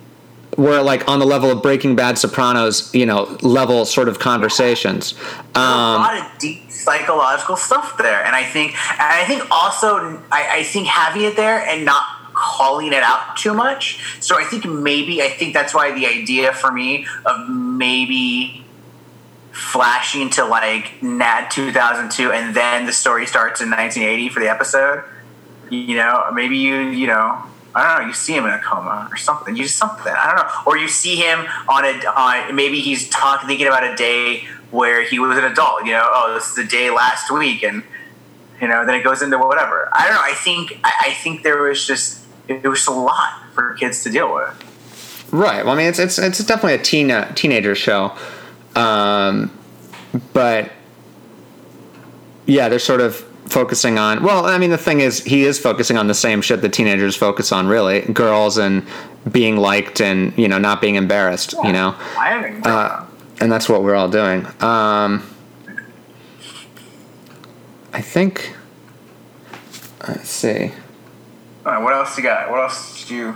we're 0.58 0.82
like 0.82 1.08
on 1.08 1.20
the 1.20 1.26
level 1.26 1.52
of 1.52 1.62
Breaking 1.62 1.96
Bad, 1.96 2.18
Sopranos, 2.18 2.94
you 2.94 3.06
know, 3.06 3.38
level 3.42 3.86
sort 3.86 4.08
of 4.08 4.20
conversations. 4.20 5.14
a 5.56 5.60
Um, 5.60 6.02
lot 6.02 6.18
of 6.18 6.40
deep 6.40 6.72
psychological 6.72 7.56
stuff 7.56 7.98
there, 7.98 8.24
and 8.26 8.36
I 8.36 8.44
think, 8.44 8.72
and 8.92 9.02
I 9.02 9.26
think 9.26 9.44
also, 9.50 10.22
I, 10.32 10.60
I 10.60 10.64
think 10.64 10.88
having 10.88 11.24
it 11.24 11.36
there 11.36 11.60
and 11.60 11.86
not 11.86 12.04
calling 12.34 12.88
it 12.88 13.04
out 13.04 13.38
too 13.38 13.54
much. 13.54 14.18
So 14.20 14.40
I 14.40 14.44
think 14.44 14.66
maybe 14.66 15.22
I 15.22 15.30
think 15.30 15.54
that's 15.54 15.74
why 15.74 15.92
the 15.92 16.08
idea 16.08 16.52
for 16.54 16.72
me 16.72 17.06
of 17.26 17.48
maybe 17.50 18.66
flashing 19.52 20.30
to 20.32 20.44
like 20.44 21.02
Nat 21.04 21.50
2002 21.52 22.32
and 22.32 22.56
then 22.56 22.88
the 22.88 22.92
story 22.92 23.28
starts 23.28 23.62
in 23.62 23.70
1980 23.70 24.30
for 24.30 24.40
the 24.40 24.50
episode. 24.50 25.04
You 25.70 25.96
know, 25.96 26.30
maybe 26.34 26.58
you 26.58 26.90
you 26.90 27.08
know. 27.08 27.44
I 27.76 27.82
don't 27.88 28.04
know. 28.04 28.08
You 28.10 28.14
see 28.14 28.34
him 28.34 28.46
in 28.46 28.52
a 28.52 28.60
coma 28.60 29.08
or 29.12 29.18
something. 29.18 29.56
You 29.56 29.64
just 29.64 29.78
something. 29.78 30.14
I 30.16 30.28
don't 30.28 30.36
know. 30.36 30.52
Or 30.68 30.78
you 30.78 30.88
see 30.88 31.16
him 31.16 31.40
on 31.68 31.84
a 31.84 32.06
on 32.06 32.56
maybe 32.56 32.80
he's 32.80 33.10
talking 33.10 33.48
thinking 33.48 33.66
about 33.66 33.84
a 33.84 33.96
day 33.96 34.44
where 34.70 35.04
he 35.04 35.18
was 35.18 35.40
an 35.40 35.44
adult. 35.46 35.84
You 35.86 35.94
know, 35.94 36.08
oh, 36.12 36.36
this 36.36 36.50
is 36.50 36.56
the 36.56 36.66
day 36.66 36.92
last 36.92 37.32
week, 37.32 37.64
and 37.64 37.82
you 38.62 38.68
know, 38.68 38.86
then 38.86 38.96
it 38.96 39.04
goes 39.04 39.24
into 39.24 39.40
whatever. 39.40 39.90
I 39.92 40.06
don't 40.06 40.16
know. 40.16 40.22
I 40.22 40.34
think 40.36 40.80
I, 40.84 41.08
I 41.08 41.14
think 41.14 41.42
there 41.42 41.64
was 41.64 41.88
just 41.88 42.24
it 42.48 42.68
was 42.68 42.86
a 42.86 42.92
lot 42.92 43.42
for 43.54 43.74
kids 43.74 44.04
to 44.04 44.12
deal 44.12 44.34
with. 44.34 45.30
Right. 45.32 45.66
Well, 45.66 45.74
I 45.74 45.78
mean, 45.78 45.88
it's 45.88 46.00
it's 46.00 46.20
it's 46.20 46.44
definitely 46.46 46.76
a 46.76 46.84
teen 46.84 47.10
uh, 47.10 47.34
teenager 47.34 47.74
show, 47.74 48.16
um, 48.76 49.52
but 50.34 50.72
yeah, 52.46 52.70
they're 52.70 52.78
sort 52.78 53.02
of 53.02 53.26
focusing 53.54 54.00
on. 54.00 54.24
Well, 54.24 54.46
I 54.46 54.58
mean, 54.58 54.72
the 54.72 54.78
thing 54.78 55.00
is, 55.00 55.24
he 55.24 55.44
is 55.44 55.60
focusing 55.60 55.98
on 55.98 56.08
the 56.08 56.14
same 56.14 56.42
shit 56.42 56.62
that 56.62 56.74
teenagers 56.74 57.16
focus 57.16 57.52
on, 57.52 57.68
really, 57.68 58.02
girls 58.02 58.58
and 58.58 58.86
being 59.32 59.56
liked 59.58 60.02
and 60.02 60.38
you 60.38 60.48
know 60.48 60.58
not 60.58 60.82
being 60.82 60.96
embarrassed. 60.96 61.54
You 61.64 61.72
know 61.72 61.96
uh, 62.66 63.06
and 63.40 63.52
that's 63.52 63.70
what 63.70 63.84
we're 63.84 63.96
all 63.96 64.10
doing. 64.10 64.46
Um, 64.62 65.24
I 67.94 68.02
think. 68.02 68.56
Let's 70.08 70.30
see. 70.30 70.72
All 71.66 71.72
right, 71.72 71.82
what 71.82 71.94
else 71.94 72.18
you 72.18 72.24
got? 72.24 72.52
What 72.52 72.60
else 72.60 73.00
did 73.00 73.10
you 73.12 73.36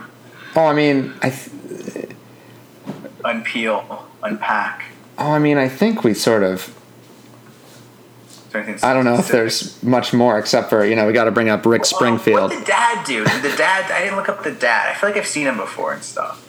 Oh, 0.56 0.66
I 0.66 0.74
mean, 0.74 1.14
I. 1.22 1.30
Th- 1.30 2.10
unpeel, 3.24 4.04
unpack? 4.24 4.84
oh, 5.18 5.32
I 5.32 5.40
mean, 5.40 5.58
I 5.58 5.70
think 5.70 6.04
we 6.04 6.14
sort 6.14 6.44
of. 6.44 6.77
Is 8.48 8.54
there 8.54 8.64
anything 8.64 8.90
I 8.90 8.94
don't 8.94 9.04
know 9.06 9.16
if 9.16 9.28
there's 9.28 9.82
much 9.84 10.14
more 10.14 10.40
except 10.40 10.70
for 10.70 10.86
you 10.86 10.96
know 10.96 11.06
we 11.06 11.14
got 11.14 11.26
to 11.26 11.32
bring 11.32 11.50
up 11.50 11.66
Rick 11.66 11.82
Well, 11.82 11.86
Springfield. 11.86 12.52
What 12.52 12.58
did 12.58 12.66
dad 12.66 13.06
do? 13.06 13.26
Did 13.26 13.44
the 13.44 13.56
dad? 13.58 13.92
I 13.92 14.04
didn't 14.04 14.16
look 14.16 14.30
up 14.30 14.44
the 14.44 14.52
dad. 14.54 14.90
I 14.90 14.98
feel 14.98 15.10
like 15.10 15.18
I've 15.18 15.28
seen 15.28 15.48
him 15.48 15.58
before 15.58 15.94
and 15.94 16.04
stuff. 16.04 16.44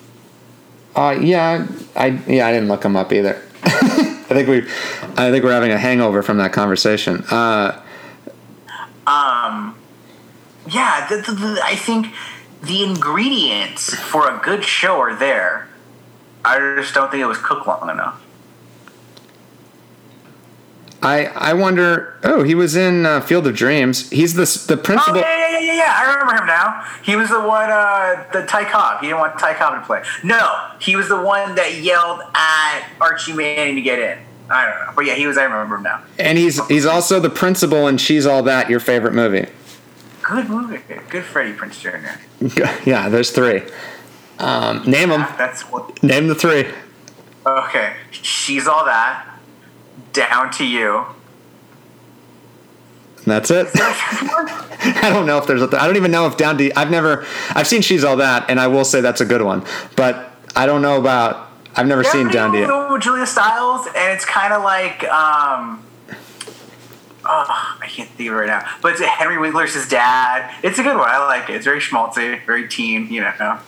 Uh, 0.94 1.16
yeah, 1.20 1.66
I 1.96 2.06
yeah 2.26 2.46
I 2.46 2.52
didn't 2.52 2.68
look 2.68 2.84
him 2.84 2.96
up 2.96 3.12
either. 3.12 3.42
I 3.64 4.34
think 4.34 4.48
we, 4.48 4.58
I 5.16 5.30
think 5.30 5.42
we're 5.42 5.52
having 5.52 5.72
a 5.72 5.78
hangover 5.78 6.22
from 6.22 6.38
that 6.38 6.52
conversation. 6.52 7.24
Uh, 7.30 7.82
Um, 9.06 9.74
yeah, 10.68 11.06
the, 11.08 11.16
the, 11.16 11.32
the, 11.32 11.60
I 11.64 11.74
think 11.76 12.08
the 12.62 12.84
ingredients 12.84 13.94
for 13.94 14.28
a 14.28 14.38
good 14.44 14.64
show 14.64 15.00
are 15.00 15.16
there. 15.18 15.68
I 16.44 16.58
just 16.76 16.94
don't 16.94 17.10
think 17.10 17.22
it 17.22 17.26
was 17.26 17.38
cooked 17.38 17.66
long 17.66 17.88
enough. 17.88 18.22
I 21.02 21.26
I 21.26 21.52
wonder. 21.54 22.16
Oh, 22.24 22.42
he 22.42 22.54
was 22.54 22.74
in 22.76 23.06
uh, 23.06 23.20
Field 23.20 23.46
of 23.46 23.54
Dreams. 23.54 24.10
He's 24.10 24.34
the 24.34 24.44
the 24.74 24.80
Oh 24.80 24.82
principal. 24.82 25.20
yeah, 25.20 25.38
yeah, 25.38 25.58
yeah, 25.58 25.60
yeah, 25.60 25.72
yeah. 25.74 25.94
I 25.96 26.12
remember 26.12 26.34
him 26.34 26.46
now. 26.46 26.84
He 27.04 27.14
was 27.14 27.28
the 27.30 27.40
one, 27.40 27.70
uh, 27.70 28.24
the 28.32 28.44
Ty 28.46 28.64
Cobb. 28.70 29.00
He 29.00 29.06
didn't 29.06 29.20
want 29.20 29.38
Ty 29.38 29.54
Cobb 29.54 29.80
to 29.80 29.86
play. 29.86 30.02
No, 30.24 30.70
he 30.80 30.96
was 30.96 31.08
the 31.08 31.20
one 31.20 31.54
that 31.54 31.76
yelled 31.80 32.20
at 32.34 32.88
Archie 33.00 33.32
Manning 33.32 33.76
to 33.76 33.80
get 33.82 33.98
in. 34.00 34.18
I 34.50 34.64
don't 34.66 34.86
know, 34.86 34.92
but 34.96 35.04
yeah, 35.04 35.14
he 35.14 35.26
was. 35.26 35.38
I 35.38 35.44
remember 35.44 35.76
him 35.76 35.82
now. 35.84 36.02
And 36.18 36.36
he's 36.38 36.64
he's 36.66 36.86
also 36.86 37.20
the 37.20 37.30
principal 37.30 37.86
in 37.86 37.98
She's 37.98 38.26
All 38.26 38.42
That. 38.42 38.68
Your 38.70 38.80
favorite 38.80 39.14
movie? 39.14 39.46
Good 40.22 40.48
movie. 40.48 40.80
Good 41.10 41.24
Freddie 41.24 41.52
Prinze 41.52 41.80
Jr. 41.80 42.64
yeah, 42.88 43.08
there's 43.08 43.30
three. 43.30 43.62
Um, 44.38 44.82
name 44.90 45.10
them. 45.10 45.26
That's 45.36 45.62
what. 45.62 46.02
Name 46.02 46.28
the 46.28 46.34
three. 46.34 46.66
Okay, 47.46 47.94
she's 48.10 48.66
all 48.66 48.84
that. 48.84 49.26
Down 50.12 50.50
to 50.52 50.64
you. 50.64 51.04
That's 53.24 53.50
it. 53.50 53.68
I 53.74 55.10
don't 55.12 55.26
know 55.26 55.38
if 55.38 55.46
there's. 55.46 55.60
A 55.60 55.68
th- 55.68 55.80
I 55.80 55.86
don't 55.86 55.96
even 55.96 56.10
know 56.10 56.26
if 56.26 56.36
Down 56.36 56.56
to. 56.58 56.72
I've 56.78 56.90
never. 56.90 57.26
I've 57.50 57.66
seen 57.66 57.82
She's 57.82 58.04
All 58.04 58.16
That, 58.16 58.48
and 58.48 58.58
I 58.58 58.68
will 58.68 58.84
say 58.84 59.00
that's 59.00 59.20
a 59.20 59.26
good 59.26 59.42
one. 59.42 59.64
But 59.96 60.32
I 60.56 60.66
don't 60.66 60.80
know 60.82 60.98
about. 60.98 61.48
I've 61.76 61.86
never 61.86 62.02
seen 62.02 62.28
Down 62.28 62.52
to 62.52 62.58
You. 62.58 62.98
Julia 63.00 63.26
Stiles, 63.26 63.86
and 63.86 64.12
it's 64.14 64.24
kind 64.24 64.52
of 64.52 64.62
like 64.62 65.04
um, 65.04 65.84
oh, 67.24 67.76
I 67.80 67.86
can't 67.86 68.08
think 68.10 68.30
of 68.30 68.36
it 68.36 68.38
right 68.38 68.46
now. 68.46 68.66
But 68.82 68.92
it's 68.92 69.02
Henry 69.02 69.38
Winkler's 69.38 69.74
his 69.74 69.88
dad. 69.88 70.52
It's 70.64 70.78
a 70.78 70.82
good 70.82 70.96
one. 70.96 71.08
I 71.08 71.24
like 71.26 71.50
it. 71.50 71.56
It's 71.56 71.64
very 71.66 71.80
schmaltzy, 71.80 72.44
very 72.46 72.66
teen. 72.66 73.12
You 73.12 73.20
know. 73.20 73.58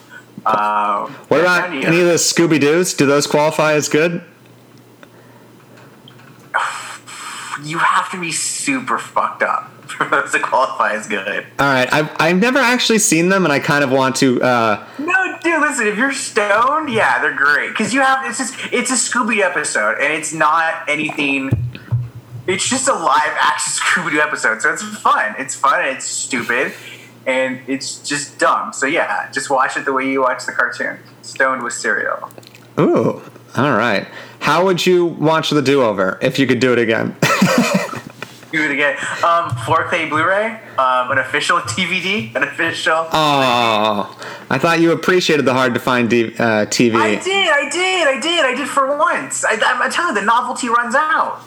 Uh, 0.45 1.07
What 1.27 1.41
about 1.41 1.69
any 1.69 1.85
of 1.85 2.07
the 2.07 2.15
Scooby 2.15 2.59
Doo's? 2.59 2.93
Do 2.95 3.05
those 3.05 3.27
qualify 3.27 3.73
as 3.73 3.87
good? 3.87 4.23
You 7.63 7.77
have 7.79 8.09
to 8.11 8.19
be 8.19 8.31
super 8.31 8.97
fucked 8.97 9.43
up 9.43 9.69
for 9.87 10.05
those 10.07 10.31
to 10.31 10.39
qualify 10.39 10.93
as 10.93 11.07
good. 11.07 11.45
All 11.59 11.67
right, 11.71 11.91
I've 11.91 12.09
I've 12.19 12.37
never 12.37 12.59
actually 12.59 12.99
seen 12.99 13.29
them, 13.29 13.43
and 13.45 13.51
I 13.53 13.59
kind 13.59 13.83
of 13.83 13.91
want 13.91 14.15
to. 14.17 14.41
Uh, 14.41 14.85
No, 14.99 15.37
dude, 15.43 15.61
listen. 15.61 15.87
If 15.87 15.97
you're 15.97 16.13
stoned, 16.13 16.89
yeah, 16.89 17.21
they're 17.21 17.35
great 17.35 17.69
because 17.69 17.93
you 17.93 18.01
have 18.01 18.25
it's 18.29 18.37
just 18.37 18.55
it's 18.71 18.91
a 18.91 18.95
Scooby 18.95 19.39
episode 19.41 19.97
and 19.99 20.13
it's 20.13 20.33
not 20.33 20.87
anything. 20.89 21.51
It's 22.47 22.67
just 22.67 22.87
a 22.87 22.93
live 22.93 23.35
action 23.39 23.71
Scooby 23.83 24.11
Doo 24.11 24.19
episode, 24.21 24.61
so 24.61 24.73
it's 24.73 24.83
fun. 24.83 25.35
It's 25.37 25.55
fun 25.55 25.81
and 25.85 25.95
it's 25.95 26.05
stupid, 26.05 26.73
and 27.27 27.59
it's 27.67 27.99
just 27.99 28.39
dumb. 28.39 28.73
So 28.73 28.85
yeah, 28.87 29.29
just 29.31 29.49
watch 29.49 29.77
it 29.77 29.85
the 29.85 29.93
way 29.93 30.09
you 30.09 30.21
watch 30.21 30.45
the 30.45 30.51
cartoon. 30.51 30.97
Stoned 31.21 31.61
with 31.63 31.73
cereal. 31.73 32.31
ooh, 32.79 33.21
all 33.55 33.71
right. 33.77 34.07
How 34.41 34.65
would 34.65 34.85
you 34.85 35.05
watch 35.05 35.51
the 35.51 35.61
do 35.61 35.83
over 35.83 36.17
if 36.21 36.37
you 36.39 36.47
could 36.47 36.59
do 36.59 36.73
it 36.73 36.79
again? 36.79 37.15
Do 38.51 38.61
it 38.65 38.71
again. 38.71 38.97
Um, 39.23 39.49
4K 39.63 40.09
Blu-ray, 40.09 40.59
um, 40.77 41.09
an 41.11 41.19
official 41.19 41.59
DVD, 41.61 42.35
an 42.35 42.43
official. 42.43 43.07
oh, 43.13 44.19
I 44.49 44.57
thought 44.57 44.81
you 44.81 44.91
appreciated 44.91 45.45
the 45.45 45.53
hard 45.53 45.73
to 45.73 45.79
find 45.79 46.09
D- 46.09 46.33
uh, 46.37 46.65
TV. 46.65 46.95
I 46.95 47.15
did, 47.15 47.47
I 47.49 47.69
did, 47.69 48.07
I 48.09 48.19
did, 48.19 48.43
I 48.43 48.53
did 48.53 48.67
for 48.67 48.97
once. 48.97 49.45
I, 49.45 49.51
I'm 49.63 49.89
telling 49.89 50.15
you, 50.15 50.19
the 50.19 50.25
novelty 50.25 50.67
runs 50.67 50.95
out. 50.95 51.39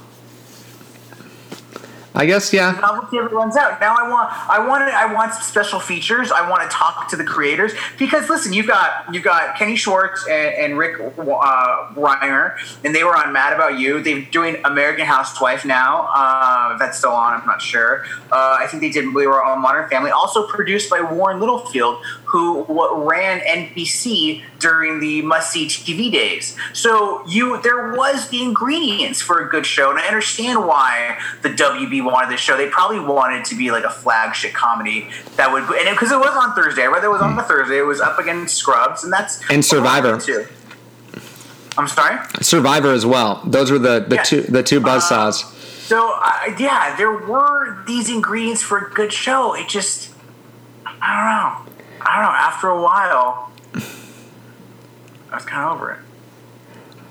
I 2.16 2.26
guess 2.26 2.52
yeah. 2.52 2.78
novelty 2.80 3.18
out. 3.18 3.80
Now 3.80 3.96
I 3.98 4.08
want, 4.08 4.30
I 4.48 4.66
want, 4.66 4.82
I 4.84 5.12
want 5.12 5.34
special 5.34 5.80
features. 5.80 6.30
I 6.30 6.48
want 6.48 6.62
to 6.62 6.68
talk 6.68 7.08
to 7.08 7.16
the 7.16 7.24
creators 7.24 7.72
because 7.98 8.28
listen, 8.28 8.52
you've 8.52 8.68
got 8.68 9.12
you've 9.12 9.24
got 9.24 9.56
Kenny 9.56 9.74
Schwartz 9.74 10.24
and, 10.28 10.54
and 10.54 10.78
Rick 10.78 11.00
uh, 11.00 11.92
Wiener, 11.96 12.56
and 12.84 12.94
they 12.94 13.02
were 13.02 13.16
on 13.16 13.32
Mad 13.32 13.52
About 13.52 13.80
You. 13.80 14.00
They're 14.00 14.22
doing 14.22 14.56
American 14.64 15.06
Housewife 15.06 15.64
now. 15.64 16.08
Uh, 16.14 16.78
that's 16.78 16.98
still 16.98 17.10
on, 17.10 17.40
I'm 17.40 17.46
not 17.46 17.60
sure. 17.60 18.04
Uh, 18.30 18.58
I 18.60 18.68
think 18.68 18.80
they 18.80 18.90
did. 18.90 19.12
We 19.12 19.26
were 19.26 19.42
on 19.42 19.60
Modern 19.60 19.88
Family, 19.88 20.12
also 20.12 20.46
produced 20.46 20.90
by 20.90 21.00
Warren 21.00 21.40
Littlefield, 21.40 22.00
who 22.34 22.64
ran 23.08 23.38
NBC 23.42 24.42
during 24.58 24.98
the 24.98 25.22
must 25.22 25.52
see 25.52 25.66
TV 25.66 26.10
days. 26.10 26.56
So 26.72 27.24
you 27.28 27.62
there 27.62 27.92
was 27.92 28.28
the 28.28 28.42
ingredients 28.42 29.22
for 29.22 29.38
a 29.46 29.48
good 29.48 29.64
show, 29.64 29.90
and 29.90 30.00
I 30.00 30.08
understand 30.08 30.66
why 30.66 31.16
the 31.42 31.50
WB 31.50 32.04
wanted 32.04 32.32
this 32.32 32.40
show. 32.40 32.56
They 32.56 32.68
probably 32.68 32.98
wanted 32.98 33.36
it 33.42 33.44
to 33.46 33.54
be 33.54 33.70
like 33.70 33.84
a 33.84 33.88
flagship 33.90 34.52
comedy 34.52 35.08
that 35.36 35.52
would, 35.52 35.62
and 35.62 35.94
because 35.96 36.10
it, 36.10 36.18
was 36.18 36.34
on 36.36 36.56
Thursday, 36.56 36.86
right? 36.86 37.04
It 37.04 37.06
was 37.08 37.22
on 37.22 37.36
the 37.36 37.44
Thursday. 37.44 37.78
It 37.78 37.82
was 37.86 38.00
up 38.00 38.18
against 38.18 38.56
Scrubs, 38.56 39.04
and 39.04 39.12
that's 39.12 39.40
And 39.48 39.64
Survivor. 39.64 40.18
too. 40.20 40.44
I'm 41.78 41.86
sorry. 41.86 42.18
Survivor 42.40 42.90
as 42.92 43.06
well. 43.06 43.42
Those 43.46 43.70
were 43.70 43.78
the, 43.78 44.00
the 44.08 44.16
Yeah. 44.16 44.22
two 44.24 44.40
the 44.42 44.62
two 44.64 44.80
buzzsaws. 44.80 45.44
So 45.86 46.18
uh, 46.20 46.56
yeah, 46.58 46.96
there 46.96 47.12
were 47.12 47.84
these 47.86 48.08
ingredients 48.10 48.60
for 48.60 48.78
a 48.78 48.90
good 48.90 49.12
show. 49.12 49.54
It 49.54 49.68
just, 49.68 50.10
I 51.00 51.60
don't 51.60 51.66
know. 51.68 51.73
I 52.04 52.16
don't 52.16 52.24
know. 52.24 52.30
After 52.30 52.68
a 52.68 52.80
while, 52.80 53.50
I 55.30 55.34
was 55.34 55.44
kind 55.44 55.64
of 55.64 55.76
over 55.76 55.92
it. 55.92 55.98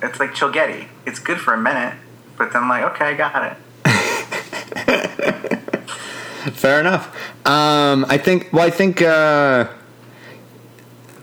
It's 0.02 0.20
like 0.20 0.32
Chilgetty. 0.32 0.88
It's 1.06 1.20
good 1.20 1.39
for 1.39 1.54
a 1.54 1.58
minute, 1.58 1.96
but 2.38 2.54
then 2.54 2.68
like, 2.68 2.84
okay, 2.94 3.06
I 3.06 3.14
got 3.14 3.52
it. 3.52 3.58
Fair 6.54 6.80
enough. 6.80 7.16
Um, 7.46 8.06
I 8.10 8.18
think. 8.18 8.52
Well, 8.52 8.66
I 8.66 8.70
think. 8.70 9.02
Uh, 9.02 9.70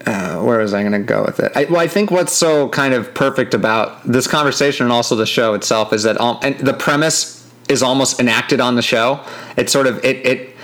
uh, 0.07 0.39
where 0.39 0.59
was 0.59 0.73
I 0.73 0.81
going 0.81 0.93
to 0.93 0.99
go 0.99 1.23
with 1.23 1.41
it? 1.41 1.53
I, 1.55 1.64
well, 1.64 1.81
I 1.81 1.87
think 1.87 2.11
what's 2.11 2.33
so 2.33 2.71
kind 2.71 2.95
of 2.95 3.14
perfect 3.14 3.53
about 3.53 4.03
this 4.05 4.27
conversation 4.27 4.85
and 4.85 4.93
also 4.93 5.14
the 5.14 5.27
show 5.27 5.53
itself 5.53 5.93
is 5.93 6.05
that 6.05 6.16
all, 6.16 6.41
and 6.43 6.59
the 6.59 6.73
premise 6.73 7.47
is 7.68 7.83
almost 7.83 8.18
enacted 8.18 8.61
on 8.61 8.77
the 8.77 8.83
show. 8.83 9.23
It's 9.57 9.73
sort 9.73 9.87
of 9.87 10.03
it. 10.05 10.27
It 10.27 10.57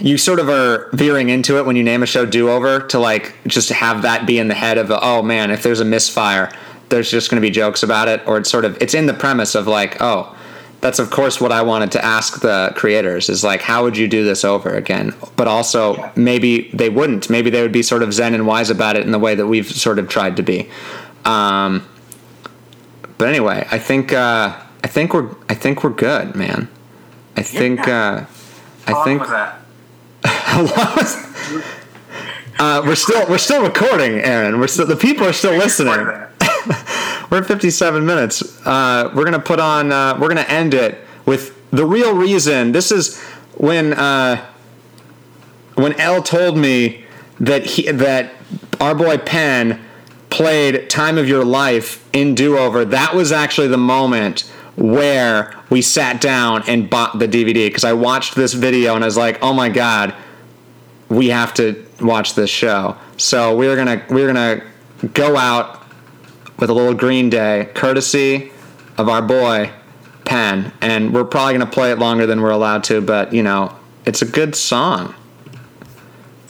you 0.00 0.16
sort 0.16 0.40
of 0.40 0.48
are 0.48 0.88
veering 0.92 1.28
into 1.28 1.58
it 1.58 1.66
when 1.66 1.76
you 1.76 1.82
name 1.82 2.02
a 2.02 2.06
show 2.06 2.24
do 2.24 2.48
over 2.50 2.80
to 2.80 2.98
like 2.98 3.36
just 3.46 3.68
have 3.68 4.02
that 4.02 4.26
be 4.26 4.38
in 4.38 4.48
the 4.48 4.54
head 4.54 4.78
of 4.78 4.90
oh 4.90 5.22
man 5.22 5.50
if 5.50 5.62
there's 5.62 5.80
a 5.80 5.84
misfire 5.84 6.50
there's 6.88 7.10
just 7.10 7.30
going 7.30 7.40
to 7.40 7.46
be 7.46 7.50
jokes 7.50 7.82
about 7.82 8.08
it 8.08 8.26
or 8.26 8.38
it's 8.38 8.50
sort 8.50 8.64
of 8.64 8.80
it's 8.80 8.94
in 8.94 9.06
the 9.06 9.12
premise 9.12 9.54
of 9.54 9.66
like 9.66 10.00
oh 10.00 10.34
that's 10.80 10.98
of 10.98 11.10
course 11.10 11.40
what 11.40 11.50
I 11.50 11.62
wanted 11.62 11.92
to 11.92 12.04
ask 12.04 12.40
the 12.40 12.72
creators 12.76 13.28
is 13.28 13.42
like 13.42 13.60
how 13.60 13.82
would 13.82 13.96
you 13.96 14.06
do 14.06 14.24
this 14.24 14.44
over 14.44 14.70
again? 14.70 15.14
But 15.36 15.48
also 15.48 16.12
maybe 16.14 16.70
they 16.72 16.88
wouldn't. 16.88 17.28
Maybe 17.28 17.50
they 17.50 17.62
would 17.62 17.72
be 17.72 17.82
sort 17.82 18.02
of 18.02 18.12
zen 18.12 18.34
and 18.34 18.46
wise 18.46 18.70
about 18.70 18.96
it 18.96 19.04
in 19.04 19.10
the 19.10 19.18
way 19.18 19.34
that 19.34 19.46
we've 19.46 19.68
sort 19.68 19.98
of 19.98 20.08
tried 20.08 20.36
to 20.36 20.42
be. 20.42 20.70
Um, 21.24 21.86
but 23.18 23.28
anyway 23.28 23.66
I 23.70 23.78
think 23.78 24.12
uh, 24.12 24.56
I 24.84 24.86
think 24.86 25.14
we're 25.14 25.34
I 25.48 25.54
think 25.54 25.82
we're 25.82 25.90
good 25.90 26.36
man. 26.36 26.68
I 27.36 27.42
think 27.42 27.86
uh, 27.86 28.24
I 28.88 28.92
How 28.92 28.96
long 28.96 29.04
think 29.04 29.20
was 29.20 29.30
that? 29.30 29.60
how 30.24 30.60
long 30.60 30.96
was- 30.96 31.64
uh, 32.60 32.82
we're 32.84 32.94
still 32.96 33.28
we're 33.28 33.38
still 33.38 33.62
recording, 33.62 34.14
Aaron. 34.18 34.58
We're 34.58 34.66
still 34.66 34.86
the 34.86 34.96
people 34.96 35.26
are 35.26 35.32
still 35.32 35.56
listening. 35.56 35.94
We're 37.30 37.38
at 37.38 37.46
57 37.46 38.06
minutes. 38.06 38.66
Uh, 38.66 39.12
we're 39.14 39.24
gonna 39.24 39.38
put 39.38 39.60
on. 39.60 39.92
Uh, 39.92 40.16
we're 40.18 40.28
gonna 40.28 40.40
end 40.48 40.72
it 40.72 40.98
with 41.26 41.54
the 41.70 41.84
real 41.84 42.14
reason. 42.16 42.72
This 42.72 42.90
is 42.90 43.20
when 43.54 43.92
uh, 43.92 44.44
when 45.74 45.92
L 46.00 46.22
told 46.22 46.56
me 46.56 47.04
that 47.38 47.66
he 47.66 47.90
that 47.92 48.32
our 48.80 48.94
boy 48.94 49.18
Penn 49.18 49.78
played 50.30 50.88
"Time 50.88 51.18
of 51.18 51.28
Your 51.28 51.44
Life" 51.44 52.08
in 52.14 52.34
Do 52.34 52.56
Over. 52.56 52.84
That 52.86 53.14
was 53.14 53.30
actually 53.30 53.68
the 53.68 53.76
moment 53.76 54.50
where 54.78 55.54
we 55.70 55.82
sat 55.82 56.20
down 56.20 56.62
and 56.68 56.88
bought 56.88 57.18
the 57.18 57.26
DVD 57.26 57.66
because 57.66 57.84
I 57.84 57.92
watched 57.92 58.36
this 58.36 58.54
video 58.54 58.94
and 58.94 59.04
I 59.04 59.06
was 59.06 59.16
like, 59.16 59.42
"Oh 59.42 59.52
my 59.52 59.68
god, 59.68 60.14
we 61.08 61.28
have 61.28 61.52
to 61.54 61.84
watch 62.00 62.34
this 62.34 62.48
show." 62.48 62.96
So 63.16 63.56
we're 63.56 63.76
gonna 63.76 64.04
we're 64.08 64.28
gonna 64.28 64.62
go 65.14 65.36
out 65.36 65.82
with 66.58 66.70
a 66.70 66.72
little 66.72 66.94
Green 66.94 67.28
Day, 67.28 67.68
courtesy 67.74 68.52
of 68.96 69.08
our 69.08 69.22
boy 69.22 69.70
Penn, 70.24 70.72
and 70.80 71.12
we're 71.12 71.24
probably 71.24 71.54
gonna 71.54 71.66
play 71.66 71.90
it 71.90 71.98
longer 71.98 72.26
than 72.26 72.40
we're 72.40 72.50
allowed 72.50 72.84
to, 72.84 73.00
but 73.00 73.32
you 73.32 73.42
know, 73.42 73.76
it's 74.06 74.22
a 74.22 74.26
good 74.26 74.54
song. 74.54 75.14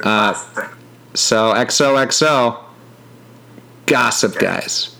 Uh. 0.05 0.35
So 1.15 1.53
XOXO, 1.55 2.63
Gossip 3.87 4.39
Guys. 4.39 4.95